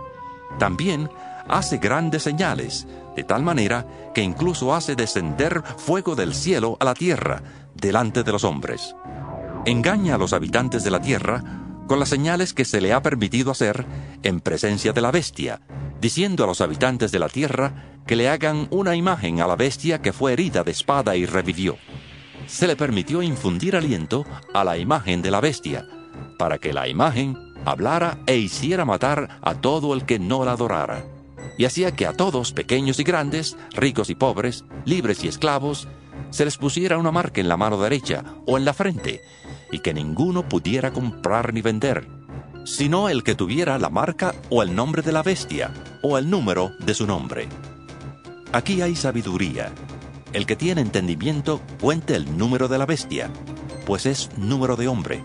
También 0.59 1.11
hace 1.49 1.79
grandes 1.79 2.23
señales, 2.23 2.87
de 3.17 3.25
tal 3.25 3.43
manera 3.43 3.87
que 4.15 4.23
incluso 4.23 4.75
hace 4.75 4.95
descender 4.95 5.63
fuego 5.77 6.15
del 6.15 6.35
cielo 6.35 6.77
a 6.81 6.85
la 6.85 6.95
tierra 6.95 7.43
delante 7.75 8.23
de 8.23 8.33
los 8.33 8.45
hombres. 8.45 8.95
Engaña 9.65 10.15
a 10.15 10.19
los 10.19 10.33
habitantes 10.33 10.85
de 10.85 10.91
la 10.91 11.01
tierra 11.01 11.43
con 11.93 12.01
las 12.01 12.09
señales 12.09 12.55
que 12.55 12.65
se 12.65 12.81
le 12.81 12.95
ha 12.95 13.03
permitido 13.03 13.51
hacer 13.51 13.85
en 14.23 14.41
presencia 14.41 14.95
de 14.95 15.03
la 15.03 15.11
bestia, 15.11 15.61
diciendo 16.01 16.43
a 16.43 16.47
los 16.47 16.63
habitantes 16.63 17.13
de 17.13 17.19
la 17.19 17.29
tierra 17.29 17.99
que 18.07 18.17
le 18.17 18.31
hagan 18.31 18.67
una 18.71 18.97
imagen 18.97 19.43
a 19.43 19.47
la 19.47 19.57
bestia 19.57 20.01
que 20.01 20.15
fue 20.15 20.33
herida 20.33 20.65
de 20.65 20.71
espada 20.71 21.17
y 21.17 21.27
revivió. 21.27 21.77
Se 22.47 22.67
le 22.67 22.77
permitió 22.77 23.21
infundir 23.21 23.77
aliento 23.77 24.25
a 24.55 24.65
la 24.65 24.79
imagen 24.79 25.21
de 25.21 25.31
la 25.31 25.43
bestia, 25.43 25.87
para 26.39 26.57
que 26.57 26.73
la 26.73 26.89
imagen 26.89 27.37
hablara 27.67 28.21
e 28.25 28.39
hiciera 28.39 28.87
matar 28.87 29.39
a 29.43 29.57
todo 29.57 29.93
el 29.93 30.07
que 30.07 30.19
no 30.19 30.47
la 30.47 30.53
adorara. 30.53 31.05
Y 31.59 31.67
hacía 31.67 31.95
que 31.95 32.07
a 32.07 32.15
todos, 32.15 32.53
pequeños 32.53 33.01
y 33.01 33.05
grandes, 33.05 33.55
ricos 33.75 34.09
y 34.09 34.15
pobres, 34.15 34.65
libres 34.87 35.23
y 35.25 35.29
esclavos, 35.29 35.89
se 36.31 36.47
les 36.47 36.57
pusiera 36.57 36.97
una 36.97 37.13
marca 37.13 37.43
en 37.43 37.49
la 37.49 37.59
mano 37.59 37.79
derecha 37.79 38.25
o 38.47 38.57
en 38.57 38.65
la 38.65 38.73
frente, 38.73 39.21
y 39.73 39.81
que 39.81 39.93
ninguno 39.93 40.49
pudiera 40.49 40.93
comprar 40.93 41.53
ni 41.53 41.63
vender. 41.63 42.07
sino 42.65 43.09
el 43.09 43.25
que 43.25 43.35
tuviera 43.35 43.77
la 43.79 43.91
marca 43.91 44.37
o 44.49 44.63
el 44.63 44.73
nombre 44.75 45.03
de 45.03 45.11
la 45.11 45.25
bestia, 45.25 45.73
o 46.01 46.17
el 46.17 46.31
número 46.31 46.71
de 46.79 46.95
su 46.95 47.09
nombre. 47.09 47.49
Aquí 48.53 48.83
hay 48.83 48.95
sabiduría. 48.95 49.73
El 50.33 50.47
que 50.47 50.55
tiene 50.55 50.81
entendimiento 50.81 51.61
cuente 51.81 52.15
el 52.15 52.39
número 52.39 52.69
de 52.69 52.79
la 52.79 52.87
bestia, 52.87 53.31
pues 53.85 54.07
es 54.07 54.31
número 54.39 54.77
de 54.77 54.87
hombre, 54.89 55.23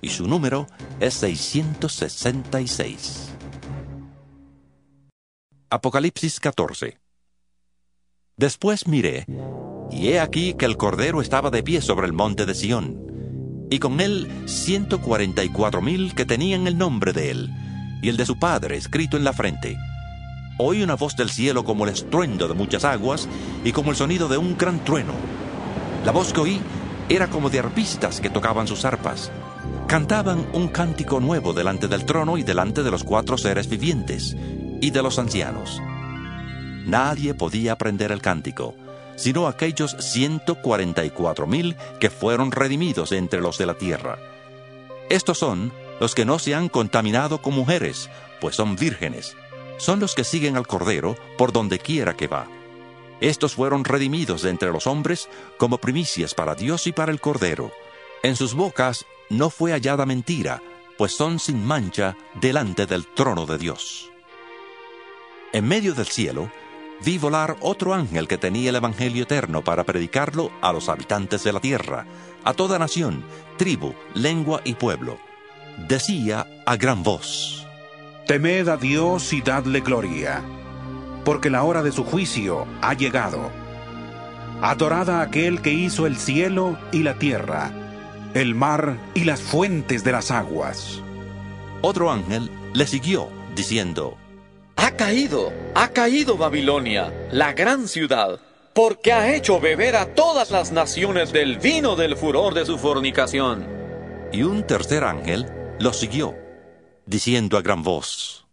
y 0.00 0.10
su 0.10 0.28
número 0.28 0.68
es 1.00 1.14
666. 1.14 3.32
Apocalipsis 5.70 6.38
14 6.38 7.00
Después 8.36 8.86
miré, 8.86 9.26
y 9.90 10.08
he 10.08 10.20
aquí 10.20 10.54
que 10.54 10.66
el 10.66 10.76
Cordero 10.76 11.20
estaba 11.20 11.50
de 11.50 11.62
pie 11.62 11.80
sobre 11.80 12.06
el 12.06 12.12
monte 12.12 12.46
de 12.46 12.54
Sión, 12.54 13.05
y 13.70 13.78
con 13.78 14.00
él 14.00 14.28
ciento 14.46 15.00
cuarenta 15.00 15.44
y 15.44 15.48
cuatro 15.48 15.82
mil 15.82 16.14
que 16.14 16.24
tenían 16.24 16.66
el 16.66 16.78
nombre 16.78 17.12
de 17.12 17.30
él, 17.30 17.50
y 18.02 18.08
el 18.08 18.16
de 18.16 18.26
su 18.26 18.38
Padre 18.38 18.76
escrito 18.76 19.16
en 19.16 19.24
la 19.24 19.32
frente. 19.32 19.76
Oí 20.58 20.82
una 20.82 20.94
voz 20.94 21.16
del 21.16 21.30
cielo 21.30 21.64
como 21.64 21.84
el 21.84 21.90
estruendo 21.90 22.48
de 22.48 22.54
muchas 22.54 22.84
aguas, 22.84 23.28
y 23.64 23.72
como 23.72 23.90
el 23.90 23.96
sonido 23.96 24.28
de 24.28 24.38
un 24.38 24.56
gran 24.56 24.84
trueno. 24.84 25.12
La 26.04 26.12
voz 26.12 26.32
que 26.32 26.40
oí 26.40 26.60
era 27.08 27.28
como 27.28 27.50
de 27.50 27.58
arpistas 27.58 28.20
que 28.20 28.30
tocaban 28.30 28.66
sus 28.66 28.84
arpas. 28.84 29.30
Cantaban 29.86 30.46
un 30.52 30.68
cántico 30.68 31.20
nuevo 31.20 31.52
delante 31.52 31.88
del 31.88 32.04
trono 32.04 32.38
y 32.38 32.42
delante 32.42 32.82
de 32.82 32.90
los 32.90 33.04
cuatro 33.04 33.38
seres 33.38 33.68
vivientes 33.68 34.36
y 34.80 34.90
de 34.90 35.02
los 35.02 35.18
ancianos. 35.18 35.80
Nadie 36.86 37.34
podía 37.34 37.72
aprender 37.72 38.12
el 38.12 38.22
cántico, 38.22 38.74
sino 39.16 39.46
aquellos 39.46 39.96
144 39.98 41.46
mil 41.46 41.76
que 41.98 42.10
fueron 42.10 42.52
redimidos 42.52 43.12
entre 43.12 43.40
los 43.40 43.58
de 43.58 43.66
la 43.66 43.74
tierra. 43.74 44.18
Estos 45.08 45.38
son 45.38 45.72
los 46.00 46.14
que 46.14 46.24
no 46.24 46.38
se 46.38 46.54
han 46.54 46.68
contaminado 46.68 47.40
con 47.42 47.54
mujeres, 47.54 48.10
pues 48.40 48.56
son 48.56 48.76
vírgenes. 48.76 49.36
Son 49.78 50.00
los 50.00 50.14
que 50.14 50.24
siguen 50.24 50.56
al 50.56 50.66
Cordero 50.66 51.16
por 51.36 51.52
donde 51.52 51.78
quiera 51.78 52.16
que 52.16 52.28
va. 52.28 52.46
Estos 53.20 53.54
fueron 53.54 53.84
redimidos 53.84 54.42
de 54.42 54.50
entre 54.50 54.70
los 54.70 54.86
hombres 54.86 55.28
como 55.56 55.78
primicias 55.78 56.34
para 56.34 56.54
Dios 56.54 56.86
y 56.86 56.92
para 56.92 57.12
el 57.12 57.20
Cordero. 57.20 57.72
En 58.22 58.36
sus 58.36 58.54
bocas 58.54 59.06
no 59.30 59.50
fue 59.50 59.72
hallada 59.72 60.04
mentira, 60.06 60.62
pues 60.98 61.12
son 61.12 61.38
sin 61.38 61.64
mancha 61.64 62.16
delante 62.34 62.86
del 62.86 63.06
trono 63.06 63.46
de 63.46 63.58
Dios. 63.58 64.10
En 65.52 65.66
medio 65.66 65.94
del 65.94 66.06
cielo, 66.06 66.50
vi 67.04 67.18
volar 67.18 67.56
otro 67.60 67.94
ángel 67.94 68.28
que 68.28 68.38
tenía 68.38 68.70
el 68.70 68.76
Evangelio 68.76 69.24
eterno 69.24 69.62
para 69.62 69.84
predicarlo 69.84 70.50
a 70.62 70.72
los 70.72 70.88
habitantes 70.88 71.44
de 71.44 71.52
la 71.52 71.60
tierra, 71.60 72.06
a 72.44 72.54
toda 72.54 72.78
nación, 72.78 73.24
tribu, 73.56 73.94
lengua 74.14 74.60
y 74.64 74.74
pueblo. 74.74 75.18
Decía 75.88 76.46
a 76.64 76.76
gran 76.76 77.02
voz, 77.02 77.66
Temed 78.26 78.68
a 78.68 78.76
Dios 78.76 79.32
y 79.32 79.40
dadle 79.40 79.80
gloria, 79.80 80.42
porque 81.24 81.50
la 81.50 81.62
hora 81.62 81.82
de 81.82 81.92
su 81.92 82.04
juicio 82.04 82.66
ha 82.80 82.94
llegado. 82.94 83.50
Adorad 84.62 85.10
a 85.10 85.20
aquel 85.20 85.60
que 85.60 85.72
hizo 85.72 86.06
el 86.06 86.16
cielo 86.16 86.78
y 86.92 87.02
la 87.02 87.18
tierra, 87.18 87.70
el 88.34 88.54
mar 88.54 88.98
y 89.14 89.24
las 89.24 89.40
fuentes 89.40 90.02
de 90.02 90.12
las 90.12 90.30
aguas. 90.30 91.02
Otro 91.82 92.10
ángel 92.10 92.50
le 92.72 92.86
siguió, 92.86 93.28
diciendo, 93.54 94.16
Ha 94.76 94.90
caído, 94.92 95.52
ha 95.74 95.88
caído 95.88 96.36
Babilonia, 96.36 97.12
la 97.32 97.54
gran 97.54 97.88
ciudad, 97.88 98.38
porque 98.74 99.12
ha 99.12 99.34
hecho 99.34 99.58
beber 99.58 99.96
a 99.96 100.14
todas 100.14 100.50
las 100.50 100.70
naciones 100.70 101.32
del 101.32 101.58
vino 101.58 101.96
del 101.96 102.14
furor 102.14 102.52
de 102.52 102.66
su 102.66 102.78
fornicación. 102.78 103.66
Y 104.32 104.42
un 104.42 104.66
tercer 104.66 105.04
ángel 105.04 105.46
lo 105.80 105.94
siguió, 105.94 106.34
diciendo 107.06 107.56
a 107.56 107.62
gran 107.62 107.82
voz, 107.82 108.46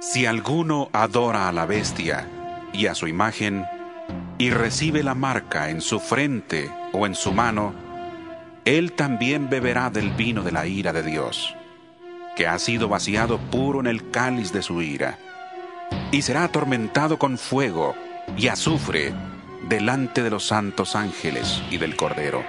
Si 0.00 0.24
alguno 0.24 0.88
adora 0.92 1.48
a 1.48 1.52
la 1.52 1.66
bestia 1.66 2.28
y 2.72 2.86
a 2.86 2.94
su 2.94 3.06
imagen, 3.06 3.66
y 4.38 4.50
recibe 4.50 5.02
la 5.02 5.14
marca 5.14 5.68
en 5.68 5.82
su 5.82 6.00
frente 6.00 6.70
o 6.92 7.06
en 7.06 7.14
su 7.14 7.32
mano, 7.32 7.74
él 8.64 8.92
también 8.92 9.50
beberá 9.50 9.90
del 9.90 10.10
vino 10.10 10.42
de 10.42 10.52
la 10.52 10.66
ira 10.66 10.92
de 10.92 11.02
Dios, 11.02 11.54
que 12.36 12.46
ha 12.46 12.58
sido 12.58 12.88
vaciado 12.88 13.38
puro 13.38 13.80
en 13.80 13.86
el 13.86 14.10
cáliz 14.10 14.52
de 14.52 14.62
su 14.62 14.80
ira, 14.80 15.18
y 16.10 16.22
será 16.22 16.44
atormentado 16.44 17.18
con 17.18 17.38
fuego 17.38 17.94
y 18.36 18.48
azufre 18.48 19.12
delante 19.68 20.22
de 20.22 20.30
los 20.30 20.46
santos 20.46 20.96
ángeles 20.96 21.62
y 21.70 21.78
del 21.78 21.96
Cordero. 21.96 22.42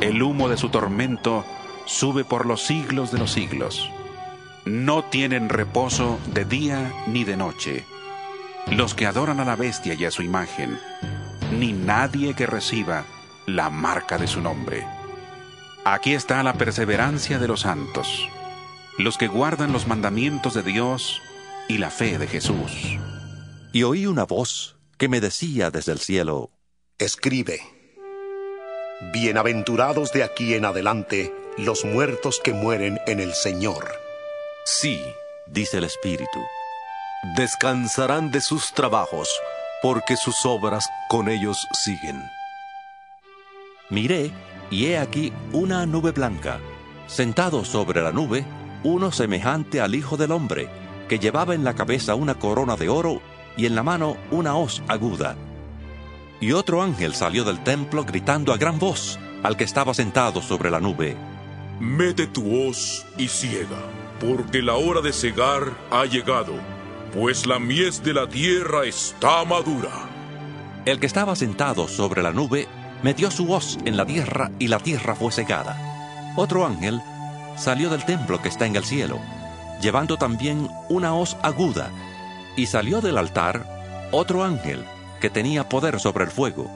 El 0.00 0.22
humo 0.22 0.48
de 0.48 0.56
su 0.56 0.68
tormento 0.68 1.44
sube 1.86 2.24
por 2.24 2.46
los 2.46 2.62
siglos 2.62 3.12
de 3.12 3.18
los 3.18 3.32
siglos. 3.32 3.90
No 4.64 5.04
tienen 5.04 5.48
reposo 5.48 6.18
de 6.32 6.44
día 6.44 6.92
ni 7.06 7.24
de 7.24 7.36
noche 7.36 7.84
los 8.70 8.94
que 8.94 9.06
adoran 9.06 9.40
a 9.40 9.44
la 9.44 9.56
bestia 9.56 9.94
y 9.94 10.04
a 10.04 10.10
su 10.10 10.22
imagen, 10.22 10.78
ni 11.58 11.72
nadie 11.72 12.34
que 12.34 12.46
reciba 12.46 13.04
la 13.46 13.70
marca 13.70 14.18
de 14.18 14.26
su 14.26 14.40
nombre. 14.40 14.86
Aquí 15.84 16.14
está 16.14 16.42
la 16.42 16.54
perseverancia 16.54 17.38
de 17.38 17.48
los 17.48 17.60
santos, 17.60 18.28
los 18.98 19.18
que 19.18 19.28
guardan 19.28 19.72
los 19.72 19.86
mandamientos 19.86 20.54
de 20.54 20.62
Dios 20.62 21.20
y 21.68 21.78
la 21.78 21.90
fe 21.90 22.18
de 22.18 22.26
Jesús. 22.26 22.98
Y 23.72 23.82
oí 23.82 24.06
una 24.06 24.24
voz 24.24 24.76
que 24.98 25.08
me 25.08 25.20
decía 25.20 25.70
desde 25.70 25.92
el 25.92 25.98
cielo, 25.98 26.50
Escribe, 26.98 27.60
Bienaventurados 29.12 30.12
de 30.12 30.22
aquí 30.22 30.54
en 30.54 30.64
adelante 30.64 31.34
los 31.58 31.84
muertos 31.84 32.40
que 32.42 32.52
mueren 32.52 33.00
en 33.06 33.20
el 33.20 33.34
Señor. 33.34 33.86
Sí, 34.64 35.00
dice 35.46 35.78
el 35.78 35.84
Espíritu. 35.84 36.40
Descansarán 37.36 38.30
de 38.30 38.40
sus 38.40 38.72
trabajos, 38.72 39.28
porque 39.82 40.16
sus 40.16 40.44
obras 40.46 40.88
con 41.08 41.28
ellos 41.28 41.66
siguen. 41.72 42.22
Miré, 43.90 44.30
y 44.70 44.86
he 44.86 44.98
aquí 44.98 45.32
una 45.52 45.86
nube 45.86 46.12
blanca. 46.12 46.60
Sentado 47.06 47.64
sobre 47.64 48.02
la 48.02 48.12
nube, 48.12 48.44
uno 48.82 49.12
semejante 49.12 49.80
al 49.80 49.94
Hijo 49.94 50.16
del 50.16 50.32
Hombre, 50.32 50.68
que 51.14 51.20
llevaba 51.20 51.54
en 51.54 51.62
la 51.62 51.74
cabeza 51.74 52.16
una 52.16 52.34
corona 52.34 52.74
de 52.74 52.88
oro 52.88 53.22
y 53.56 53.66
en 53.66 53.76
la 53.76 53.84
mano 53.84 54.16
una 54.32 54.56
hoz 54.56 54.82
aguda. 54.88 55.36
Y 56.40 56.50
otro 56.50 56.82
ángel 56.82 57.14
salió 57.14 57.44
del 57.44 57.62
templo 57.62 58.04
gritando 58.04 58.52
a 58.52 58.56
gran 58.56 58.80
voz 58.80 59.16
al 59.44 59.56
que 59.56 59.62
estaba 59.62 59.94
sentado 59.94 60.42
sobre 60.42 60.72
la 60.72 60.80
nube. 60.80 61.16
Mete 61.78 62.26
tu 62.26 62.66
hoz 62.66 63.06
y 63.16 63.28
ciega, 63.28 63.78
porque 64.18 64.60
la 64.60 64.74
hora 64.74 65.02
de 65.02 65.12
cegar 65.12 65.72
ha 65.92 66.04
llegado, 66.04 66.54
pues 67.12 67.46
la 67.46 67.60
mies 67.60 68.02
de 68.02 68.12
la 68.12 68.28
tierra 68.28 68.84
está 68.84 69.44
madura. 69.44 70.08
El 70.84 70.98
que 70.98 71.06
estaba 71.06 71.36
sentado 71.36 71.86
sobre 71.86 72.24
la 72.24 72.32
nube 72.32 72.66
metió 73.04 73.30
su 73.30 73.52
hoz 73.52 73.78
en 73.84 73.96
la 73.96 74.04
tierra 74.04 74.50
y 74.58 74.66
la 74.66 74.80
tierra 74.80 75.14
fue 75.14 75.30
secada. 75.30 76.34
Otro 76.34 76.66
ángel 76.66 77.00
salió 77.56 77.88
del 77.88 78.04
templo 78.04 78.42
que 78.42 78.48
está 78.48 78.66
en 78.66 78.74
el 78.74 78.84
cielo, 78.84 79.20
llevando 79.84 80.16
también 80.16 80.68
una 80.88 81.14
hoz 81.14 81.36
aguda, 81.42 81.90
y 82.56 82.66
salió 82.66 83.02
del 83.02 83.18
altar 83.18 84.08
otro 84.12 84.42
ángel 84.42 84.82
que 85.20 85.28
tenía 85.28 85.68
poder 85.68 86.00
sobre 86.00 86.24
el 86.24 86.30
fuego, 86.30 86.70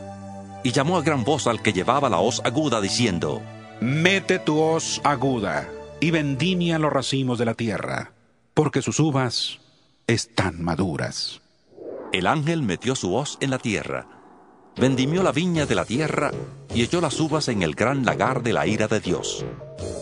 y 0.63 0.73
llamó 0.73 0.99
a 0.99 1.03
gran 1.03 1.25
voz 1.25 1.47
al 1.47 1.63
que 1.63 1.73
llevaba 1.73 2.11
la 2.11 2.19
hoz 2.19 2.43
aguda, 2.45 2.83
diciendo, 2.83 3.41
Mete 3.81 4.39
tu 4.39 4.61
hoz 4.61 5.01
aguda 5.05 5.69
y 6.01 6.11
vendimia 6.11 6.79
los 6.79 6.93
racimos 6.93 7.39
de 7.39 7.47
la 7.47 7.55
tierra, 7.55 8.13
porque 8.53 8.83
sus 8.83 9.01
uvas 9.01 9.59
están 10.07 10.63
maduras. 10.63 11.41
El 12.13 12.27
ángel 12.27 12.63
metió 12.63 12.95
su 12.95 13.15
hoz 13.15 13.39
en 13.41 13.51
la 13.51 13.59
tierra, 13.59 14.07
vendimió 14.77 15.23
la 15.23 15.33
viña 15.33 15.65
de 15.65 15.75
la 15.75 15.87
tierra 15.87 16.31
y 16.75 16.83
echó 16.83 17.01
las 17.01 17.19
uvas 17.21 17.49
en 17.49 17.63
el 17.63 17.75
gran 17.75 18.05
lagar 18.05 18.43
de 18.43 18.53
la 18.53 18.67
ira 18.67 18.87
de 18.87 19.01
Dios. 19.01 19.47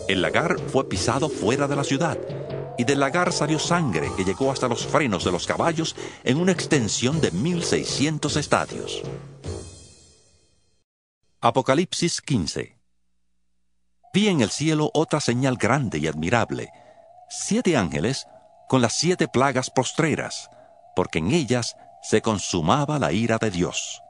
El 0.07 0.21
lagar 0.21 0.59
fue 0.59 0.87
pisado 0.87 1.29
fuera 1.29 1.67
de 1.67 1.75
la 1.75 1.83
ciudad, 1.83 2.17
y 2.77 2.83
del 2.83 2.99
lagar 2.99 3.33
salió 3.33 3.59
sangre 3.59 4.09
que 4.15 4.23
llegó 4.23 4.51
hasta 4.51 4.67
los 4.67 4.85
frenos 4.85 5.23
de 5.23 5.31
los 5.31 5.47
caballos 5.47 5.95
en 6.23 6.37
una 6.37 6.51
extensión 6.51 7.19
de 7.19 7.31
1600 7.31 8.37
estadios. 8.37 9.01
Apocalipsis 11.41 12.21
15 12.21 12.77
Vi 14.13 14.27
en 14.29 14.41
el 14.41 14.49
cielo 14.49 14.89
otra 14.93 15.19
señal 15.19 15.57
grande 15.57 15.99
y 15.99 16.07
admirable, 16.07 16.69
siete 17.29 17.77
ángeles 17.77 18.25
con 18.67 18.81
las 18.81 18.93
siete 18.93 19.27
plagas 19.27 19.69
postreras, 19.69 20.49
porque 20.95 21.19
en 21.19 21.31
ellas 21.31 21.75
se 22.01 22.21
consumaba 22.21 22.99
la 22.99 23.11
ira 23.11 23.37
de 23.37 23.51
Dios. 23.51 24.01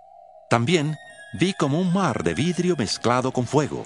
También 0.50 0.96
vi 1.34 1.54
como 1.54 1.80
un 1.80 1.92
mar 1.92 2.24
de 2.24 2.34
vidrio 2.34 2.76
mezclado 2.78 3.32
con 3.32 3.46
fuego, 3.46 3.86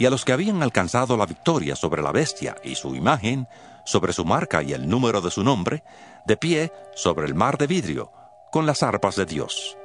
y 0.00 0.06
a 0.06 0.10
los 0.10 0.24
que 0.24 0.32
habían 0.32 0.62
alcanzado 0.62 1.18
la 1.18 1.26
victoria 1.26 1.76
sobre 1.76 2.00
la 2.00 2.10
bestia 2.10 2.56
y 2.64 2.74
su 2.74 2.96
imagen, 2.96 3.46
sobre 3.84 4.14
su 4.14 4.24
marca 4.24 4.62
y 4.62 4.72
el 4.72 4.88
número 4.88 5.20
de 5.20 5.30
su 5.30 5.44
nombre, 5.44 5.84
de 6.24 6.38
pie 6.38 6.72
sobre 6.94 7.26
el 7.26 7.34
mar 7.34 7.58
de 7.58 7.66
vidrio, 7.66 8.10
con 8.50 8.64
las 8.64 8.82
arpas 8.82 9.16
de 9.16 9.26
Dios. 9.26 9.76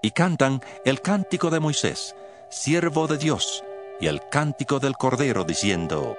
Y 0.00 0.12
cantan 0.12 0.62
el 0.86 1.02
cántico 1.02 1.50
de 1.50 1.60
Moisés, 1.60 2.16
siervo 2.48 3.06
de 3.06 3.18
Dios, 3.18 3.62
y 4.00 4.06
el 4.06 4.26
cántico 4.30 4.80
del 4.80 4.96
Cordero, 4.96 5.44
diciendo, 5.44 6.16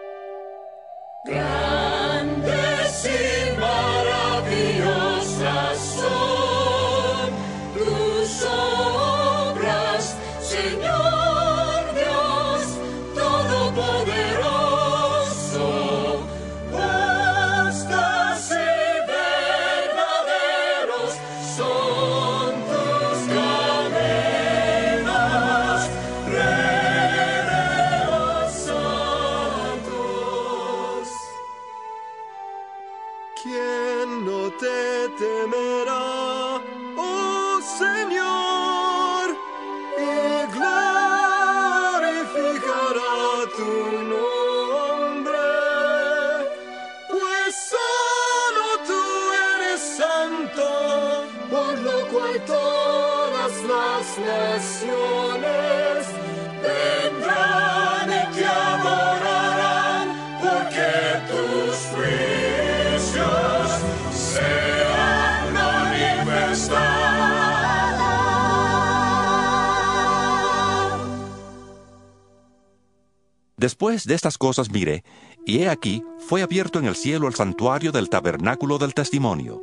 Después 73.64 74.04
de 74.04 74.14
estas 74.14 74.38
cosas 74.38 74.72
miré, 74.72 75.06
y 75.46 75.60
he 75.60 75.70
aquí 75.70 76.04
fue 76.28 76.42
abierto 76.42 76.80
en 76.80 76.86
el 76.86 76.98
cielo 76.98 77.30
el 77.30 77.36
santuario 77.36 77.94
del 77.94 78.10
tabernáculo 78.10 78.78
del 78.78 78.94
testimonio. 78.94 79.62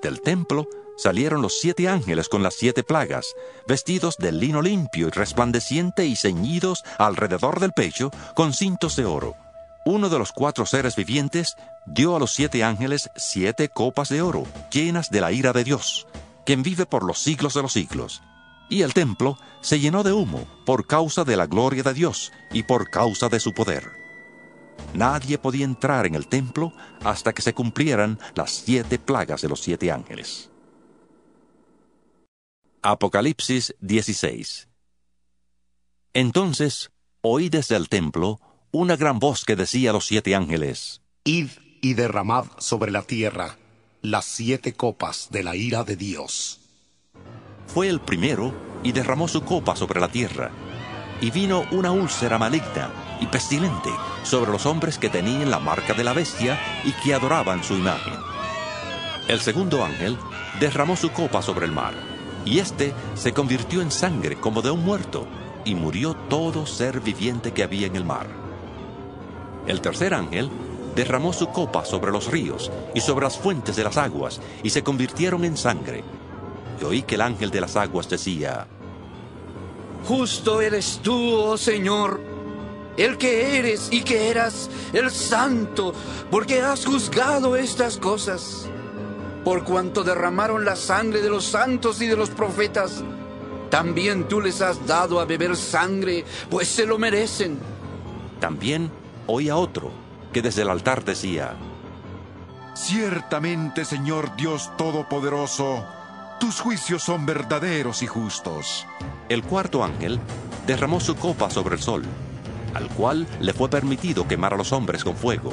Del 0.00 0.20
templo 0.20 0.68
salieron 0.96 1.42
los 1.42 1.58
siete 1.58 1.88
ángeles 1.88 2.28
con 2.28 2.44
las 2.44 2.54
siete 2.54 2.84
plagas, 2.84 3.26
vestidos 3.66 4.16
de 4.18 4.30
lino 4.30 4.62
limpio 4.62 5.08
y 5.08 5.10
resplandeciente 5.10 6.06
y 6.06 6.14
ceñidos 6.14 6.84
alrededor 6.98 7.58
del 7.58 7.72
pecho 7.72 8.12
con 8.36 8.52
cintos 8.52 8.94
de 8.94 9.06
oro. 9.06 9.34
Uno 9.84 10.08
de 10.08 10.20
los 10.20 10.30
cuatro 10.30 10.64
seres 10.64 10.94
vivientes 10.94 11.56
dio 11.84 12.14
a 12.14 12.20
los 12.20 12.32
siete 12.32 12.62
ángeles 12.62 13.10
siete 13.16 13.68
copas 13.68 14.08
de 14.08 14.22
oro, 14.22 14.44
llenas 14.70 15.10
de 15.10 15.20
la 15.20 15.32
ira 15.32 15.52
de 15.52 15.64
Dios, 15.64 16.06
quien 16.46 16.62
vive 16.62 16.86
por 16.86 17.02
los 17.02 17.18
siglos 17.18 17.54
de 17.54 17.62
los 17.62 17.72
siglos. 17.72 18.22
Y 18.72 18.80
el 18.80 18.94
templo 18.94 19.36
se 19.60 19.78
llenó 19.78 20.02
de 20.02 20.14
humo 20.14 20.46
por 20.64 20.86
causa 20.86 21.24
de 21.24 21.36
la 21.36 21.46
gloria 21.46 21.82
de 21.82 21.92
Dios 21.92 22.32
y 22.54 22.62
por 22.62 22.88
causa 22.88 23.28
de 23.28 23.38
su 23.38 23.52
poder. 23.52 23.92
Nadie 24.94 25.36
podía 25.36 25.66
entrar 25.66 26.06
en 26.06 26.14
el 26.14 26.26
templo 26.26 26.72
hasta 27.04 27.34
que 27.34 27.42
se 27.42 27.52
cumplieran 27.52 28.18
las 28.34 28.50
siete 28.50 28.98
plagas 28.98 29.42
de 29.42 29.50
los 29.50 29.60
siete 29.60 29.92
ángeles. 29.92 30.48
Apocalipsis 32.80 33.74
16 33.80 34.68
Entonces 36.14 36.92
oí 37.20 37.50
desde 37.50 37.76
el 37.76 37.90
templo 37.90 38.40
una 38.70 38.96
gran 38.96 39.18
voz 39.18 39.44
que 39.44 39.54
decía 39.54 39.90
a 39.90 39.92
los 39.92 40.06
siete 40.06 40.34
ángeles, 40.34 41.02
Id 41.24 41.50
y 41.82 41.92
derramad 41.92 42.46
sobre 42.56 42.90
la 42.90 43.02
tierra 43.02 43.58
las 44.00 44.24
siete 44.24 44.72
copas 44.72 45.28
de 45.30 45.42
la 45.42 45.56
ira 45.56 45.84
de 45.84 45.96
Dios. 45.96 46.61
Fue 47.66 47.88
el 47.88 48.00
primero 48.00 48.52
y 48.82 48.92
derramó 48.92 49.28
su 49.28 49.42
copa 49.42 49.76
sobre 49.76 50.00
la 50.00 50.08
tierra. 50.08 50.50
Y 51.20 51.30
vino 51.30 51.64
una 51.70 51.92
úlcera 51.92 52.38
maligna 52.38 52.90
y 53.20 53.26
pestilente 53.26 53.90
sobre 54.24 54.50
los 54.50 54.66
hombres 54.66 54.98
que 54.98 55.08
tenían 55.08 55.50
la 55.50 55.60
marca 55.60 55.94
de 55.94 56.04
la 56.04 56.12
bestia 56.12 56.58
y 56.84 56.92
que 56.92 57.14
adoraban 57.14 57.62
su 57.62 57.74
imagen. 57.74 58.14
El 59.28 59.40
segundo 59.40 59.84
ángel 59.84 60.18
derramó 60.58 60.96
su 60.96 61.10
copa 61.10 61.42
sobre 61.42 61.66
el 61.66 61.72
mar, 61.72 61.94
y 62.44 62.58
éste 62.58 62.92
se 63.14 63.32
convirtió 63.32 63.80
en 63.80 63.92
sangre 63.92 64.36
como 64.36 64.62
de 64.62 64.70
un 64.72 64.84
muerto, 64.84 65.26
y 65.64 65.76
murió 65.76 66.14
todo 66.28 66.66
ser 66.66 67.00
viviente 67.00 67.52
que 67.52 67.62
había 67.62 67.86
en 67.86 67.94
el 67.94 68.04
mar. 68.04 68.26
El 69.66 69.80
tercer 69.80 70.12
ángel 70.12 70.50
derramó 70.96 71.32
su 71.32 71.48
copa 71.50 71.84
sobre 71.84 72.10
los 72.10 72.30
ríos 72.30 72.70
y 72.94 73.00
sobre 73.00 73.24
las 73.24 73.38
fuentes 73.38 73.76
de 73.76 73.84
las 73.84 73.96
aguas, 73.96 74.40
y 74.64 74.70
se 74.70 74.82
convirtieron 74.82 75.44
en 75.44 75.56
sangre. 75.56 76.02
Y 76.82 76.84
oí 76.84 77.02
que 77.02 77.14
el 77.14 77.20
ángel 77.20 77.52
de 77.52 77.60
las 77.60 77.76
aguas 77.76 78.08
decía, 78.08 78.66
Justo 80.04 80.60
eres 80.60 80.98
tú, 81.00 81.14
oh 81.32 81.56
Señor, 81.56 82.20
el 82.96 83.18
que 83.18 83.56
eres 83.56 83.86
y 83.92 84.02
que 84.02 84.30
eras 84.30 84.68
el 84.92 85.12
santo, 85.12 85.94
porque 86.28 86.60
has 86.60 86.84
juzgado 86.84 87.54
estas 87.54 87.98
cosas. 87.98 88.68
Por 89.44 89.62
cuanto 89.62 90.02
derramaron 90.02 90.64
la 90.64 90.74
sangre 90.74 91.22
de 91.22 91.30
los 91.30 91.44
santos 91.44 92.02
y 92.02 92.08
de 92.08 92.16
los 92.16 92.30
profetas, 92.30 93.04
también 93.70 94.26
tú 94.26 94.40
les 94.40 94.60
has 94.60 94.84
dado 94.84 95.20
a 95.20 95.24
beber 95.24 95.56
sangre, 95.56 96.24
pues 96.50 96.66
se 96.66 96.84
lo 96.84 96.98
merecen. 96.98 97.60
También 98.40 98.90
oí 99.28 99.48
a 99.48 99.56
otro 99.56 99.92
que 100.32 100.42
desde 100.42 100.62
el 100.62 100.70
altar 100.70 101.04
decía, 101.04 101.54
Ciertamente, 102.74 103.84
Señor 103.84 104.34
Dios 104.34 104.72
Todopoderoso, 104.76 105.84
tus 106.42 106.60
juicios 106.60 107.04
son 107.04 107.24
verdaderos 107.24 108.02
y 108.02 108.08
justos. 108.08 108.84
El 109.28 109.44
cuarto 109.44 109.84
ángel 109.84 110.18
derramó 110.66 110.98
su 110.98 111.14
copa 111.14 111.48
sobre 111.50 111.76
el 111.76 111.80
sol, 111.80 112.02
al 112.74 112.88
cual 112.88 113.28
le 113.38 113.52
fue 113.52 113.70
permitido 113.70 114.26
quemar 114.26 114.52
a 114.52 114.56
los 114.56 114.72
hombres 114.72 115.04
con 115.04 115.14
fuego. 115.14 115.52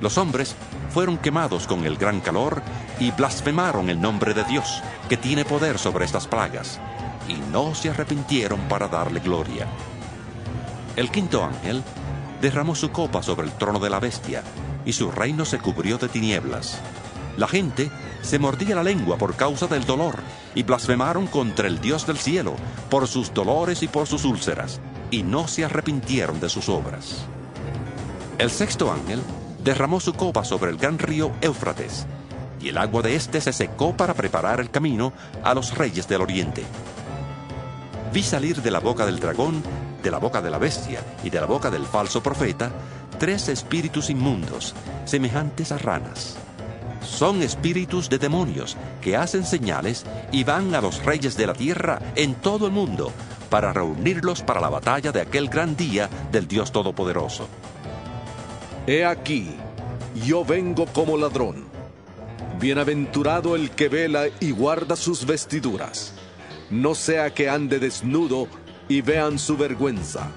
Los 0.00 0.18
hombres 0.18 0.56
fueron 0.90 1.18
quemados 1.18 1.68
con 1.68 1.84
el 1.84 1.96
gran 1.96 2.20
calor 2.20 2.62
y 2.98 3.12
blasfemaron 3.12 3.88
el 3.90 4.00
nombre 4.00 4.34
de 4.34 4.42
Dios, 4.42 4.82
que 5.08 5.16
tiene 5.16 5.44
poder 5.44 5.78
sobre 5.78 6.04
estas 6.04 6.26
plagas, 6.26 6.80
y 7.28 7.34
no 7.52 7.76
se 7.76 7.90
arrepintieron 7.90 8.58
para 8.62 8.88
darle 8.88 9.20
gloria. 9.20 9.68
El 10.96 11.12
quinto 11.12 11.44
ángel 11.44 11.80
derramó 12.40 12.74
su 12.74 12.90
copa 12.90 13.22
sobre 13.22 13.46
el 13.46 13.52
trono 13.52 13.78
de 13.78 13.90
la 13.90 14.00
bestia, 14.00 14.42
y 14.84 14.94
su 14.94 15.12
reino 15.12 15.44
se 15.44 15.60
cubrió 15.60 15.96
de 15.96 16.08
tinieblas. 16.08 16.80
La 17.36 17.48
gente 17.48 17.90
se 18.22 18.38
mordía 18.38 18.76
la 18.76 18.82
lengua 18.82 19.18
por 19.18 19.34
causa 19.34 19.66
del 19.66 19.84
dolor, 19.84 20.18
y 20.54 20.62
blasfemaron 20.62 21.26
contra 21.26 21.66
el 21.66 21.80
Dios 21.80 22.06
del 22.06 22.18
cielo, 22.18 22.54
por 22.88 23.08
sus 23.08 23.34
dolores 23.34 23.82
y 23.82 23.88
por 23.88 24.06
sus 24.06 24.24
úlceras, 24.24 24.80
y 25.10 25.22
no 25.22 25.48
se 25.48 25.64
arrepintieron 25.64 26.40
de 26.40 26.48
sus 26.48 26.68
obras. 26.68 27.24
El 28.38 28.50
sexto 28.50 28.92
ángel 28.92 29.20
derramó 29.62 30.00
su 30.00 30.14
copa 30.14 30.44
sobre 30.44 30.70
el 30.70 30.76
gran 30.76 30.98
río 30.98 31.32
Éufrates, 31.40 32.06
y 32.60 32.68
el 32.68 32.78
agua 32.78 33.02
de 33.02 33.16
éste 33.16 33.40
se 33.40 33.52
secó 33.52 33.96
para 33.96 34.14
preparar 34.14 34.60
el 34.60 34.70
camino 34.70 35.12
a 35.42 35.54
los 35.54 35.76
reyes 35.76 36.08
del 36.08 36.22
oriente. 36.22 36.64
Vi 38.12 38.22
salir 38.22 38.62
de 38.62 38.70
la 38.70 38.78
boca 38.78 39.04
del 39.04 39.18
dragón, 39.18 39.62
de 40.02 40.10
la 40.10 40.18
boca 40.18 40.40
de 40.40 40.50
la 40.50 40.58
bestia 40.58 41.00
y 41.24 41.30
de 41.30 41.40
la 41.40 41.46
boca 41.46 41.70
del 41.70 41.84
falso 41.84 42.22
profeta 42.22 42.70
tres 43.18 43.48
espíritus 43.48 44.10
inmundos, 44.10 44.74
semejantes 45.04 45.72
a 45.72 45.78
ranas. 45.78 46.36
Son 47.04 47.42
espíritus 47.42 48.08
de 48.08 48.18
demonios 48.18 48.76
que 49.00 49.16
hacen 49.16 49.44
señales 49.44 50.04
y 50.32 50.44
van 50.44 50.74
a 50.74 50.80
los 50.80 51.04
reyes 51.04 51.36
de 51.36 51.46
la 51.46 51.54
tierra 51.54 52.00
en 52.16 52.34
todo 52.34 52.66
el 52.66 52.72
mundo 52.72 53.12
para 53.50 53.72
reunirlos 53.72 54.42
para 54.42 54.60
la 54.60 54.68
batalla 54.68 55.12
de 55.12 55.20
aquel 55.20 55.48
gran 55.48 55.76
día 55.76 56.08
del 56.32 56.48
Dios 56.48 56.72
Todopoderoso. 56.72 57.46
He 58.86 59.04
aquí, 59.04 59.50
yo 60.26 60.44
vengo 60.44 60.86
como 60.86 61.16
ladrón. 61.16 61.64
Bienaventurado 62.58 63.56
el 63.56 63.70
que 63.70 63.88
vela 63.88 64.24
y 64.40 64.50
guarda 64.50 64.96
sus 64.96 65.26
vestiduras, 65.26 66.14
no 66.70 66.94
sea 66.94 67.34
que 67.34 67.48
ande 67.48 67.78
desnudo 67.78 68.48
y 68.88 69.00
vean 69.00 69.38
su 69.38 69.56
vergüenza. 69.56 70.28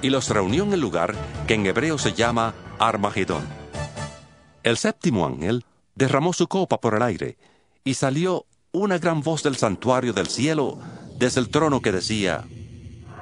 Y 0.00 0.10
los 0.10 0.28
reunió 0.30 0.64
en 0.64 0.72
el 0.72 0.80
lugar 0.80 1.14
que 1.46 1.54
en 1.54 1.66
hebreo 1.66 1.96
se 1.98 2.12
llama 2.12 2.54
Armagedón. 2.78 3.61
El 4.62 4.76
séptimo 4.76 5.26
ángel 5.26 5.64
derramó 5.94 6.32
su 6.32 6.46
copa 6.46 6.80
por 6.80 6.94
el 6.94 7.02
aire, 7.02 7.36
y 7.84 7.94
salió 7.94 8.46
una 8.70 8.98
gran 8.98 9.20
voz 9.20 9.42
del 9.42 9.56
santuario 9.56 10.12
del 10.12 10.28
cielo 10.28 10.78
desde 11.18 11.40
el 11.40 11.48
trono 11.48 11.82
que 11.82 11.92
decía, 11.92 12.44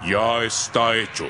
Ya 0.07 0.43
está 0.45 0.97
hecho. 0.97 1.27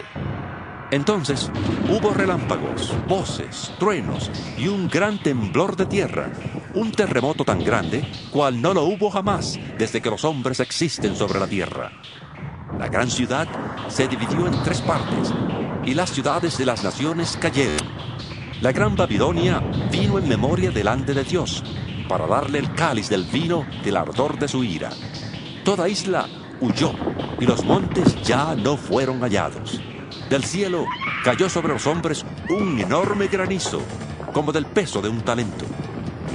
Entonces 0.91 1.51
hubo 1.89 2.13
relámpagos, 2.13 2.93
voces, 3.07 3.73
truenos 3.79 4.31
y 4.59 4.67
un 4.67 4.89
gran 4.89 5.23
temblor 5.23 5.77
de 5.77 5.87
tierra, 5.87 6.33
un 6.75 6.91
terremoto 6.91 7.45
tan 7.45 7.63
grande 7.63 8.05
cual 8.33 8.61
no 8.61 8.75
lo 8.75 8.83
hubo 8.85 9.11
jamás 9.11 9.59
desde 9.79 10.03
que 10.03 10.11
los 10.11 10.25
hombres 10.25 10.59
existen 10.59 11.15
sobre 11.15 11.39
la 11.39 11.47
tierra. 11.47 11.93
La 12.77 12.89
gran 12.89 13.09
ciudad 13.09 13.47
se 13.89 14.09
dividió 14.09 14.49
en 14.49 14.63
tres 14.65 14.81
partes 14.81 15.33
y 15.85 15.95
las 15.95 16.11
ciudades 16.11 16.59
de 16.59 16.67
las 16.67 16.83
naciones 16.83 17.39
cayeron. 17.41 18.10
La 18.61 18.73
gran 18.73 18.95
Babilonia 18.95 19.59
vino 19.91 20.19
en 20.19 20.29
memoria 20.29 20.71
delante 20.71 21.15
de 21.15 21.25
Dios 21.25 21.65
para 22.07 22.27
darle 22.27 22.59
el 22.59 22.75
cáliz 22.75 23.09
del 23.09 23.25
vino 23.25 23.67
del 23.83 23.97
ardor 23.97 24.39
de 24.39 24.49
su 24.49 24.63
ira. 24.63 24.91
Toda 25.65 25.89
isla 25.89 26.29
huyó 26.61 26.93
y 27.41 27.47
los 27.47 27.65
montes 27.65 28.21
ya 28.23 28.55
no 28.55 28.77
fueron 28.77 29.21
hallados. 29.21 29.81
Del 30.29 30.45
cielo 30.45 30.85
cayó 31.25 31.49
sobre 31.49 31.73
los 31.73 31.87
hombres 31.87 32.27
un 32.51 32.79
enorme 32.79 33.29
granizo, 33.29 33.81
como 34.35 34.53
del 34.53 34.67
peso 34.67 35.01
de 35.01 35.09
un 35.09 35.23
talento. 35.23 35.65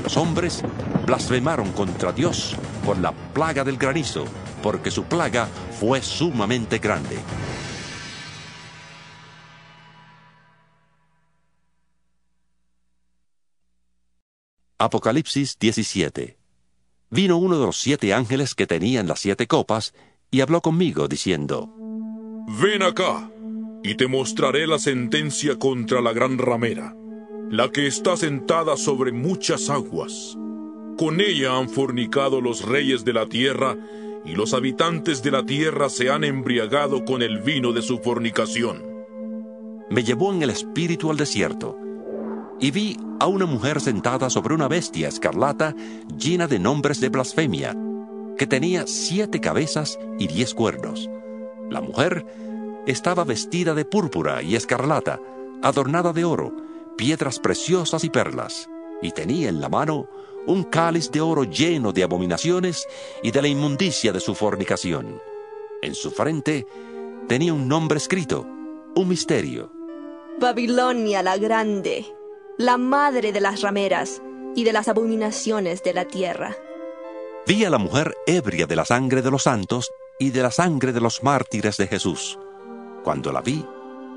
Los 0.01 0.17
hombres 0.17 0.63
blasfemaron 1.05 1.73
contra 1.73 2.11
Dios 2.11 2.55
por 2.83 2.97
la 2.97 3.11
plaga 3.11 3.63
del 3.63 3.77
granizo, 3.77 4.25
porque 4.63 4.89
su 4.89 5.03
plaga 5.03 5.47
fue 5.79 6.01
sumamente 6.01 6.79
grande. 6.79 7.19
Apocalipsis 14.77 15.57
17 15.57 16.37
Vino 17.09 17.37
uno 17.37 17.57
de 17.57 17.65
los 17.65 17.77
siete 17.77 18.13
ángeles 18.13 18.55
que 18.55 18.67
tenían 18.67 19.07
las 19.07 19.21
siete 19.21 19.47
copas 19.47 19.93
y 20.31 20.41
habló 20.41 20.59
conmigo 20.59 21.07
diciendo, 21.07 21.69
Ven 22.61 22.83
acá, 22.83 23.31
y 23.83 23.95
te 23.95 24.07
mostraré 24.07 24.67
la 24.67 24.77
sentencia 24.77 25.57
contra 25.57 26.01
la 26.01 26.11
gran 26.11 26.37
ramera, 26.37 26.93
la 27.49 27.71
que 27.71 27.87
está 27.87 28.17
sentada 28.17 28.75
sobre 28.75 29.13
muchas 29.13 29.69
aguas. 29.69 30.37
Con 30.97 31.21
ella 31.21 31.57
han 31.57 31.69
fornicado 31.69 32.41
los 32.41 32.65
reyes 32.65 33.05
de 33.05 33.13
la 33.13 33.27
tierra, 33.27 33.77
y 34.25 34.35
los 34.35 34.53
habitantes 34.53 35.23
de 35.23 35.31
la 35.31 35.45
tierra 35.45 35.87
se 35.87 36.09
han 36.09 36.25
embriagado 36.25 37.05
con 37.05 37.21
el 37.21 37.39
vino 37.39 37.71
de 37.71 37.81
su 37.81 37.99
fornicación. 37.99 38.83
Me 39.89 40.03
llevó 40.03 40.33
en 40.33 40.43
el 40.43 40.49
espíritu 40.49 41.11
al 41.11 41.17
desierto, 41.17 41.77
y 42.59 42.71
vi 42.71 42.97
a 43.19 43.27
una 43.27 43.45
mujer 43.45 43.81
sentada 43.81 44.29
sobre 44.29 44.53
una 44.53 44.67
bestia 44.67 45.07
escarlata 45.07 45.75
llena 46.17 46.47
de 46.47 46.59
nombres 46.59 46.99
de 46.99 47.09
blasfemia, 47.09 47.75
que 48.37 48.47
tenía 48.47 48.85
siete 48.87 49.39
cabezas 49.39 49.99
y 50.19 50.27
diez 50.27 50.53
cuernos. 50.53 51.09
La 51.69 51.81
mujer 51.81 52.25
estaba 52.85 53.23
vestida 53.23 53.73
de 53.73 53.85
púrpura 53.85 54.41
y 54.41 54.55
escarlata, 54.55 55.19
adornada 55.61 56.13
de 56.13 56.25
oro, 56.25 56.53
piedras 56.97 57.39
preciosas 57.39 58.03
y 58.03 58.09
perlas, 58.09 58.69
y 59.01 59.11
tenía 59.11 59.49
en 59.49 59.61
la 59.61 59.69
mano 59.69 60.07
un 60.47 60.63
cáliz 60.63 61.11
de 61.11 61.21
oro 61.21 61.43
lleno 61.43 61.91
de 61.91 62.03
abominaciones 62.03 62.87
y 63.23 63.31
de 63.31 63.41
la 63.41 63.47
inmundicia 63.47 64.13
de 64.13 64.19
su 64.19 64.35
fornicación. 64.35 65.19
En 65.81 65.95
su 65.95 66.11
frente 66.11 66.67
tenía 67.27 67.53
un 67.53 67.67
nombre 67.67 67.97
escrito, 67.97 68.45
un 68.95 69.07
misterio. 69.07 69.71
Babilonia 70.39 71.23
la 71.23 71.37
Grande, 71.37 72.05
la 72.57 72.77
madre 72.77 73.33
de 73.33 73.41
las 73.41 73.61
rameras 73.61 74.21
y 74.55 74.63
de 74.63 74.71
las 74.71 74.87
abominaciones 74.87 75.83
de 75.83 75.93
la 75.93 76.05
tierra. 76.05 76.55
Vi 77.45 77.65
a 77.65 77.69
la 77.69 77.77
mujer 77.77 78.15
ebria 78.25 78.65
de 78.65 78.77
la 78.77 78.85
sangre 78.85 79.21
de 79.21 79.29
los 79.29 79.43
santos 79.43 79.91
y 80.19 80.29
de 80.29 80.41
la 80.41 80.51
sangre 80.51 80.93
de 80.93 81.01
los 81.01 81.21
mártires 81.21 81.75
de 81.75 81.87
Jesús. 81.87 82.39
Cuando 83.03 83.33
la 83.33 83.41
vi, 83.41 83.65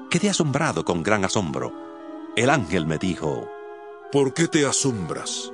quedé 0.09 0.31
asombrado 0.31 0.85
con 0.85 1.03
gran 1.03 1.25
asombro. 1.25 1.73
El 2.37 2.51
ángel 2.51 2.87
me 2.87 2.99
dijo, 2.99 3.49
¿Por 4.13 4.33
qué 4.33 4.47
te 4.47 4.65
asombras? 4.65 5.53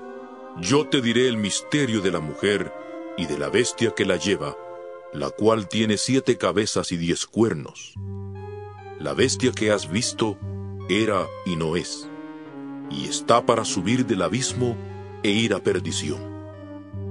Yo 0.61 0.87
te 0.87 1.01
diré 1.01 1.27
el 1.27 1.39
misterio 1.39 2.03
de 2.03 2.13
la 2.13 2.21
mujer 2.21 2.71
y 3.17 3.27
de 3.27 3.39
la 3.39 3.49
bestia 3.49 3.93
que 3.93 4.05
la 4.05 4.17
lleva, 4.17 4.57
la 5.15 5.31
cual 5.31 5.69
tiene 5.69 5.97
siete 5.97 6.37
cabezas 6.37 6.93
y 6.93 6.99
diez 6.99 7.27
cuernos. 7.27 7.95
La 9.01 9.15
bestia 9.15 9.53
que 9.53 9.73
has 9.73 9.91
visto 9.91 10.37
era 10.89 11.27
y 11.47 11.57
no 11.57 11.77
es, 11.77 12.09
y 12.91 13.07
está 13.07 13.45
para 13.45 13.65
subir 13.65 14.07
del 14.07 14.23
abismo 14.23 14.77
e 15.23 15.31
ir 15.31 15.55
a 15.55 15.61
perdición. 15.61 16.21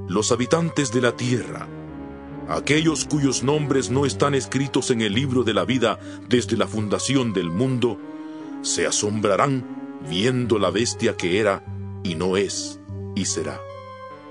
Los 0.07 0.31
habitantes 0.31 0.91
de 0.91 1.01
la 1.01 1.15
tierra, 1.15 1.67
aquellos 2.47 3.05
cuyos 3.05 3.43
nombres 3.43 3.89
no 3.89 4.05
están 4.05 4.35
escritos 4.35 4.91
en 4.91 5.01
el 5.01 5.13
libro 5.13 5.43
de 5.43 5.53
la 5.53 5.65
vida 5.65 5.99
desde 6.29 6.57
la 6.57 6.67
fundación 6.67 7.33
del 7.33 7.49
mundo, 7.49 7.99
se 8.61 8.85
asombrarán 8.85 9.99
viendo 10.09 10.59
la 10.59 10.69
bestia 10.69 11.15
que 11.15 11.39
era 11.39 11.63
y 12.03 12.15
no 12.15 12.37
es 12.37 12.79
y 13.15 13.25
será. 13.25 13.59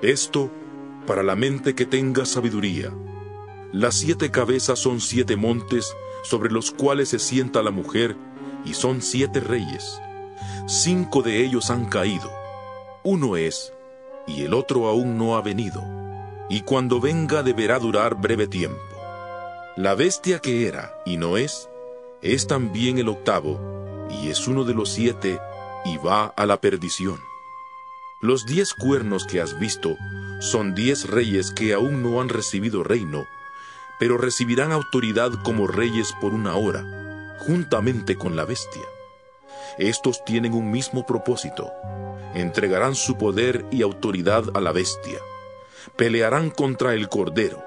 Esto 0.03 0.51
para 1.07 1.22
la 1.22 1.36
mente 1.36 1.74
que 1.74 1.86
tenga 1.86 2.24
sabiduría. 2.24 2.93
Las 3.72 3.95
siete 3.97 4.30
cabezas 4.30 4.78
son 4.78 5.01
siete 5.01 5.36
montes 5.36 5.95
sobre 6.22 6.53
los 6.53 6.70
cuales 6.70 7.09
se 7.09 7.18
sienta 7.18 7.62
la 7.62 7.70
mujer 7.70 8.16
y 8.64 8.74
son 8.74 9.03
siete 9.03 9.40
reyes. 9.40 10.01
Cinco 10.67 11.23
de 11.23 11.45
ellos 11.45 11.71
han 11.71 11.87
caído. 11.87 12.31
Uno 13.03 13.37
es 13.37 13.73
y 14.27 14.45
el 14.45 14.55
otro 14.55 14.87
aún 14.87 15.19
no 15.19 15.37
ha 15.37 15.43
venido, 15.43 15.83
y 16.49 16.61
cuando 16.61 17.01
venga 17.01 17.43
deberá 17.43 17.79
durar 17.79 18.15
breve 18.15 18.47
tiempo. 18.47 18.81
La 19.77 19.95
bestia 19.95 20.39
que 20.39 20.69
era 20.69 20.95
y 21.05 21.17
no 21.17 21.37
es, 21.37 21.69
es 22.21 22.47
también 22.47 22.99
el 22.99 23.09
octavo, 23.09 23.59
y 24.11 24.29
es 24.29 24.47
uno 24.47 24.65
de 24.65 24.75
los 24.75 24.91
siete, 24.91 25.41
y 25.85 25.97
va 25.97 26.27
a 26.27 26.47
la 26.47 26.61
perdición. 26.61 27.19
Los 28.21 28.47
diez 28.47 28.75
cuernos 28.75 29.27
que 29.27 29.41
has 29.41 29.59
visto 29.59 29.97
son 30.41 30.75
diez 30.75 31.09
reyes 31.09 31.51
que 31.51 31.73
aún 31.73 32.03
no 32.03 32.21
han 32.21 32.29
recibido 32.29 32.85
reino, 32.85 33.27
pero 33.99 34.19
recibirán 34.19 34.73
autoridad 34.73 35.33
como 35.43 35.67
reyes 35.67 36.13
por 36.21 36.35
una 36.35 36.55
hora, 36.55 37.37
juntamente 37.41 38.17
con 38.17 38.37
la 38.37 38.45
bestia. 38.45 38.83
Estos 39.79 40.25
tienen 40.25 40.53
un 40.53 40.70
mismo 40.70 41.07
propósito, 41.07 41.73
entregarán 42.35 42.95
su 42.95 43.16
poder 43.16 43.64
y 43.70 43.83
autoridad 43.83 44.45
a 44.55 44.61
la 44.61 44.73
bestia. 44.73 45.18
Pelearán 45.97 46.51
contra 46.51 46.95
el 46.95 47.09
Cordero, 47.09 47.64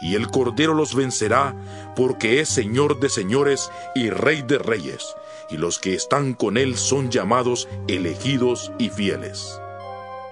y 0.00 0.14
el 0.14 0.30
Cordero 0.30 0.74
los 0.74 0.94
vencerá 0.94 1.54
porque 1.96 2.40
es 2.40 2.48
Señor 2.48 3.00
de 3.00 3.08
señores 3.08 3.70
y 3.94 4.10
Rey 4.10 4.42
de 4.42 4.58
reyes, 4.58 5.14
y 5.50 5.56
los 5.56 5.78
que 5.78 5.94
están 5.94 6.34
con 6.34 6.56
él 6.56 6.76
son 6.76 7.10
llamados 7.10 7.68
elegidos 7.88 8.72
y 8.78 8.88
fieles. 8.88 9.60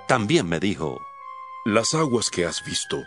También 0.06 0.48
me 0.48 0.61
dijo, 0.61 1.00
Las 1.66 1.94
aguas 1.94 2.30
que 2.30 2.46
has 2.46 2.64
visto, 2.64 3.02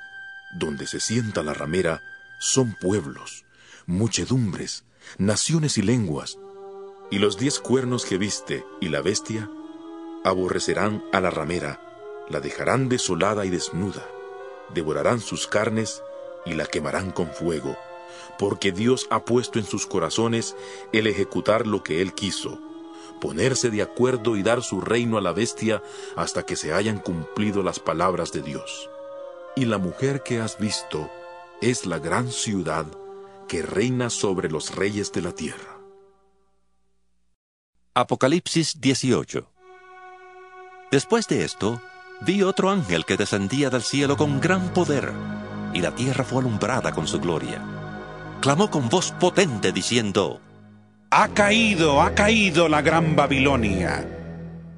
donde 0.60 0.86
se 0.86 1.00
sienta 1.00 1.42
la 1.42 1.54
ramera, 1.54 2.02
son 2.40 2.76
pueblos, 2.80 3.46
muchedumbres, 3.86 4.84
naciones 5.18 5.78
y 5.78 5.82
lenguas, 5.82 6.38
y 7.12 7.20
los 7.20 7.38
diez 7.38 7.60
cuernos 7.60 8.06
que 8.06 8.18
viste 8.18 8.66
y 8.80 8.90
la 8.90 9.02
bestia 9.02 9.52
aborrecerán 10.24 11.04
a 11.12 11.20
la 11.20 11.30
ramera, 11.30 12.26
la 12.30 12.40
dejarán 12.40 12.90
desolada 12.90 13.46
y 13.46 13.50
desnuda, 13.50 14.08
devorarán 14.74 15.20
sus 15.20 15.46
carnes 15.46 16.02
y 16.46 16.54
la 16.54 16.66
quemarán 16.66 17.12
con 17.12 17.28
fuego, 17.28 17.78
porque 18.40 18.72
Dios 18.72 19.08
ha 19.10 19.26
puesto 19.26 19.60
en 19.60 19.66
sus 19.66 19.86
corazones 19.86 20.56
el 20.94 21.06
ejecutar 21.06 21.68
lo 21.68 21.84
que 21.84 22.02
Él 22.02 22.14
quiso, 22.14 22.60
ponerse 23.20 23.70
de 23.70 23.82
acuerdo 23.82 24.38
y 24.38 24.44
dar 24.44 24.64
su 24.64 24.80
reino 24.80 25.18
a 25.18 25.22
la 25.22 25.34
bestia 25.34 25.84
hasta 26.16 26.44
que 26.44 26.56
se 26.56 26.74
hayan 26.74 26.98
cumplido 26.98 27.62
las 27.62 27.80
palabras 27.80 28.32
de 28.32 28.42
Dios. 28.42 28.90
Y 29.56 29.66
la 29.66 29.78
mujer 29.78 30.24
que 30.24 30.40
has 30.40 30.58
visto 30.58 31.12
es 31.62 31.86
la 31.86 32.00
gran 32.00 32.32
ciudad 32.32 32.86
que 33.50 33.62
reina 33.62 34.10
sobre 34.10 34.50
los 34.50 34.76
reyes 34.76 35.12
de 35.12 35.22
la 35.22 35.34
tierra. 35.34 35.81
Apocalipsis 37.94 38.80
18 38.80 39.52
Después 40.92 41.28
de 41.28 41.44
esto, 41.44 41.82
vi 42.22 42.42
otro 42.42 42.70
ángel 42.70 43.04
que 43.04 43.18
descendía 43.18 43.70
del 43.70 43.82
cielo 43.82 44.16
con 44.16 44.40
gran 44.40 44.70
poder, 44.70 45.12
y 45.74 45.82
la 45.82 45.94
tierra 45.94 46.24
fue 46.24 46.40
alumbrada 46.40 46.94
con 46.94 47.06
su 47.06 47.20
gloria. 47.20 47.62
Clamó 48.40 48.72
con 48.72 48.88
voz 48.88 49.12
potente 49.12 49.74
diciendo, 49.74 50.40
Ha 51.10 51.28
caído, 51.34 52.02
ha 52.02 52.16
caído 52.16 52.70
la 52.70 52.82
gran 52.82 53.18
Babilonia. 53.18 54.08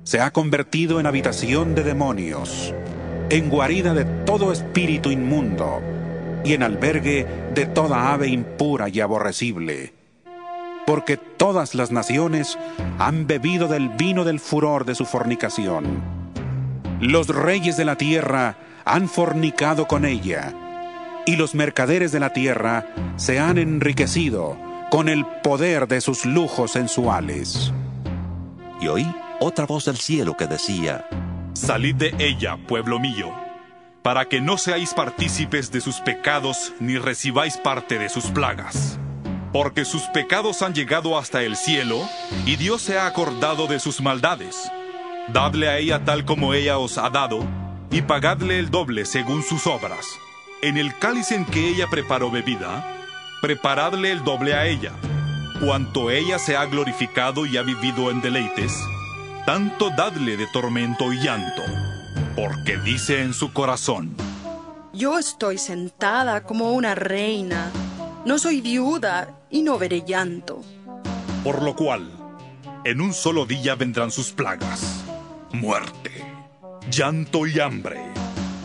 Se 0.06 0.20
ha 0.20 0.34
convertido 0.34 1.00
en 1.00 1.06
habitación 1.06 1.76
de 1.76 1.84
demonios, 1.84 2.74
en 3.30 3.48
guarida 3.48 3.94
de 3.94 4.06
todo 4.26 4.52
espíritu 4.52 5.12
inmundo, 5.12 5.84
y 6.44 6.54
en 6.54 6.64
albergue 6.64 7.28
de 7.54 7.68
toda 7.68 8.12
ave 8.12 8.30
impura 8.30 8.90
y 8.90 9.02
aborrecible 9.02 10.03
porque 10.86 11.18
todas 11.18 11.76
las 11.76 11.92
naciones 11.92 12.58
han 13.00 13.28
bebido 13.28 13.68
del 13.68 13.90
vino 13.90 14.24
del 14.24 14.40
furor 14.40 14.86
de 14.86 14.96
su 14.96 15.06
fornicación. 15.06 16.02
Los 17.00 17.28
reyes 17.28 17.78
de 17.78 17.86
la 17.86 17.98
tierra 17.98 18.58
han 18.86 19.08
fornicado 19.08 19.88
con 19.88 20.06
ella, 20.06 20.54
y 21.26 21.36
los 21.36 21.56
mercaderes 21.56 22.12
de 22.12 22.20
la 22.20 22.32
tierra 22.32 22.88
se 23.16 23.40
han 23.40 23.58
enriquecido 23.58 24.58
con 24.90 25.10
el 25.10 25.26
poder 25.26 25.88
de 25.88 26.02
sus 26.02 26.26
lujos 26.26 26.72
sensuales. 26.72 27.74
Y 28.82 28.88
oí 28.88 29.08
otra 29.40 29.66
voz 29.66 29.86
del 29.86 29.98
cielo 29.98 30.36
que 30.38 30.48
decía, 30.48 31.08
Salid 31.54 31.96
de 31.96 32.16
ella, 32.20 32.58
pueblo 32.68 33.00
mío, 33.00 33.32
para 34.02 34.26
que 34.26 34.42
no 34.42 34.58
seáis 34.58 34.94
partícipes 34.94 35.72
de 35.72 35.82
sus 35.82 36.02
pecados 36.02 36.74
ni 36.80 36.98
recibáis 36.98 37.58
parte 37.58 37.98
de 38.00 38.10
sus 38.10 38.26
plagas 38.26 39.00
porque 39.54 39.86
sus 39.86 40.02
pecados 40.06 40.64
han 40.64 40.74
llegado 40.74 41.18
hasta 41.18 41.44
el 41.44 41.56
cielo 41.56 42.02
y 42.46 42.56
Dios 42.56 42.82
se 42.82 42.98
ha 42.98 43.06
acordado 43.06 43.68
de 43.68 43.80
sus 43.80 44.02
maldades. 44.02 44.72
Dadle 45.32 45.70
a 45.70 45.78
ella 45.78 46.04
tal 46.04 46.26
como 46.26 46.56
ella 46.56 46.80
os 46.80 46.98
ha 46.98 47.10
dado 47.12 47.46
y 47.92 48.02
pagadle 48.02 48.58
el 48.58 48.72
doble 48.72 49.06
según 49.06 49.44
sus 49.44 49.68
obras. 49.68 50.06
En 50.64 50.76
el 50.78 50.98
cáliz 50.98 51.32
en 51.32 51.46
que 51.46 51.70
ella 51.70 51.88
preparó 51.90 52.32
bebida, 52.32 52.84
preparadle 53.42 54.12
el 54.12 54.24
doble 54.24 54.56
a 54.56 54.66
ella. 54.66 54.92
Cuanto 55.64 56.10
ella 56.10 56.40
se 56.40 56.58
ha 56.58 56.66
glorificado 56.66 57.46
y 57.46 57.56
ha 57.58 57.62
vivido 57.62 58.10
en 58.10 58.22
deleites, 58.22 58.76
tanto 59.46 59.92
dadle 59.92 60.36
de 60.36 60.48
tormento 60.48 61.14
y 61.14 61.20
llanto, 61.20 61.62
porque 62.36 62.78
dice 62.78 63.22
en 63.22 63.34
su 63.34 63.54
corazón, 63.54 64.16
Yo 64.94 65.20
estoy 65.20 65.60
sentada 65.60 66.44
como 66.44 66.72
una 66.74 66.96
reina, 66.96 67.72
no 68.26 68.40
soy 68.40 68.62
viuda 68.62 69.43
y 69.54 69.62
no 69.62 69.78
veré 69.78 70.02
llanto. 70.02 70.62
Por 71.44 71.62
lo 71.62 71.76
cual, 71.76 72.12
en 72.84 73.00
un 73.00 73.14
solo 73.14 73.46
día 73.46 73.76
vendrán 73.76 74.12
sus 74.12 74.34
plagas, 74.34 75.06
muerte, 75.54 76.12
llanto 76.90 77.46
y 77.46 77.60
hambre, 77.60 78.02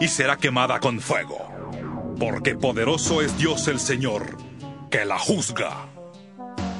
y 0.01 0.09
será 0.09 0.39
quemada 0.39 0.81
con 0.81 0.99
fuego, 0.99 1.53
porque 2.19 2.57
poderoso 2.57 3.21
es 3.21 3.37
Dios 3.37 3.69
el 3.69 3.79
Señor, 3.79 4.39
que 4.91 5.05
la 5.05 5.19
juzga. 5.19 5.89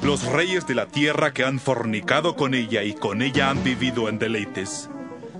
Los 0.01 0.25
reyes 0.25 0.65
de 0.65 0.73
la 0.73 0.87
tierra 0.87 1.31
que 1.31 1.43
han 1.43 1.59
fornicado 1.59 2.35
con 2.35 2.55
ella 2.55 2.83
y 2.83 2.93
con 2.93 3.21
ella 3.21 3.51
han 3.51 3.63
vivido 3.63 4.09
en 4.09 4.17
deleites, 4.17 4.89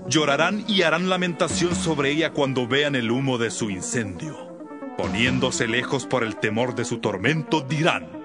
llorarán 0.06 0.64
y 0.68 0.82
harán 0.82 1.08
lamentación 1.08 1.74
sobre 1.74 2.12
ella 2.12 2.30
cuando 2.30 2.68
vean 2.68 2.94
el 2.94 3.10
humo 3.10 3.36
de 3.36 3.50
su 3.50 3.68
incendio. 3.68 4.48
Poniéndose 4.96 5.66
lejos 5.66 6.06
por 6.06 6.22
el 6.22 6.36
temor 6.36 6.76
de 6.76 6.84
su 6.84 6.98
tormento, 6.98 7.62
dirán, 7.62 8.19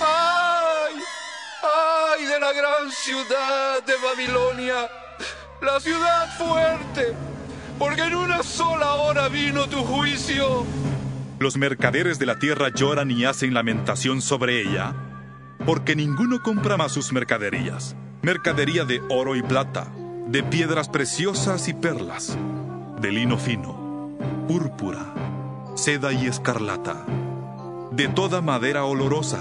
¡Ay! 0.00 0.94
¡Ay 1.62 2.24
de 2.24 2.40
la 2.40 2.52
gran 2.52 2.90
ciudad 2.90 3.82
de 3.84 3.94
Babilonia! 3.96 4.88
La 5.60 5.80
ciudad 5.80 6.36
fuerte, 6.38 7.14
porque 7.78 8.02
en 8.02 8.14
una 8.14 8.42
sola 8.44 8.94
hora 8.94 9.28
vino 9.28 9.68
tu 9.68 9.78
juicio. 9.84 10.64
Los 11.40 11.56
mercaderes 11.56 12.18
de 12.18 12.26
la 12.26 12.38
tierra 12.38 12.68
lloran 12.68 13.10
y 13.10 13.24
hacen 13.24 13.54
lamentación 13.54 14.22
sobre 14.22 14.60
ella, 14.60 14.94
porque 15.66 15.96
ninguno 15.96 16.42
compra 16.42 16.76
más 16.76 16.92
sus 16.92 17.12
mercaderías. 17.12 17.96
Mercadería 18.22 18.84
de 18.84 19.00
oro 19.08 19.34
y 19.34 19.42
plata, 19.42 19.88
de 20.26 20.42
piedras 20.42 20.88
preciosas 20.88 21.68
y 21.68 21.74
perlas, 21.74 22.36
de 23.00 23.10
lino 23.10 23.38
fino, 23.38 24.16
púrpura, 24.46 25.14
seda 25.74 26.12
y 26.12 26.26
escarlata, 26.26 27.04
de 27.92 28.08
toda 28.08 28.40
madera 28.40 28.84
olorosa, 28.84 29.38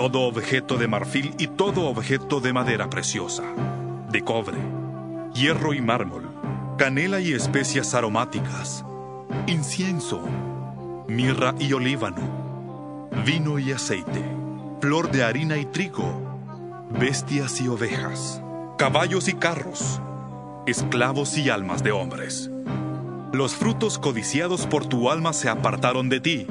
todo 0.00 0.22
objeto 0.22 0.78
de 0.78 0.88
marfil 0.88 1.34
y 1.36 1.46
todo 1.46 1.84
objeto 1.84 2.40
de 2.40 2.54
madera 2.54 2.88
preciosa, 2.88 3.42
de 4.10 4.22
cobre, 4.22 4.56
hierro 5.34 5.74
y 5.74 5.82
mármol, 5.82 6.26
canela 6.78 7.20
y 7.20 7.34
especias 7.34 7.92
aromáticas, 7.92 8.82
incienso, 9.46 10.22
mirra 11.06 11.54
y 11.58 11.74
olíbano, 11.74 13.10
vino 13.26 13.58
y 13.58 13.72
aceite, 13.72 14.24
flor 14.80 15.10
de 15.10 15.22
harina 15.22 15.58
y 15.58 15.66
trigo, 15.66 16.88
bestias 16.98 17.60
y 17.60 17.68
ovejas, 17.68 18.42
caballos 18.78 19.28
y 19.28 19.34
carros, 19.34 20.00
esclavos 20.66 21.36
y 21.36 21.50
almas 21.50 21.82
de 21.82 21.92
hombres. 21.92 22.50
Los 23.34 23.54
frutos 23.54 23.98
codiciados 23.98 24.66
por 24.66 24.86
tu 24.86 25.10
alma 25.10 25.34
se 25.34 25.50
apartaron 25.50 26.08
de 26.08 26.20
ti, 26.20 26.46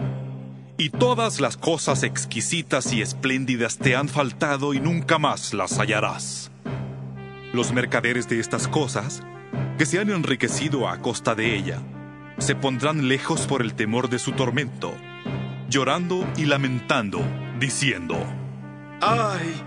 y 0.80 0.90
todas 0.92 1.42
las 1.42 1.58
cosas 1.58 2.04
exquisitas 2.04 2.94
y 2.94 3.02
espléndidas 3.02 3.78
te 3.78 3.98
han 3.98 4.08
faltado 4.08 4.74
y 4.74 4.80
nunca 4.80 5.20
más 5.20 5.54
las 5.54 5.78
hallarás. 5.78 6.52
Los 7.52 7.74
mercaderes 7.74 8.30
de 8.30 8.40
estas 8.40 8.70
cosas, 8.70 9.22
que 9.78 9.86
se 9.86 10.00
han 10.00 10.10
enriquecido 10.10 10.88
a 10.88 11.00
costa 11.02 11.36
de 11.36 11.54
ella, 11.54 11.82
se 12.38 12.56
pondrán 12.56 13.10
lejos 13.10 13.46
por 13.46 13.62
el 13.62 13.74
temor 13.74 14.10
de 14.10 14.20
su 14.20 14.32
tormento, 14.32 14.94
llorando 15.70 16.26
y 16.38 16.46
lamentando, 16.46 17.22
diciendo, 17.60 18.16
¡Ay! 19.02 19.62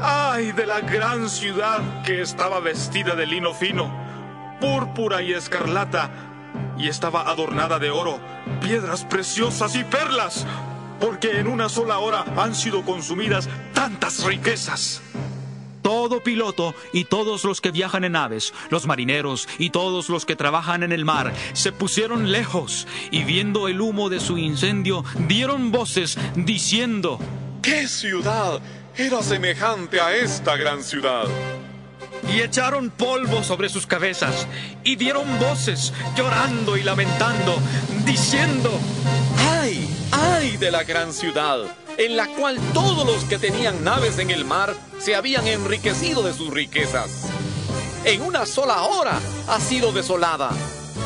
¡Ay 0.00 0.52
de 0.52 0.64
la 0.64 0.80
gran 0.80 1.28
ciudad 1.28 2.04
que 2.04 2.22
estaba 2.22 2.60
vestida 2.60 3.16
de 3.16 3.26
lino 3.26 3.52
fino, 3.52 3.92
púrpura 4.60 5.22
y 5.22 5.32
escarlata, 5.32 6.08
y 6.78 6.86
estaba 6.86 7.28
adornada 7.28 7.80
de 7.80 7.90
oro, 7.90 8.20
piedras 8.60 9.04
preciosas 9.04 9.74
y 9.76 9.84
perlas, 9.84 10.46
porque 11.00 11.40
en 11.40 11.48
una 11.48 11.68
sola 11.68 11.98
hora 11.98 12.24
han 12.36 12.54
sido 12.54 12.84
consumidas 12.84 13.48
tantas 13.72 14.24
riquezas. 14.24 15.02
Todo 15.82 16.22
piloto 16.22 16.74
y 16.92 17.04
todos 17.04 17.44
los 17.44 17.60
que 17.60 17.72
viajan 17.72 18.04
en 18.04 18.14
aves, 18.14 18.54
los 18.70 18.86
marineros 18.86 19.48
y 19.58 19.70
todos 19.70 20.08
los 20.08 20.24
que 20.24 20.36
trabajan 20.36 20.84
en 20.84 20.92
el 20.92 21.04
mar, 21.04 21.32
se 21.54 21.72
pusieron 21.72 22.30
lejos 22.30 22.86
y 23.10 23.24
viendo 23.24 23.66
el 23.66 23.80
humo 23.80 24.08
de 24.08 24.20
su 24.20 24.38
incendio, 24.38 25.04
dieron 25.26 25.72
voces 25.72 26.16
diciendo, 26.36 27.18
¿Qué 27.62 27.88
ciudad 27.88 28.60
era 28.96 29.22
semejante 29.22 30.00
a 30.00 30.14
esta 30.14 30.56
gran 30.56 30.84
ciudad? 30.84 31.24
Y 32.28 32.40
echaron 32.40 32.90
polvo 32.90 33.42
sobre 33.42 33.68
sus 33.68 33.86
cabezas 33.86 34.46
y 34.84 34.96
dieron 34.96 35.38
voces 35.38 35.92
llorando 36.16 36.76
y 36.76 36.82
lamentando, 36.82 37.56
diciendo, 38.04 38.70
¡Ay! 39.38 39.88
¡Ay 40.12 40.56
de 40.56 40.70
la 40.70 40.84
gran 40.84 41.12
ciudad! 41.12 41.64
En 41.98 42.16
la 42.16 42.26
cual 42.28 42.58
todos 42.72 43.06
los 43.06 43.24
que 43.24 43.38
tenían 43.38 43.84
naves 43.84 44.18
en 44.18 44.30
el 44.30 44.44
mar 44.44 44.74
se 44.98 45.14
habían 45.14 45.46
enriquecido 45.46 46.22
de 46.22 46.32
sus 46.32 46.50
riquezas. 46.50 47.28
En 48.04 48.22
una 48.22 48.46
sola 48.46 48.82
hora 48.82 49.20
ha 49.48 49.60
sido 49.60 49.92
desolada. 49.92 50.50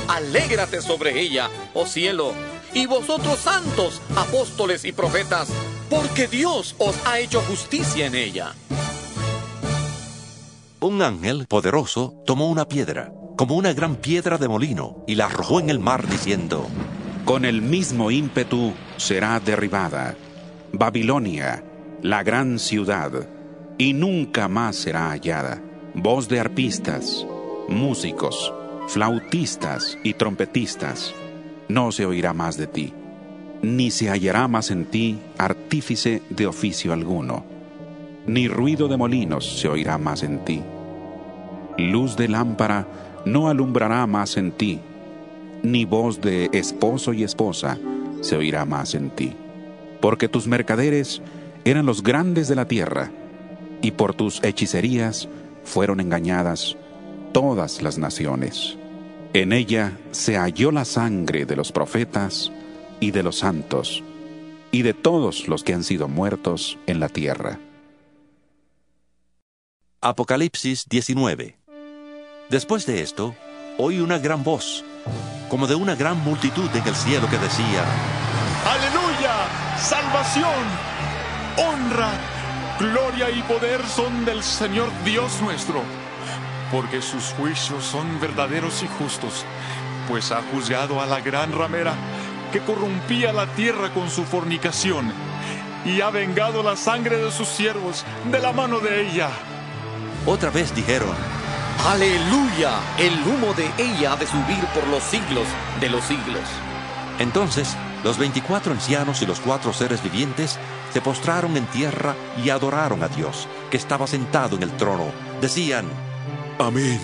Alégrate 0.08 0.80
sobre 0.80 1.20
ella, 1.20 1.50
oh 1.74 1.86
cielo, 1.86 2.32
y 2.72 2.86
vosotros 2.86 3.38
santos, 3.38 4.00
apóstoles 4.16 4.84
y 4.84 4.92
profetas, 4.92 5.48
porque 5.90 6.28
Dios 6.28 6.74
os 6.78 6.94
ha 7.04 7.18
hecho 7.18 7.40
justicia 7.42 8.06
en 8.06 8.14
ella. 8.14 8.54
Un 10.86 11.02
ángel 11.02 11.46
poderoso 11.48 12.14
tomó 12.24 12.48
una 12.48 12.68
piedra, 12.68 13.12
como 13.36 13.56
una 13.56 13.72
gran 13.72 13.96
piedra 13.96 14.38
de 14.38 14.46
molino, 14.46 15.02
y 15.08 15.16
la 15.16 15.26
arrojó 15.26 15.58
en 15.58 15.68
el 15.68 15.80
mar 15.80 16.06
diciendo, 16.06 16.64
Con 17.24 17.44
el 17.44 17.60
mismo 17.60 18.12
ímpetu 18.12 18.72
será 18.96 19.40
derribada 19.40 20.14
Babilonia, 20.72 21.64
la 22.02 22.22
gran 22.22 22.60
ciudad, 22.60 23.10
y 23.78 23.94
nunca 23.94 24.46
más 24.46 24.76
será 24.76 25.10
hallada. 25.10 25.60
Voz 25.94 26.28
de 26.28 26.38
arpistas, 26.38 27.26
músicos, 27.68 28.54
flautistas 28.86 29.98
y 30.04 30.14
trompetistas, 30.14 31.12
no 31.68 31.90
se 31.90 32.06
oirá 32.06 32.32
más 32.32 32.56
de 32.56 32.68
ti, 32.68 32.94
ni 33.60 33.90
se 33.90 34.08
hallará 34.08 34.46
más 34.46 34.70
en 34.70 34.84
ti 34.84 35.18
artífice 35.36 36.22
de 36.30 36.46
oficio 36.46 36.92
alguno, 36.92 37.44
ni 38.28 38.46
ruido 38.46 38.86
de 38.86 38.96
molinos 38.96 39.58
se 39.58 39.66
oirá 39.66 39.98
más 39.98 40.22
en 40.22 40.44
ti. 40.44 40.62
Luz 41.78 42.16
de 42.16 42.28
lámpara 42.28 42.86
no 43.24 43.48
alumbrará 43.48 44.06
más 44.06 44.36
en 44.36 44.52
ti, 44.52 44.80
ni 45.62 45.84
voz 45.84 46.20
de 46.20 46.48
esposo 46.52 47.12
y 47.12 47.22
esposa 47.24 47.78
se 48.20 48.36
oirá 48.36 48.64
más 48.64 48.94
en 48.94 49.10
ti 49.10 49.34
porque 50.00 50.28
tus 50.28 50.46
mercaderes 50.46 51.20
eran 51.64 51.86
los 51.86 52.02
grandes 52.02 52.48
de 52.48 52.54
la 52.54 52.68
tierra, 52.68 53.10
y 53.82 53.90
por 53.92 54.14
tus 54.14 54.42
hechicerías 54.44 55.28
fueron 55.64 56.00
engañadas 56.00 56.76
todas 57.32 57.82
las 57.82 57.98
naciones. 57.98 58.76
En 59.32 59.52
ella 59.52 59.98
se 60.12 60.36
halló 60.36 60.70
la 60.70 60.84
sangre 60.84 61.44
de 61.44 61.56
los 61.56 61.72
profetas 61.72 62.52
y 63.00 63.10
de 63.10 63.22
los 63.22 63.38
santos, 63.38 64.02
y 64.70 64.82
de 64.82 64.94
todos 64.94 65.48
los 65.48 65.64
que 65.64 65.74
han 65.74 65.84
sido 65.84 66.08
muertos 66.08 66.78
en 66.86 67.00
la 67.00 67.08
tierra. 67.08 67.58
Apocalipsis 70.00 70.86
19 70.88 71.65
Después 72.48 72.86
de 72.86 73.02
esto, 73.02 73.34
oí 73.76 73.98
una 73.98 74.18
gran 74.18 74.44
voz, 74.44 74.84
como 75.48 75.66
de 75.66 75.74
una 75.74 75.96
gran 75.96 76.22
multitud 76.22 76.70
en 76.74 76.86
el 76.86 76.94
cielo 76.94 77.28
que 77.28 77.38
decía, 77.38 77.84
¡Aleluya! 78.64 79.48
salvación, 79.80 80.64
honra, 81.56 82.12
gloria 82.78 83.30
y 83.30 83.42
poder 83.42 83.84
son 83.84 84.24
del 84.24 84.44
Señor 84.44 84.88
Dios 85.04 85.40
nuestro, 85.42 85.82
porque 86.70 87.02
sus 87.02 87.24
juicios 87.32 87.84
son 87.84 88.20
verdaderos 88.20 88.80
y 88.84 88.86
justos, 88.86 89.44
pues 90.08 90.30
ha 90.30 90.40
juzgado 90.52 91.00
a 91.00 91.06
la 91.06 91.20
gran 91.20 91.50
ramera 91.50 91.94
que 92.52 92.60
corrompía 92.60 93.32
la 93.32 93.46
tierra 93.54 93.92
con 93.92 94.08
su 94.08 94.22
fornicación, 94.22 95.12
y 95.84 96.00
ha 96.00 96.10
vengado 96.10 96.62
la 96.62 96.76
sangre 96.76 97.16
de 97.16 97.32
sus 97.32 97.48
siervos 97.48 98.04
de 98.30 98.38
la 98.38 98.52
mano 98.52 98.78
de 98.78 99.08
ella. 99.08 99.30
Otra 100.26 100.50
vez 100.50 100.72
dijeron, 100.74 101.14
Aleluya, 101.84 102.80
el 102.98 103.12
humo 103.26 103.54
de 103.54 103.70
ella 103.78 104.12
ha 104.12 104.16
de 104.16 104.26
subir 104.26 104.64
por 104.74 104.86
los 104.88 105.02
siglos 105.04 105.46
de 105.80 105.88
los 105.88 106.04
siglos. 106.04 106.42
Entonces 107.18 107.76
Los 108.06 108.18
veinticuatro 108.18 108.72
ancianos 108.72 109.20
y 109.22 109.26
los 109.26 109.40
cuatro 109.40 109.72
seres 109.72 110.00
vivientes 110.00 110.60
se 110.92 111.00
postraron 111.00 111.56
en 111.56 111.66
tierra 111.66 112.14
y 112.42 112.50
adoraron 112.50 113.02
a 113.02 113.08
Dios, 113.08 113.48
que 113.68 113.76
estaba 113.76 114.06
sentado 114.06 114.54
en 114.54 114.62
el 114.62 114.70
trono. 114.76 115.06
Decían, 115.40 115.86
Amén. 116.58 117.00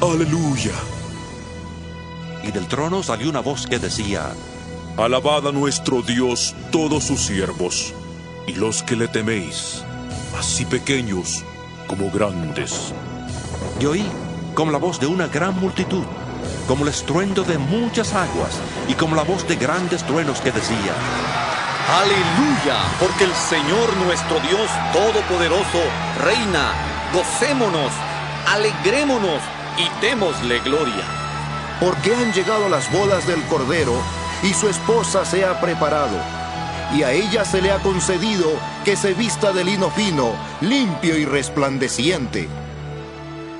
Aleluya. 0.00 0.72
Y 2.42 2.50
del 2.50 2.66
trono 2.66 3.04
salió 3.04 3.30
una 3.30 3.38
voz 3.38 3.68
que 3.68 3.78
decía, 3.78 4.32
Alabad 4.96 5.46
a 5.46 5.52
nuestro 5.52 6.02
Dios 6.02 6.56
todos 6.72 7.04
sus 7.04 7.20
siervos, 7.20 7.94
y 8.48 8.54
los 8.54 8.82
que 8.82 8.96
le 8.96 9.06
teméis, 9.06 9.84
así 10.36 10.64
pequeños 10.64 11.44
como 11.86 12.10
grandes. 12.10 12.92
Y 13.80 13.86
oí 13.86 14.06
como 14.54 14.70
la 14.70 14.78
voz 14.78 15.00
de 15.00 15.06
una 15.06 15.28
gran 15.28 15.58
multitud, 15.58 16.04
como 16.68 16.84
el 16.84 16.90
estruendo 16.90 17.42
de 17.42 17.58
muchas 17.58 18.12
aguas, 18.14 18.60
y 18.88 18.94
como 18.94 19.16
la 19.16 19.22
voz 19.22 19.46
de 19.48 19.56
grandes 19.56 20.02
truenos 20.04 20.40
que 20.40 20.52
decía, 20.52 20.94
Aleluya, 21.88 22.78
porque 23.00 23.24
el 23.24 23.34
Señor 23.34 23.96
nuestro 23.96 24.38
Dios 24.40 24.70
Todopoderoso 24.92 25.82
reina. 26.24 26.72
Gocémonos, 27.12 27.92
alegrémonos 28.46 29.42
y 29.76 30.00
démosle 30.00 30.60
gloria. 30.60 31.04
Porque 31.80 32.14
han 32.14 32.32
llegado 32.32 32.68
las 32.68 32.90
bodas 32.92 33.26
del 33.26 33.42
Cordero 33.44 33.94
y 34.42 34.54
su 34.54 34.68
esposa 34.68 35.24
se 35.24 35.44
ha 35.44 35.60
preparado. 35.60 36.41
Y 36.94 37.02
a 37.04 37.12
ella 37.12 37.44
se 37.44 37.62
le 37.62 37.72
ha 37.72 37.78
concedido 37.78 38.50
que 38.84 38.96
se 38.96 39.14
vista 39.14 39.52
de 39.52 39.64
lino 39.64 39.90
fino, 39.90 40.34
limpio 40.60 41.16
y 41.16 41.24
resplandeciente. 41.24 42.48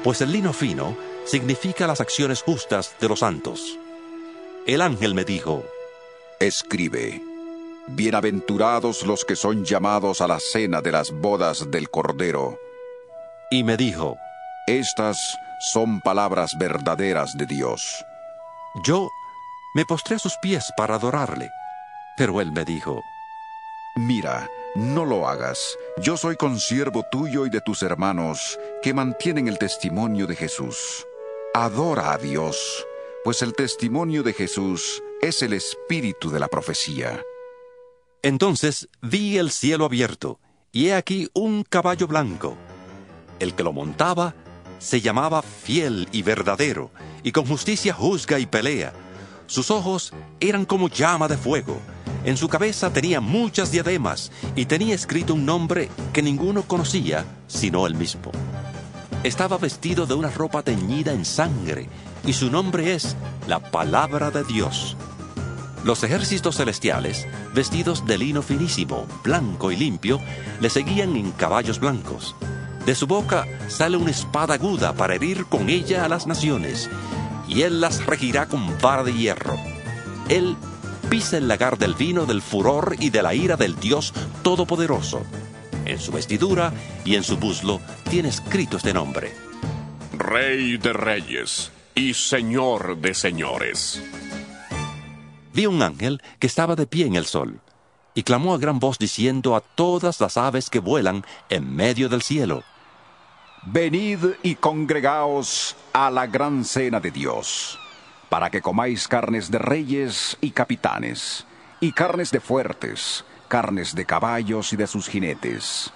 Pues 0.05 0.21
el 0.21 0.33
lino 0.33 0.53
fino 0.53 0.97
significa 1.25 1.87
las 1.87 2.01
acciones 2.01 2.43
justas 2.43 2.95
de 3.01 3.09
los 3.09 3.21
santos. 3.21 3.79
El 4.67 4.83
ángel 4.83 5.15
me 5.15 5.25
dijo, 5.25 5.65
Escribe, 6.41 7.23
bienaventurados 7.87 9.07
los 9.07 9.25
que 9.25 9.37
son 9.37 9.65
llamados 9.65 10.21
a 10.21 10.27
la 10.27 10.39
cena 10.39 10.83
de 10.83 10.93
las 10.93 11.11
bodas 11.11 11.71
del 11.71 11.89
Cordero. 11.89 12.59
Y 13.51 13.65
me 13.65 13.77
dijo, 13.77 14.19
Estas 14.67 15.39
son 15.73 16.01
palabras 16.01 16.59
verdaderas 16.59 17.37
de 17.39 17.47
Dios. 17.47 18.05
Yo 18.85 19.09
me 19.75 19.85
postré 19.85 20.17
a 20.17 20.19
sus 20.19 20.37
pies 20.43 20.71
para 20.77 20.97
adorarle, 20.97 21.51
pero 22.17 22.41
él 22.41 22.53
me 22.53 22.65
dijo, 22.65 23.01
Mira, 23.95 24.51
no 24.75 25.05
lo 25.05 25.29
hagas. 25.29 25.79
Yo 25.99 26.17
soy 26.17 26.37
consiervo 26.37 27.05
tuyo 27.11 27.45
y 27.45 27.51
de 27.51 27.61
tus 27.61 27.83
hermanos, 27.83 28.59
que 28.83 28.95
mantienen 28.95 29.49
el 29.49 29.59
testimonio 29.59 30.27
de 30.27 30.35
Jesús. 30.35 31.07
Adora 31.53 32.13
a 32.13 32.19
Dios, 32.19 32.87
pues 33.23 33.43
el 33.43 33.55
testimonio 33.55 34.23
de 34.23 34.33
Jesús 34.33 35.03
es 35.21 35.43
el 35.43 35.53
espíritu 35.53 36.31
de 36.31 36.41
la 36.41 36.49
profecía. 36.49 37.23
Entonces 38.23 38.89
vi 39.03 39.37
el 39.37 39.51
cielo 39.51 39.85
abierto, 39.85 40.41
y 40.73 40.89
he 40.89 40.95
aquí 40.95 41.29
un 41.35 41.63
caballo 41.63 42.07
blanco. 42.07 42.57
El 43.41 43.55
que 43.55 43.63
lo 43.63 43.75
montaba 43.75 44.35
se 44.79 45.03
llamaba 45.03 45.43
fiel 45.43 46.09
y 46.13 46.23
verdadero, 46.23 46.91
y 47.23 47.33
con 47.33 47.45
justicia 47.45 47.93
juzga 47.93 48.39
y 48.39 48.47
pelea. 48.47 48.95
Sus 49.47 49.71
ojos 49.71 50.15
eran 50.41 50.65
como 50.65 50.89
llama 50.89 51.29
de 51.29 51.37
fuego. 51.37 51.79
En 52.25 52.37
su 52.37 52.49
cabeza 52.49 52.93
tenía 52.93 53.21
muchas 53.21 53.73
diademas 53.73 54.31
y 54.55 54.67
tenía 54.67 54.95
escrito 54.95 55.35
un 55.35 55.45
nombre 55.45 55.89
que 56.13 56.23
ninguno 56.23 56.63
conocía 56.63 57.25
sino 57.49 57.87
él 57.87 57.95
mismo. 57.95 58.31
Estaba 59.25 59.59
vestido 59.59 60.07
de 60.07 60.15
una 60.15 60.31
ropa 60.31 60.63
teñida 60.63 61.13
en 61.13 61.25
sangre 61.25 61.89
y 62.25 62.33
su 62.33 62.51
nombre 62.51 62.95
es 62.95 63.17
la 63.49 63.59
palabra 63.59 64.31
de 64.31 64.45
Dios. 64.45 64.97
Los 65.85 66.05
ejércitos 66.05 66.57
celestiales, 66.57 67.27
vestidos 67.55 68.07
de 68.07 68.19
lino 68.19 68.43
finísimo, 68.43 69.07
blanco 69.25 69.73
y 69.73 69.77
limpio, 69.77 70.21
le 70.61 70.71
seguían 70.71 71.17
en 71.17 71.33
caballos 71.33 71.81
blancos. 71.81 72.37
De 72.87 72.95
su 72.95 73.09
boca 73.09 73.47
sale 73.69 73.97
una 73.97 74.13
espada 74.13 74.55
aguda 74.55 74.93
para 74.93 75.17
herir 75.17 75.47
con 75.47 75.69
ella 75.69 76.05
a 76.05 76.09
las 76.09 76.29
naciones, 76.29 76.89
y 77.49 77.63
él 77.63 77.81
las 77.81 78.07
regirá 78.07 78.47
con 78.47 78.79
vara 78.81 79.03
de 79.03 79.13
hierro. 79.13 79.59
Él 80.29 80.57
pisa 81.13 81.37
el 81.37 81.47
lagar 81.47 81.77
del 81.77 81.93
vino 81.93 82.25
del 82.25 82.41
furor 82.41 82.97
y 82.99 83.11
de 83.11 83.23
la 83.23 83.35
ira 83.35 83.59
del 83.59 83.79
Dios 83.79 84.15
Todopoderoso. 84.43 85.21
En 85.85 86.01
su 86.01 86.11
vestidura 86.11 86.73
y 87.05 87.17
en 87.17 87.23
su 87.23 87.37
buslo 87.37 87.83
tiene 88.09 88.31
escrito 88.31 88.79
este 88.79 88.95
nombre. 88.95 89.31
Rey 90.17 90.79
de 90.79 90.95
reyes 90.95 91.71
y 91.95 92.15
Señor 92.15 92.97
de 92.97 93.13
señores. 93.13 94.03
Vi 95.53 95.67
un 95.67 95.83
ángel 95.83 96.23
que 96.39 96.47
estaba 96.47 96.77
de 96.77 96.87
pie 96.87 97.05
en 97.05 97.17
el 97.17 97.27
sol, 97.27 97.61
y 98.15 98.23
clamó 98.23 98.55
a 98.55 98.59
gran 98.59 98.79
voz 98.79 98.97
diciendo 98.97 99.55
a 99.55 99.61
todas 99.61 100.19
las 100.19 100.39
aves 100.39 100.71
que 100.71 100.79
vuelan 100.79 101.27
en 101.51 101.77
medio 101.77 102.09
del 102.09 102.23
cielo, 102.23 102.65
Venid 103.67 104.25
y 104.43 104.55
congregaos 104.55 105.77
a 105.93 106.11
la 106.11 106.27
gran 106.27 106.65
cena 106.65 107.01
de 107.01 107.11
Dios, 107.11 107.79
para 108.33 108.49
que 108.49 108.63
comáis 108.63 109.09
carnes 109.09 109.51
de 109.51 109.59
reyes 109.59 110.39
y 110.41 110.53
capitanes, 110.53 111.47
y 111.81 111.93
carnes 111.93 112.31
de 112.31 112.41
fuertes, 112.41 113.27
carnes 113.47 113.95
de 113.95 114.07
caballos 114.07 114.73
y 114.73 114.77
de 114.77 114.87
sus 114.87 115.07
jinetes, 115.07 115.93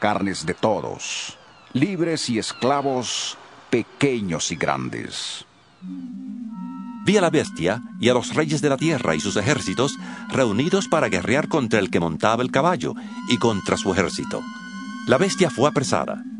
carnes 0.00 0.44
de 0.44 0.54
todos, 0.54 1.38
libres 1.74 2.28
y 2.28 2.40
esclavos, 2.40 3.38
pequeños 3.70 4.50
y 4.50 4.56
grandes. 4.56 5.44
Vi 7.04 7.16
a 7.18 7.20
la 7.20 7.30
bestia 7.30 7.80
y 8.00 8.08
a 8.08 8.14
los 8.14 8.34
reyes 8.34 8.60
de 8.60 8.68
la 8.68 8.76
tierra 8.76 9.14
y 9.14 9.20
sus 9.20 9.36
ejércitos 9.36 9.96
reunidos 10.28 10.88
para 10.88 11.08
guerrear 11.08 11.46
contra 11.46 11.78
el 11.78 11.88
que 11.88 12.00
montaba 12.00 12.42
el 12.42 12.50
caballo 12.50 12.94
y 13.28 13.36
contra 13.36 13.76
su 13.76 13.92
ejército. 13.92 14.42
La 15.06 15.18
bestia 15.18 15.50
fue 15.50 15.68
apresada, 15.68 16.24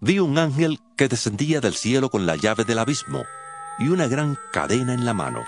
Vi 0.00 0.20
un 0.20 0.38
ángel 0.38 0.78
que 0.96 1.08
descendía 1.08 1.60
del 1.60 1.74
cielo 1.74 2.08
con 2.08 2.24
la 2.24 2.36
llave 2.36 2.64
del 2.64 2.78
abismo 2.78 3.24
y 3.80 3.88
una 3.88 4.06
gran 4.06 4.38
cadena 4.52 4.94
en 4.94 5.04
la 5.04 5.12
mano. 5.12 5.42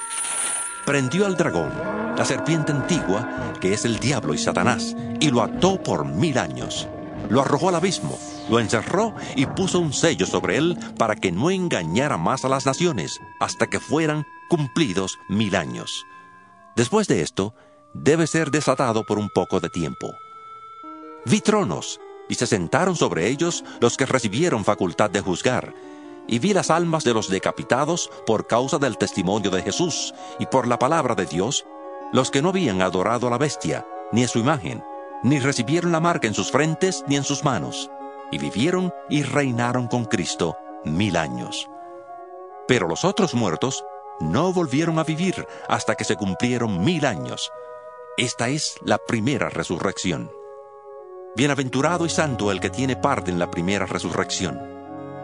Prendió 0.84 1.26
al 1.26 1.36
dragón, 1.36 1.70
la 2.16 2.24
serpiente 2.24 2.72
antigua, 2.72 3.54
que 3.60 3.72
es 3.72 3.84
el 3.84 4.00
diablo 4.00 4.34
y 4.34 4.38
Satanás, 4.38 4.96
y 5.20 5.30
lo 5.30 5.42
ató 5.42 5.80
por 5.80 6.04
mil 6.04 6.36
años. 6.36 6.88
Lo 7.28 7.42
arrojó 7.42 7.68
al 7.68 7.76
abismo, 7.76 8.18
lo 8.48 8.58
encerró 8.58 9.14
y 9.36 9.46
puso 9.46 9.78
un 9.78 9.92
sello 9.92 10.26
sobre 10.26 10.56
él 10.56 10.76
para 10.98 11.14
que 11.14 11.30
no 11.30 11.52
engañara 11.52 12.16
más 12.16 12.44
a 12.44 12.48
las 12.48 12.66
naciones 12.66 13.20
hasta 13.38 13.68
que 13.68 13.78
fueran 13.78 14.26
cumplidos 14.48 15.16
mil 15.28 15.54
años. 15.54 16.04
Después 16.74 17.06
de 17.06 17.22
esto, 17.22 17.54
debe 17.94 18.26
ser 18.26 18.50
desatado 18.50 19.04
por 19.04 19.18
un 19.18 19.28
poco 19.28 19.60
de 19.60 19.68
tiempo. 19.68 20.12
Vi 21.24 21.40
tronos 21.40 22.00
y 22.30 22.36
se 22.36 22.46
sentaron 22.46 22.96
sobre 22.96 23.26
ellos 23.26 23.64
los 23.80 23.96
que 23.96 24.06
recibieron 24.06 24.64
facultad 24.64 25.10
de 25.10 25.20
juzgar. 25.20 25.74
Y 26.28 26.38
vi 26.38 26.54
las 26.54 26.70
almas 26.70 27.02
de 27.02 27.12
los 27.12 27.28
decapitados 27.28 28.08
por 28.24 28.46
causa 28.46 28.78
del 28.78 28.96
testimonio 28.96 29.50
de 29.50 29.62
Jesús 29.62 30.14
y 30.38 30.46
por 30.46 30.68
la 30.68 30.78
palabra 30.78 31.16
de 31.16 31.26
Dios, 31.26 31.66
los 32.12 32.30
que 32.30 32.40
no 32.40 32.50
habían 32.50 32.82
adorado 32.82 33.26
a 33.26 33.30
la 33.30 33.38
bestia, 33.38 33.84
ni 34.12 34.22
a 34.22 34.28
su 34.28 34.38
imagen, 34.38 34.82
ni 35.24 35.40
recibieron 35.40 35.90
la 35.90 35.98
marca 35.98 36.28
en 36.28 36.34
sus 36.34 36.52
frentes 36.52 37.04
ni 37.08 37.16
en 37.16 37.24
sus 37.24 37.44
manos, 37.44 37.90
y 38.30 38.38
vivieron 38.38 38.94
y 39.08 39.24
reinaron 39.24 39.88
con 39.88 40.04
Cristo 40.04 40.56
mil 40.84 41.16
años. 41.16 41.68
Pero 42.68 42.86
los 42.86 43.04
otros 43.04 43.34
muertos 43.34 43.84
no 44.20 44.52
volvieron 44.52 45.00
a 45.00 45.04
vivir 45.04 45.48
hasta 45.68 45.96
que 45.96 46.04
se 46.04 46.14
cumplieron 46.14 46.84
mil 46.84 47.06
años. 47.06 47.50
Esta 48.16 48.48
es 48.48 48.76
la 48.84 48.98
primera 48.98 49.48
resurrección. 49.48 50.30
Bienaventurado 51.36 52.06
y 52.06 52.10
santo 52.10 52.50
el 52.50 52.58
que 52.58 52.70
tiene 52.70 52.96
parte 52.96 53.30
en 53.30 53.38
la 53.38 53.50
primera 53.50 53.86
resurrección. 53.86 54.60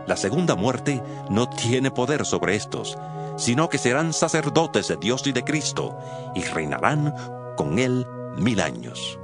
La 0.06 0.16
segunda 0.16 0.54
muerte 0.54 1.02
no 1.30 1.48
tiene 1.48 1.90
poder 1.90 2.24
sobre 2.24 2.54
estos, 2.54 2.96
sino 3.36 3.68
que 3.68 3.78
serán 3.78 4.12
sacerdotes 4.12 4.86
de 4.86 4.96
Dios 4.96 5.26
y 5.26 5.32
de 5.32 5.42
Cristo, 5.42 5.98
y 6.34 6.42
reinarán 6.42 7.12
con 7.56 7.80
él 7.80 8.06
mil 8.36 8.60
años. 8.60 9.18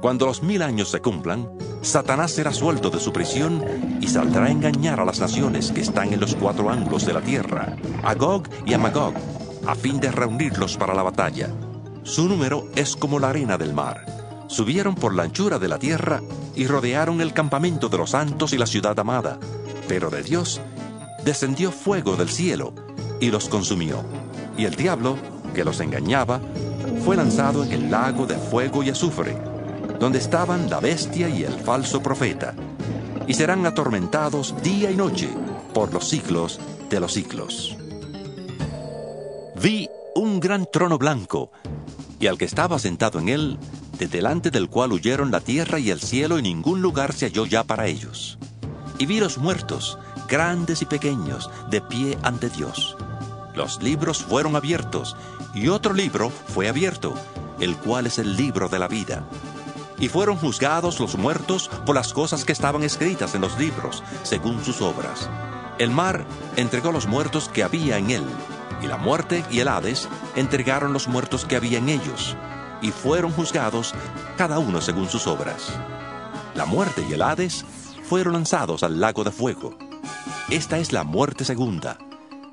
Cuando 0.00 0.26
los 0.26 0.42
mil 0.42 0.62
años 0.62 0.90
se 0.90 1.00
cumplan, 1.00 1.50
Satanás 1.82 2.30
será 2.30 2.52
suelto 2.52 2.88
de 2.88 2.98
su 2.98 3.12
prisión 3.12 3.62
y 4.00 4.08
saldrá 4.08 4.46
a 4.46 4.50
engañar 4.50 4.98
a 4.98 5.04
las 5.04 5.20
naciones 5.20 5.72
que 5.72 5.82
están 5.82 6.12
en 6.12 6.20
los 6.20 6.36
cuatro 6.36 6.70
ángulos 6.70 7.04
de 7.04 7.12
la 7.12 7.20
tierra, 7.20 7.76
a 8.02 8.14
Gog 8.14 8.48
y 8.64 8.72
a 8.72 8.78
Magog, 8.78 9.14
a 9.66 9.74
fin 9.74 10.00
de 10.00 10.10
reunirlos 10.10 10.78
para 10.78 10.94
la 10.94 11.02
batalla. 11.02 11.50
Su 12.02 12.28
número 12.28 12.66
es 12.76 12.96
como 12.96 13.18
la 13.18 13.28
arena 13.28 13.58
del 13.58 13.74
mar. 13.74 14.25
Subieron 14.48 14.94
por 14.94 15.14
la 15.14 15.24
anchura 15.24 15.58
de 15.58 15.68
la 15.68 15.78
tierra 15.78 16.22
y 16.54 16.66
rodearon 16.66 17.20
el 17.20 17.32
campamento 17.32 17.88
de 17.88 17.98
los 17.98 18.10
santos 18.10 18.52
y 18.52 18.58
la 18.58 18.66
ciudad 18.66 18.98
amada. 18.98 19.38
Pero 19.88 20.10
de 20.10 20.22
Dios 20.22 20.60
descendió 21.24 21.72
fuego 21.72 22.16
del 22.16 22.28
cielo 22.28 22.72
y 23.20 23.30
los 23.30 23.48
consumió. 23.48 24.04
Y 24.56 24.64
el 24.64 24.74
diablo, 24.74 25.16
que 25.54 25.64
los 25.64 25.80
engañaba, 25.80 26.40
fue 27.04 27.16
lanzado 27.16 27.64
en 27.64 27.72
el 27.72 27.90
lago 27.90 28.26
de 28.26 28.36
fuego 28.36 28.82
y 28.82 28.90
azufre, 28.90 29.36
donde 29.98 30.18
estaban 30.18 30.70
la 30.70 30.80
bestia 30.80 31.28
y 31.28 31.42
el 31.44 31.52
falso 31.52 32.02
profeta, 32.02 32.54
y 33.26 33.34
serán 33.34 33.66
atormentados 33.66 34.54
día 34.62 34.90
y 34.90 34.96
noche 34.96 35.28
por 35.74 35.92
los 35.92 36.08
siglos 36.08 36.60
de 36.88 37.00
los 37.00 37.12
siglos. 37.12 37.76
Vi 39.60 39.88
un 40.14 40.38
gran 40.38 40.66
trono 40.70 40.98
blanco, 40.98 41.50
y 42.18 42.26
al 42.26 42.38
que 42.38 42.44
estaba 42.44 42.78
sentado 42.78 43.18
en 43.18 43.28
él, 43.28 43.58
de 43.98 44.08
delante 44.08 44.50
del 44.50 44.68
cual 44.68 44.92
huyeron 44.92 45.30
la 45.30 45.40
tierra 45.40 45.78
y 45.78 45.90
el 45.90 46.00
cielo, 46.00 46.38
y 46.38 46.42
ningún 46.42 46.82
lugar 46.82 47.12
se 47.12 47.26
halló 47.26 47.46
ya 47.46 47.64
para 47.64 47.86
ellos. 47.86 48.38
Y 48.98 49.06
vi 49.06 49.20
los 49.20 49.38
muertos, 49.38 49.98
grandes 50.28 50.82
y 50.82 50.86
pequeños, 50.86 51.50
de 51.70 51.80
pie 51.80 52.18
ante 52.22 52.48
Dios. 52.48 52.96
Los 53.54 53.82
libros 53.82 54.22
fueron 54.24 54.56
abiertos, 54.56 55.16
y 55.54 55.68
otro 55.68 55.94
libro 55.94 56.30
fue 56.30 56.68
abierto, 56.68 57.14
el 57.60 57.76
cual 57.76 58.06
es 58.06 58.18
el 58.18 58.36
libro 58.36 58.68
de 58.68 58.78
la 58.78 58.88
vida. 58.88 59.24
Y 59.98 60.08
fueron 60.08 60.36
juzgados 60.36 61.00
los 61.00 61.16
muertos 61.16 61.70
por 61.86 61.94
las 61.94 62.12
cosas 62.12 62.44
que 62.44 62.52
estaban 62.52 62.82
escritas 62.82 63.34
en 63.34 63.40
los 63.40 63.58
libros, 63.58 64.02
según 64.22 64.62
sus 64.62 64.82
obras. 64.82 65.30
El 65.78 65.90
mar 65.90 66.26
entregó 66.56 66.92
los 66.92 67.06
muertos 67.06 67.48
que 67.48 67.62
había 67.62 67.98
en 67.98 68.10
él, 68.10 68.24
y 68.82 68.86
la 68.86 68.96
muerte 68.96 69.44
y 69.50 69.60
el 69.60 69.68
Hades 69.68 70.08
entregaron 70.34 70.92
los 70.92 71.08
muertos 71.08 71.44
que 71.44 71.56
había 71.56 71.78
en 71.78 71.88
ellos, 71.88 72.36
y 72.82 72.90
fueron 72.90 73.32
juzgados 73.32 73.94
cada 74.36 74.58
uno 74.58 74.80
según 74.80 75.08
sus 75.08 75.26
obras. 75.26 75.72
La 76.54 76.66
muerte 76.66 77.04
y 77.08 77.12
el 77.12 77.22
Hades 77.22 77.64
fueron 78.04 78.34
lanzados 78.34 78.82
al 78.82 79.00
lago 79.00 79.24
de 79.24 79.30
fuego. 79.30 79.76
Esta 80.50 80.78
es 80.78 80.92
la 80.92 81.04
muerte 81.04 81.44
segunda. 81.44 81.98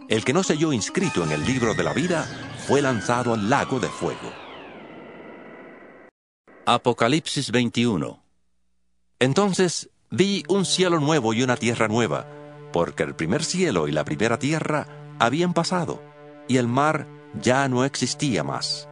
El 0.10 0.26
que 0.26 0.34
no 0.34 0.44
se 0.44 0.54
halló 0.54 0.74
inscrito 0.74 1.24
en 1.24 1.32
el 1.32 1.46
libro 1.46 1.74
de 1.74 1.84
la 1.84 1.94
vida 1.94 2.26
fue 2.68 2.82
lanzado 2.82 3.34
al 3.34 3.50
lago 3.50 3.80
de 3.80 3.88
fuego. 3.88 4.32
Apocalipsis 6.66 7.52
21 7.52 8.24
Entonces 9.20 9.90
vi 10.10 10.44
un 10.48 10.66
cielo 10.66 11.00
nuevo 11.00 11.34
y 11.34 11.44
una 11.44 11.58
tierra 11.58 11.88
nueva, 11.88 12.26
porque 12.72 13.04
el 13.04 13.16
primer 13.16 13.44
cielo 13.44 13.88
y 13.88 13.92
la 13.92 14.06
primera 14.06 14.40
tierra 14.40 14.88
habían 15.20 15.54
pasado, 15.54 16.02
y 16.48 16.58
el 16.58 16.68
mar 16.68 17.08
ya 17.34 17.68
no 17.68 17.86
existía 17.86 18.44
más. 18.44 18.88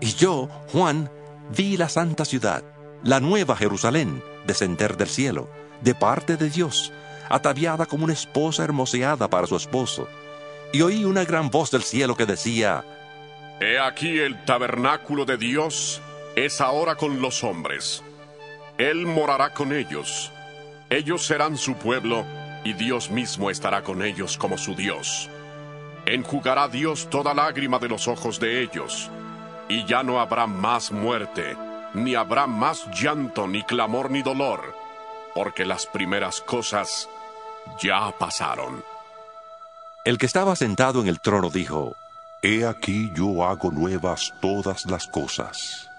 Y 0.00 0.12
yo, 0.14 0.48
Juan, 0.72 1.10
vi 1.56 1.76
la 1.76 1.88
santa 1.88 2.24
ciudad, 2.24 2.64
la 3.02 3.20
nueva 3.20 3.56
Jerusalén, 3.56 4.22
descender 4.46 4.96
del 4.96 5.08
cielo, 5.08 5.48
de 5.80 5.94
parte 5.94 6.36
de 6.36 6.50
Dios, 6.50 6.92
ataviada 7.28 7.86
como 7.86 8.04
una 8.04 8.12
esposa 8.12 8.64
hermoseada 8.64 9.28
para 9.28 9.46
su 9.46 9.56
esposo. 9.56 10.08
Y 10.72 10.82
oí 10.82 11.04
una 11.04 11.24
gran 11.24 11.50
voz 11.50 11.70
del 11.70 11.82
cielo 11.82 12.16
que 12.16 12.26
decía, 12.26 12.84
He 13.60 13.78
aquí 13.78 14.18
el 14.18 14.44
tabernáculo 14.44 15.24
de 15.24 15.36
Dios 15.38 16.02
es 16.34 16.60
ahora 16.60 16.96
con 16.96 17.22
los 17.22 17.42
hombres. 17.42 18.02
Él 18.76 19.06
morará 19.06 19.54
con 19.54 19.72
ellos. 19.72 20.30
Ellos 20.90 21.24
serán 21.26 21.56
su 21.56 21.74
pueblo 21.74 22.26
y 22.64 22.74
Dios 22.74 23.10
mismo 23.10 23.50
estará 23.50 23.82
con 23.82 24.02
ellos 24.02 24.36
como 24.36 24.58
su 24.58 24.74
Dios. 24.74 25.30
Enjugará 26.06 26.68
Dios 26.68 27.08
toda 27.10 27.34
lágrima 27.34 27.80
de 27.80 27.88
los 27.88 28.06
ojos 28.06 28.38
de 28.38 28.62
ellos, 28.62 29.10
y 29.68 29.84
ya 29.86 30.04
no 30.04 30.20
habrá 30.20 30.46
más 30.46 30.92
muerte, 30.92 31.56
ni 31.94 32.14
habrá 32.14 32.46
más 32.46 32.86
llanto, 32.92 33.48
ni 33.48 33.64
clamor, 33.64 34.10
ni 34.10 34.22
dolor, 34.22 34.74
porque 35.34 35.64
las 35.64 35.86
primeras 35.86 36.40
cosas 36.40 37.08
ya 37.80 38.12
pasaron. 38.16 38.84
El 40.04 40.18
que 40.18 40.26
estaba 40.26 40.54
sentado 40.54 41.00
en 41.00 41.08
el 41.08 41.20
trono 41.20 41.50
dijo, 41.50 41.96
He 42.40 42.64
aquí 42.64 43.10
yo 43.12 43.44
hago 43.44 43.72
nuevas 43.72 44.32
todas 44.40 44.86
las 44.86 45.08
cosas. 45.08 45.90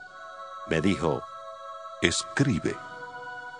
Me 0.67 0.79
dijo, 0.79 1.21
Escribe, 2.01 2.77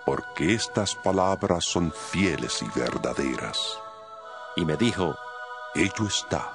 porque 0.06 0.54
estas 0.54 0.94
palabras 0.94 1.66
son 1.66 1.92
fieles 1.92 2.62
y 2.62 2.78
verdaderas. 2.78 3.78
Y 4.56 4.64
me 4.64 4.78
dijo, 4.78 5.18
Hecho 5.74 6.06
está. 6.06 6.54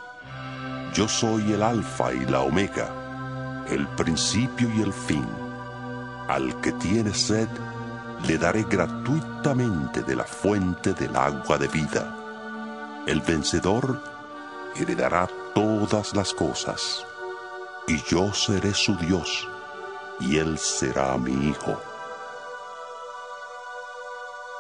Yo 0.93 1.07
soy 1.07 1.53
el 1.53 1.63
alfa 1.63 2.13
y 2.13 2.25
la 2.25 2.41
omega, 2.41 2.89
el 3.69 3.87
principio 3.89 4.69
y 4.75 4.81
el 4.81 4.91
fin. 4.91 5.27
Al 6.27 6.59
que 6.61 6.71
tiene 6.73 7.13
sed, 7.13 7.47
le 8.27 8.37
daré 8.37 8.63
gratuitamente 8.63 10.01
de 10.01 10.15
la 10.15 10.23
fuente 10.23 10.93
del 10.93 11.15
agua 11.15 11.57
de 11.57 11.67
vida. 11.67 13.03
El 13.05 13.21
vencedor 13.21 14.01
heredará 14.75 15.27
todas 15.53 16.15
las 16.15 16.33
cosas, 16.33 17.05
y 17.87 18.01
yo 18.03 18.33
seré 18.33 18.73
su 18.73 18.95
Dios, 18.95 19.47
y 20.19 20.37
él 20.37 20.57
será 20.57 21.17
mi 21.17 21.49
hijo. 21.49 21.79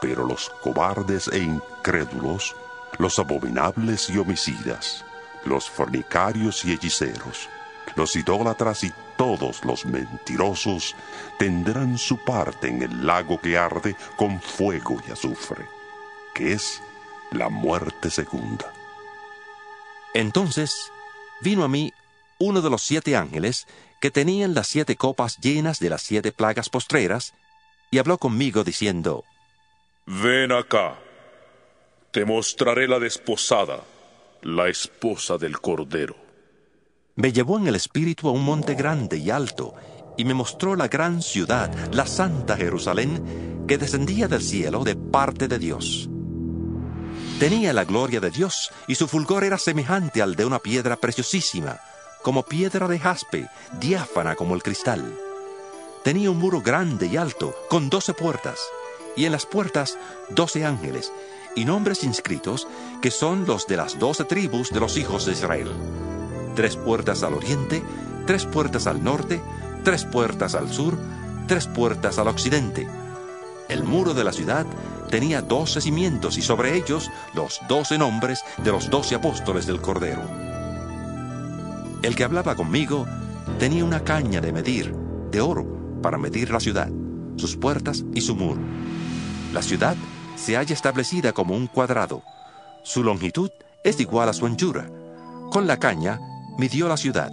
Pero 0.01 0.25
los 0.25 0.49
cobardes 0.61 1.29
e 1.29 1.39
incrédulos, 1.39 2.55
los 2.99 3.19
abominables 3.19 4.09
y 4.09 4.17
homicidas, 4.17 5.05
los 5.45 5.69
fornicarios 5.69 6.63
y 6.65 6.73
hechiceros, 6.73 7.49
los 7.95 8.15
idólatras 8.15 8.83
y 8.83 8.93
todos 9.17 9.63
los 9.65 9.85
mentirosos 9.85 10.95
tendrán 11.37 11.97
su 11.97 12.17
parte 12.17 12.67
en 12.67 12.81
el 12.81 13.05
lago 13.05 13.39
que 13.39 13.57
arde 13.57 13.95
con 14.15 14.41
fuego 14.41 15.01
y 15.07 15.11
azufre, 15.11 15.65
que 16.33 16.53
es 16.53 16.81
la 17.31 17.49
muerte 17.49 18.09
segunda. 18.09 18.71
Entonces 20.13 20.91
vino 21.41 21.63
a 21.63 21.67
mí 21.67 21.93
uno 22.39 22.61
de 22.61 22.69
los 22.69 22.81
siete 22.81 23.15
ángeles 23.15 23.67
que 24.03 24.11
tenían 24.11 24.53
las 24.53 24.67
siete 24.67 24.95
copas 24.97 25.37
llenas 25.37 25.79
de 25.79 25.89
las 25.89 26.01
siete 26.01 26.31
plagas 26.33 26.69
postreras, 26.69 27.33
y 27.89 27.99
habló 27.99 28.17
conmigo 28.17 28.63
diciendo, 28.65 29.23
Ven 30.05 30.51
acá, 30.51 30.99
te 32.13 32.25
mostraré 32.25 32.87
la 32.87 32.99
desposada, 32.99 33.79
la 34.43 34.69
esposa 34.69 35.39
del 35.39 35.59
Cordero. 35.59 36.15
Me 37.15 37.33
llevó 37.33 37.57
en 37.57 37.65
el 37.65 37.73
espíritu 37.73 38.27
a 38.27 38.31
un 38.31 38.45
monte 38.45 38.75
grande 38.75 39.17
y 39.17 39.31
alto, 39.31 39.73
y 40.15 40.23
me 40.23 40.35
mostró 40.35 40.75
la 40.75 40.87
gran 40.87 41.23
ciudad, 41.23 41.73
la 41.91 42.05
santa 42.05 42.55
Jerusalén, 42.55 43.65
que 43.67 43.79
descendía 43.79 44.27
del 44.27 44.43
cielo 44.43 44.83
de 44.83 44.95
parte 44.95 45.47
de 45.47 45.57
Dios. 45.57 46.07
Tenía 47.39 47.73
la 47.73 47.83
gloria 47.83 48.19
de 48.19 48.29
Dios, 48.29 48.69
y 48.87 48.93
su 48.93 49.07
fulgor 49.07 49.43
era 49.43 49.57
semejante 49.57 50.21
al 50.21 50.35
de 50.35 50.45
una 50.45 50.59
piedra 50.59 50.97
preciosísima, 50.97 51.79
como 52.21 52.43
piedra 52.43 52.87
de 52.87 52.99
jaspe, 52.99 53.49
diáfana 53.79 54.35
como 54.35 54.53
el 54.53 54.61
cristal. 54.61 55.17
Tenía 56.03 56.29
un 56.29 56.37
muro 56.37 56.61
grande 56.61 57.07
y 57.07 57.17
alto, 57.17 57.55
con 57.69 57.89
doce 57.89 58.13
puertas, 58.13 58.59
y 59.15 59.25
en 59.25 59.31
las 59.31 59.47
puertas 59.47 59.97
doce 60.29 60.63
ángeles, 60.63 61.11
y 61.55 61.65
nombres 61.65 62.03
inscritos 62.03 62.67
que 63.01 63.11
son 63.11 63.45
los 63.45 63.67
de 63.67 63.77
las 63.77 63.99
doce 63.99 64.23
tribus 64.25 64.71
de 64.71 64.79
los 64.79 64.97
hijos 64.97 65.25
de 65.25 65.33
Israel. 65.33 65.69
Tres 66.55 66.77
puertas 66.77 67.23
al 67.23 67.33
oriente, 67.33 67.83
tres 68.25 68.45
puertas 68.45 68.87
al 68.87 69.03
norte, 69.03 69.41
tres 69.83 70.05
puertas 70.05 70.55
al 70.55 70.71
sur, 70.71 70.97
tres 71.47 71.67
puertas 71.67 72.17
al 72.19 72.27
occidente. 72.27 72.87
El 73.69 73.83
muro 73.83 74.13
de 74.13 74.23
la 74.23 74.33
ciudad 74.33 74.65
tenía 75.09 75.41
doce 75.41 75.81
cimientos 75.81 76.37
y 76.37 76.41
sobre 76.41 76.75
ellos 76.75 77.11
los 77.33 77.61
doce 77.67 77.97
nombres 77.97 78.43
de 78.63 78.71
los 78.71 78.89
doce 78.89 79.15
apóstoles 79.15 79.65
del 79.65 79.81
Cordero. 79.81 80.21
El 82.01 82.15
que 82.15 82.23
hablaba 82.23 82.55
conmigo 82.55 83.05
tenía 83.59 83.85
una 83.85 84.03
caña 84.03 84.41
de 84.41 84.51
medir, 84.51 84.93
de 85.31 85.41
oro, 85.41 85.65
para 86.01 86.17
medir 86.17 86.51
la 86.51 86.59
ciudad, 86.59 86.89
sus 87.37 87.55
puertas 87.55 88.03
y 88.13 88.21
su 88.21 88.35
muro. 88.35 88.59
La 89.53 89.61
ciudad 89.61 89.95
se 90.35 90.55
halla 90.55 90.73
establecida 90.73 91.33
como 91.33 91.55
un 91.55 91.67
cuadrado. 91.67 92.23
Su 92.83 93.03
longitud 93.03 93.51
es 93.83 93.99
igual 93.99 94.29
a 94.29 94.33
su 94.33 94.45
anchura. 94.45 94.89
Con 95.51 95.67
la 95.67 95.77
caña 95.77 96.19
midió 96.57 96.87
la 96.87 96.97
ciudad, 96.97 97.31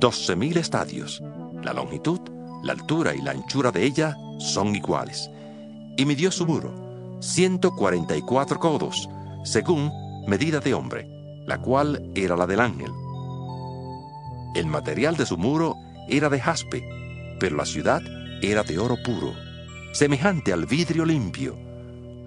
doce 0.00 0.36
mil 0.36 0.56
estadios. 0.56 1.22
La 1.62 1.72
longitud, 1.72 2.20
la 2.62 2.72
altura 2.72 3.14
y 3.14 3.20
la 3.20 3.32
anchura 3.32 3.70
de 3.70 3.84
ella 3.84 4.16
son 4.38 4.74
iguales. 4.74 5.30
Y 5.96 6.04
midió 6.04 6.30
su 6.30 6.46
muro, 6.46 7.18
144 7.20 8.58
codos, 8.58 9.08
según 9.44 9.90
medida 10.26 10.60
de 10.60 10.74
hombre, 10.74 11.08
la 11.46 11.58
cual 11.58 12.10
era 12.14 12.36
la 12.36 12.46
del 12.46 12.60
ángel. 12.60 12.92
El 14.54 14.66
material 14.66 15.16
de 15.16 15.26
su 15.26 15.36
muro 15.36 15.74
era 16.08 16.28
de 16.28 16.40
jaspe, 16.40 16.88
pero 17.38 17.56
la 17.56 17.64
ciudad 17.64 18.02
era 18.42 18.62
de 18.62 18.78
oro 18.78 18.96
puro, 19.04 19.34
semejante 19.92 20.52
al 20.52 20.66
vidrio 20.66 21.04
limpio. 21.04 21.56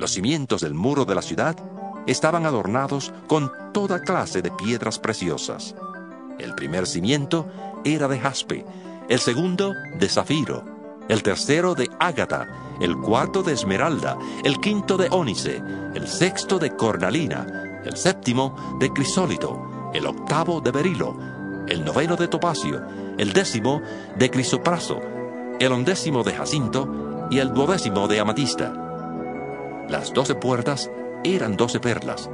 Los 0.02 0.14
cimientos 0.14 0.62
del 0.62 0.74
muro 0.74 1.06
de 1.06 1.14
la 1.14 1.22
ciudad 1.22 1.56
estaban 2.08 2.48
adornados 2.48 3.14
con 3.28 3.52
toda 3.72 4.02
clase 4.02 4.42
de 4.42 4.50
piedras 4.50 4.98
preciosas. 4.98 5.76
El 6.40 6.56
primer 6.56 6.88
cimiento 6.88 7.46
era 7.86 8.08
de 8.08 8.18
jaspe, 8.18 8.66
el 9.10 9.20
segundo 9.20 9.76
de 10.00 10.10
zafiro, 10.10 10.66
el 11.08 11.22
tercero 11.22 11.76
de 11.76 11.88
ágata, 12.00 12.48
el 12.82 12.98
cuarto 12.98 13.44
de 13.44 13.54
esmeralda, 13.54 14.18
el 14.44 14.60
quinto 14.60 14.98
de 14.98 15.08
ónice, 15.12 15.62
el 15.94 16.08
sexto 16.08 16.58
de 16.58 16.76
cornalina, 16.76 17.82
el 17.86 17.96
séptimo 17.96 18.78
de 18.80 18.92
crisólito, 18.92 19.92
el 19.94 20.08
octavo 20.08 20.62
de 20.62 20.72
berilo, 20.72 21.16
el 21.68 21.86
noveno 21.86 22.16
de 22.16 22.28
topacio, 22.28 22.82
el 23.20 23.34
décimo 23.34 23.84
de 24.18 24.32
crisopraso, 24.32 25.00
el 25.60 25.72
undécimo 25.72 26.24
de 26.24 26.34
jacinto 26.34 27.28
y 27.30 27.38
el 27.38 27.54
duodécimo 27.54 28.08
de 28.08 28.20
amatista. 28.20 28.91
Las 29.92 30.14
doce 30.14 30.36
puertas 30.36 30.90
eran 31.26 31.58
doce 31.58 31.82
perlas, 31.82 32.30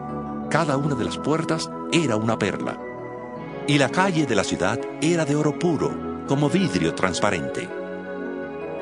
cada 0.52 0.78
una 0.78 0.94
de 0.94 1.06
las 1.06 1.18
puertas 1.18 1.68
era 1.92 2.16
una 2.16 2.38
perla. 2.38 2.80
Y 3.66 3.80
la 3.80 3.90
calle 3.90 4.28
de 4.28 4.36
la 4.36 4.44
ciudad 4.44 4.80
era 5.02 5.26
de 5.26 5.36
oro 5.36 5.58
puro, 5.58 5.90
como 6.28 6.52
vidrio 6.52 6.94
transparente. 6.94 7.68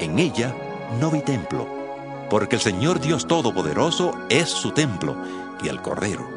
En 0.02 0.20
ella 0.20 0.54
no 1.00 1.10
vi 1.10 1.22
templo, 1.22 1.66
porque 2.30 2.58
el 2.58 2.62
Señor 2.62 3.00
Dios 3.00 3.26
Todopoderoso 3.28 4.12
es 4.28 4.50
su 4.50 4.72
templo 4.72 5.16
y 5.64 5.70
el 5.70 5.82
Cordero. 5.82 6.28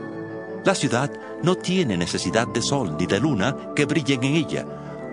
La 0.65 0.77
ciudad 0.77 1.11
no 1.43 1.57
tiene 1.57 1.97
necesidad 1.97 2.47
de 2.47 2.63
sol 2.63 2.95
ni 2.97 3.07
de 3.07 3.19
luna 3.19 3.73
que 3.75 3.85
brillen 3.85 4.23
en 4.23 4.37
ella, 4.37 4.65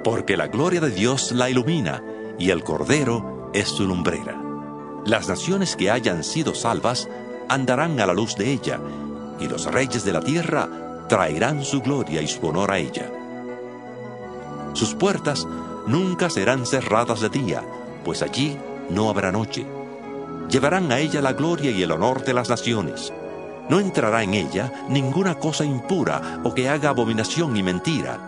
porque 0.03 0.37
la 0.37 0.45
gloria 0.45 0.79
de 0.79 0.91
Dios 0.91 1.31
la 1.31 1.49
ilumina 1.49 2.03
y 2.37 2.51
el 2.51 2.63
Cordero 2.63 3.49
es 3.51 3.67
su 3.67 3.87
lumbrera. 3.87 4.44
Las 5.05 5.29
naciones 5.29 5.75
que 5.75 5.91
hayan 5.91 6.23
sido 6.23 6.55
salvas 6.55 7.07
andarán 7.47 7.99
a 7.99 8.07
la 8.07 8.13
luz 8.13 8.35
de 8.35 8.51
ella, 8.51 8.79
y 9.39 9.47
los 9.47 9.71
reyes 9.71 10.03
de 10.03 10.11
la 10.11 10.21
tierra 10.21 10.67
traerán 11.07 11.63
su 11.63 11.81
gloria 11.81 12.23
y 12.23 12.27
su 12.27 12.45
honor 12.47 12.71
a 12.71 12.79
ella. 12.79 13.11
Sus 14.73 14.95
puertas 14.95 15.47
nunca 15.85 16.31
serán 16.31 16.65
cerradas 16.65 17.21
de 17.21 17.29
día, 17.29 17.63
pues 18.03 18.23
allí 18.23 18.57
no 18.89 19.07
habrá 19.11 19.31
noche. 19.31 19.67
Llevarán 20.49 20.91
a 20.91 20.97
ella 20.97 21.21
la 21.21 21.33
gloria 21.33 21.69
y 21.69 21.83
el 21.83 21.91
honor 21.91 22.23
de 22.23 22.33
las 22.33 22.49
naciones. 22.49 23.13
No 23.69 23.79
entrará 23.79 24.23
en 24.23 24.33
ella 24.33 24.71
ninguna 24.89 25.35
cosa 25.35 25.65
impura 25.65 26.41
o 26.43 26.55
que 26.55 26.67
haga 26.67 26.89
abominación 26.89 27.55
y 27.55 27.61
mentira, 27.61 28.19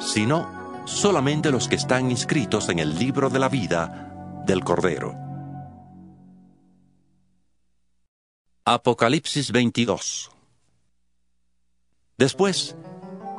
sino 0.00 0.82
solamente 0.84 1.52
los 1.52 1.68
que 1.68 1.76
están 1.76 2.10
inscritos 2.10 2.68
en 2.70 2.80
el 2.80 2.98
libro 2.98 3.30
de 3.30 3.38
la 3.38 3.48
vida 3.48 4.42
del 4.44 4.64
Cordero. 4.64 5.23
Apocalipsis 8.66 9.52
22 9.52 10.30
Después 12.16 12.74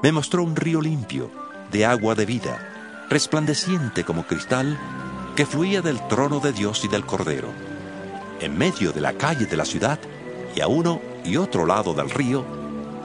me 0.03 0.11
mostró 0.11 0.43
un 0.43 0.55
río 0.55 0.81
limpio, 0.81 1.31
de 1.71 1.83
agua 1.83 2.13
de 2.13 2.27
vida, 2.27 3.07
resplandeciente 3.09 4.03
como 4.03 4.27
cristal, 4.27 4.77
que 5.35 5.47
fluía 5.47 5.81
del 5.81 5.99
trono 6.09 6.39
de 6.41 6.53
Dios 6.53 6.85
y 6.85 6.89
del 6.89 7.07
Cordero. 7.07 7.47
En 8.39 8.55
medio 8.55 8.91
de 8.91 9.01
la 9.01 9.13
calle 9.13 9.47
de 9.47 9.57
la 9.57 9.65
ciudad, 9.65 9.99
y 10.55 10.61
a 10.61 10.67
uno 10.67 11.01
y 11.23 11.37
otro 11.37 11.65
lado 11.65 11.95
del 11.95 12.11
río, 12.11 12.45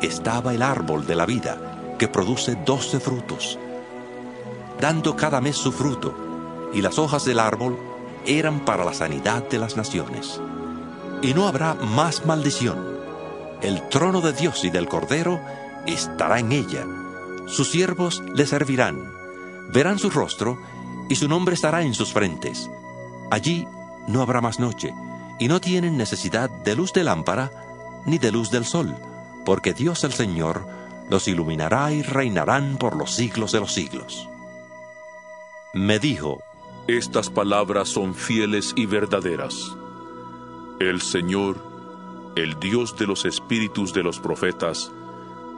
estaba 0.03 0.53
el 0.53 0.61
árbol 0.61 1.07
de 1.07 1.17
la 1.17 1.25
vida, 1.25 1.97
que 1.99 2.07
produce 2.07 2.55
doce 2.67 3.01
frutos, 3.01 3.59
dando 4.79 5.17
cada 5.17 5.41
mes 5.41 5.57
su 5.57 5.73
fruto, 5.73 6.69
y 6.75 6.83
las 6.83 6.99
hojas 6.99 7.25
del 7.25 7.39
árbol 7.39 7.79
eran 8.27 8.67
para 8.67 8.85
la 8.85 8.93
sanidad 8.93 9.49
de 9.49 9.59
las 9.59 9.79
naciones. 9.79 10.39
Y 11.23 11.35
no 11.35 11.47
habrá 11.47 11.75
más 11.75 12.25
maldición. 12.25 12.99
El 13.63 13.89
trono 13.89 14.21
de 14.21 14.33
Dios 14.33 14.65
y 14.65 14.71
del 14.71 14.89
Cordero 14.89 15.41
estará 15.87 16.39
en 16.39 16.53
ella. 16.53 16.87
Sus 17.47 17.71
siervos 17.71 18.23
le 18.35 18.47
servirán. 18.47 19.13
Verán 19.73 19.99
su 19.99 20.11
rostro 20.11 20.59
y 21.09 21.17
su 21.17 21.29
nombre 21.29 21.55
estará 21.55 21.83
en 21.83 21.95
sus 21.95 22.13
frentes. 22.13 22.71
Allí 23.31 23.67
no 24.07 24.23
habrá 24.23 24.41
más 24.41 24.59
noche 24.59 24.95
y 25.39 25.49
no 25.49 25.61
tienen 25.61 25.97
necesidad 25.97 26.51
de 26.51 26.75
luz 26.75 26.93
de 26.93 27.05
lámpara 27.05 27.51
ni 28.07 28.19
de 28.19 28.33
luz 28.33 28.51
del 28.51 28.65
sol, 28.65 28.95
porque 29.45 29.75
Dios 29.75 30.05
el 30.05 30.13
Señor 30.13 30.67
los 31.11 31.29
iluminará 31.29 31.93
y 31.93 32.03
reinarán 32.03 32.77
por 32.77 32.97
los 32.97 33.13
siglos 33.13 33.53
de 33.53 33.61
los 33.61 33.73
siglos. 33.73 34.29
Me 35.75 35.99
dijo, 35.99 36.43
Estas 36.87 37.31
palabras 37.31 37.89
son 37.89 38.15
fieles 38.15 38.73
y 38.77 38.87
verdaderas. 38.87 39.77
El 40.81 41.03
Señor, 41.03 41.63
el 42.37 42.59
Dios 42.59 42.97
de 42.97 43.07
los 43.07 43.27
espíritus 43.27 43.93
de 43.93 44.03
los 44.03 44.19
profetas, 44.19 44.91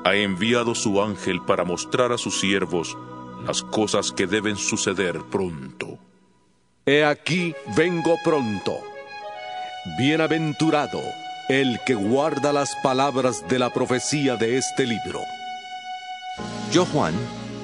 ha 0.05 0.17
enviado 0.17 0.75
su 0.75 1.01
ángel 1.01 1.41
para 1.43 1.63
mostrar 1.65 2.11
a 2.11 2.19
sus 2.19 2.41
siervos 2.41 2.99
las 3.47 3.63
cosas 3.63 4.11
que 4.11 4.27
deben 4.27 4.57
suceder 4.57 5.21
pronto. 5.31 5.97
He 6.87 7.05
aquí 7.05 7.55
vengo 7.77 8.17
pronto. 8.25 8.81
Bienaventurado 9.97 10.99
el 11.49 11.79
que 11.87 11.95
guarda 11.95 12.53
las 12.53 12.75
palabras 12.83 13.49
de 13.49 13.61
la 13.61 13.73
profecía 13.73 14.35
de 14.35 14.57
este 14.57 14.87
libro. 14.87 15.21
Yo, 16.73 16.85
Juan, 16.87 17.15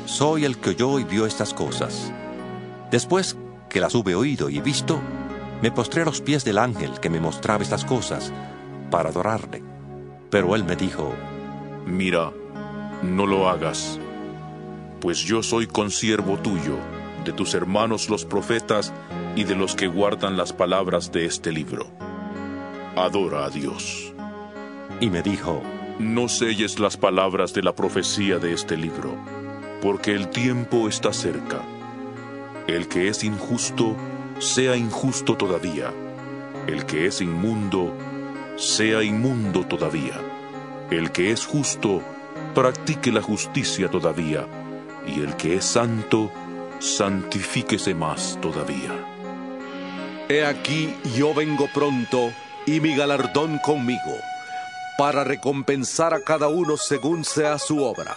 soy 0.06 0.44
el 0.44 0.58
que 0.58 0.70
oyó 0.70 1.00
y 1.00 1.04
vio 1.04 1.26
estas 1.26 1.52
cosas. 1.54 2.12
Después 2.92 3.36
que 3.68 3.80
las 3.80 3.96
hube 3.96 4.14
oído 4.14 4.48
y 4.48 4.60
visto, 4.60 5.00
me 5.62 5.70
postré 5.70 6.02
a 6.02 6.04
los 6.04 6.20
pies 6.20 6.44
del 6.44 6.58
ángel 6.58 7.00
que 7.00 7.10
me 7.10 7.20
mostraba 7.20 7.62
estas 7.62 7.84
cosas, 7.84 8.32
para 8.90 9.10
adorarle. 9.10 9.62
Pero 10.30 10.54
él 10.54 10.64
me 10.64 10.76
dijo, 10.76 11.12
Mira, 11.86 12.32
no 13.02 13.26
lo 13.26 13.48
hagas, 13.48 13.98
pues 15.00 15.18
yo 15.18 15.42
soy 15.42 15.66
consiervo 15.66 16.36
tuyo, 16.38 16.76
de 17.24 17.32
tus 17.32 17.54
hermanos 17.54 18.08
los 18.08 18.24
profetas 18.24 18.92
y 19.36 19.44
de 19.44 19.54
los 19.54 19.74
que 19.74 19.86
guardan 19.86 20.36
las 20.36 20.52
palabras 20.52 21.12
de 21.12 21.24
este 21.24 21.52
libro. 21.52 21.86
Adora 22.96 23.44
a 23.44 23.50
Dios. 23.50 24.12
Y 25.00 25.10
me 25.10 25.22
dijo, 25.22 25.62
No 25.98 26.28
selles 26.28 26.78
las 26.78 26.96
palabras 26.96 27.54
de 27.54 27.62
la 27.62 27.74
profecía 27.74 28.38
de 28.38 28.52
este 28.52 28.76
libro, 28.76 29.16
porque 29.80 30.14
el 30.14 30.28
tiempo 30.28 30.88
está 30.88 31.12
cerca. 31.12 31.62
El 32.66 32.88
que 32.88 33.08
es 33.08 33.24
injusto, 33.24 33.96
sea 34.38 34.76
injusto 34.76 35.36
todavía. 35.36 35.92
El 36.66 36.86
que 36.86 37.06
es 37.06 37.20
inmundo, 37.20 37.92
sea 38.56 39.02
inmundo 39.02 39.66
todavía. 39.66 40.14
El 40.90 41.12
que 41.12 41.30
es 41.30 41.46
justo, 41.46 42.02
practique 42.54 43.12
la 43.12 43.22
justicia 43.22 43.90
todavía. 43.90 44.46
Y 45.06 45.20
el 45.20 45.36
que 45.36 45.56
es 45.56 45.64
santo, 45.64 46.30
santifíquese 46.78 47.94
más 47.94 48.38
todavía. 48.40 48.92
He 50.28 50.44
aquí 50.44 50.94
yo 51.16 51.32
vengo 51.34 51.68
pronto 51.72 52.30
y 52.66 52.80
mi 52.80 52.94
galardón 52.94 53.58
conmigo, 53.58 54.18
para 54.98 55.24
recompensar 55.24 56.12
a 56.12 56.20
cada 56.20 56.48
uno 56.48 56.76
según 56.76 57.24
sea 57.24 57.58
su 57.58 57.82
obra. 57.82 58.16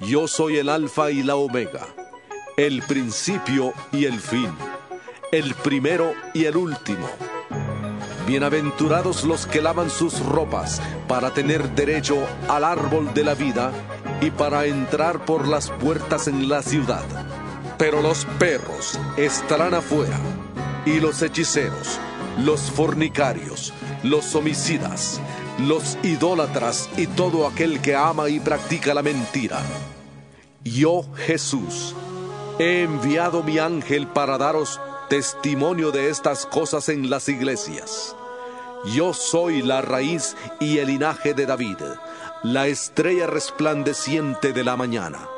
Yo 0.00 0.26
soy 0.26 0.56
el 0.56 0.68
alfa 0.68 1.12
y 1.12 1.22
la 1.22 1.36
omega, 1.36 1.86
el 2.56 2.82
principio 2.82 3.72
y 3.92 4.06
el 4.06 4.18
fin, 4.18 4.50
el 5.32 5.54
primero 5.54 6.12
y 6.34 6.44
el 6.44 6.58
último. 6.58 7.08
Bienaventurados 8.26 9.24
los 9.24 9.46
que 9.46 9.62
lavan 9.62 9.88
sus 9.88 10.20
ropas 10.20 10.82
para 11.08 11.32
tener 11.32 11.70
derecho 11.70 12.18
al 12.48 12.64
árbol 12.64 13.14
de 13.14 13.24
la 13.24 13.34
vida 13.34 13.72
y 14.20 14.30
para 14.30 14.66
entrar 14.66 15.24
por 15.24 15.48
las 15.48 15.70
puertas 15.70 16.28
en 16.28 16.50
la 16.50 16.60
ciudad. 16.60 17.02
Pero 17.78 18.02
los 18.02 18.26
perros 18.38 19.00
estarán 19.16 19.72
afuera, 19.72 20.20
y 20.84 21.00
los 21.00 21.22
hechiceros, 21.22 21.98
los 22.44 22.70
fornicarios, 22.70 23.72
los 24.02 24.34
homicidas, 24.34 25.18
los 25.58 25.96
idólatras 26.02 26.90
y 26.98 27.06
todo 27.06 27.46
aquel 27.46 27.80
que 27.80 27.96
ama 27.96 28.28
y 28.28 28.38
practica 28.38 28.92
la 28.92 29.02
mentira. 29.02 29.62
Yo, 30.62 31.06
Jesús, 31.16 31.94
he 32.58 32.82
enviado 32.82 33.42
mi 33.42 33.58
ángel 33.58 34.06
para 34.08 34.36
daros 34.36 34.78
testimonio 35.12 35.90
de 35.90 36.08
estas 36.08 36.46
cosas 36.46 36.88
en 36.88 37.10
las 37.10 37.28
iglesias. 37.28 38.16
Yo 38.94 39.12
soy 39.12 39.60
la 39.60 39.82
raíz 39.82 40.34
y 40.58 40.78
el 40.78 40.86
linaje 40.86 41.34
de 41.34 41.44
David, 41.44 41.76
la 42.42 42.66
estrella 42.66 43.26
resplandeciente 43.26 44.54
de 44.54 44.64
la 44.64 44.74
mañana. 44.74 45.28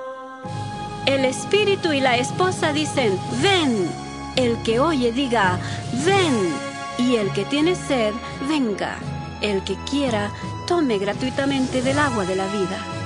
El 1.07 1.25
espíritu 1.25 1.93
y 1.93 2.01
la 2.01 2.17
esposa 2.19 2.73
dicen, 2.73 3.19
ven. 3.43 3.91
El 4.37 4.63
que 4.63 4.79
oye 4.79 5.11
diga, 5.11 5.59
ven. 6.07 6.55
Y 6.97 7.17
el 7.17 7.33
que 7.33 7.45
tiene 7.45 7.75
sed, 7.75 8.15
venga. 8.49 8.97
El 9.41 9.65
que 9.65 9.75
quiera, 9.91 10.31
tome 10.69 10.99
gratuitamente 10.99 11.83
del 11.83 11.99
agua 11.99 12.25
de 12.25 12.37
la 12.37 12.47
vida. 12.47 13.04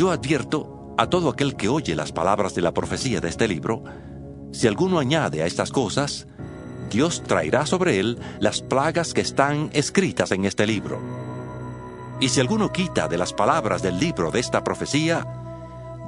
Yo 0.00 0.10
advierto 0.10 0.94
a 0.96 1.10
todo 1.10 1.28
aquel 1.28 1.56
que 1.56 1.68
oye 1.68 1.94
las 1.94 2.10
palabras 2.10 2.54
de 2.54 2.62
la 2.62 2.72
profecía 2.72 3.20
de 3.20 3.28
este 3.28 3.46
libro, 3.46 3.84
si 4.50 4.66
alguno 4.66 4.98
añade 4.98 5.42
a 5.42 5.46
estas 5.46 5.70
cosas, 5.70 6.26
Dios 6.88 7.22
traerá 7.22 7.66
sobre 7.66 8.00
él 8.00 8.18
las 8.38 8.62
plagas 8.62 9.12
que 9.12 9.20
están 9.20 9.68
escritas 9.74 10.32
en 10.32 10.46
este 10.46 10.66
libro. 10.66 10.98
Y 12.18 12.30
si 12.30 12.40
alguno 12.40 12.72
quita 12.72 13.08
de 13.08 13.18
las 13.18 13.34
palabras 13.34 13.82
del 13.82 14.00
libro 14.00 14.30
de 14.30 14.40
esta 14.40 14.64
profecía, 14.64 15.26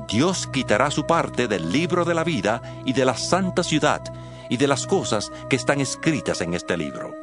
Dios 0.08 0.46
quitará 0.46 0.90
su 0.90 1.04
parte 1.04 1.46
del 1.46 1.70
libro 1.70 2.06
de 2.06 2.14
la 2.14 2.24
vida 2.24 2.62
y 2.86 2.94
de 2.94 3.04
la 3.04 3.18
santa 3.18 3.62
ciudad 3.62 4.02
y 4.48 4.56
de 4.56 4.68
las 4.68 4.86
cosas 4.86 5.30
que 5.50 5.56
están 5.56 5.82
escritas 5.82 6.40
en 6.40 6.54
este 6.54 6.78
libro. 6.78 7.14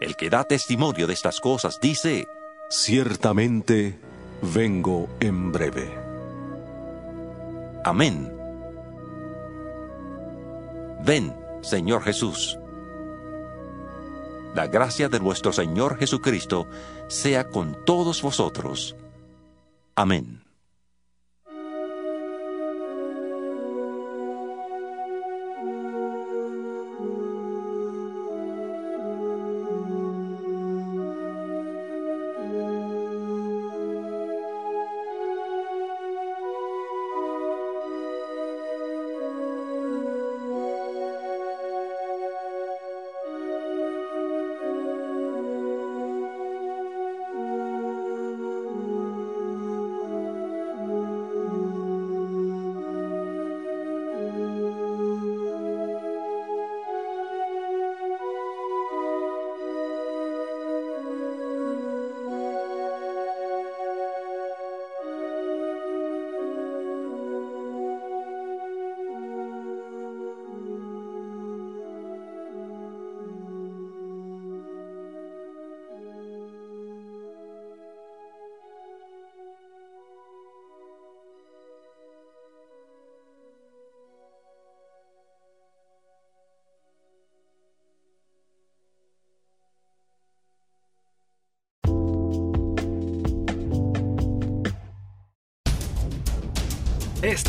El 0.00 0.16
que 0.16 0.30
da 0.30 0.42
testimonio 0.42 1.06
de 1.06 1.12
estas 1.12 1.38
cosas 1.38 1.78
dice, 1.80 2.26
Ciertamente 2.70 4.09
vengo 4.42 5.08
en 5.20 5.52
breve. 5.52 5.98
Amén. 7.84 8.32
Ven, 11.04 11.34
Señor 11.62 12.02
Jesús. 12.02 12.58
La 14.54 14.66
gracia 14.66 15.08
de 15.08 15.20
nuestro 15.20 15.52
Señor 15.52 15.96
Jesucristo 15.98 16.66
sea 17.08 17.48
con 17.48 17.84
todos 17.84 18.20
vosotros. 18.20 18.96
Amén. 19.94 20.42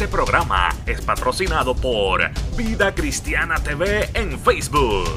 Este 0.01 0.11
programa 0.11 0.69
es 0.87 0.99
patrocinado 0.99 1.75
por 1.75 2.27
Vida 2.57 2.95
Cristiana 2.95 3.61
TV 3.61 4.09
en 4.15 4.39
Facebook. 4.39 5.07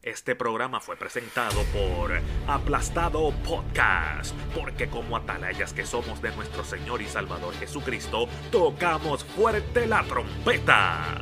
Este 0.00 0.34
programa 0.34 0.80
fue 0.80 0.96
presentado 0.96 1.62
por 1.74 2.12
Aplastado 2.46 3.30
Podcast, 3.46 4.34
porque 4.54 4.88
como 4.88 5.18
atalayas 5.18 5.74
que 5.74 5.84
somos 5.84 6.22
de 6.22 6.34
nuestro 6.34 6.64
Señor 6.64 7.02
y 7.02 7.06
Salvador 7.06 7.52
Jesucristo, 7.56 8.28
tocamos 8.50 9.24
fuerte 9.24 9.86
la 9.86 10.02
trompeta. 10.04 11.21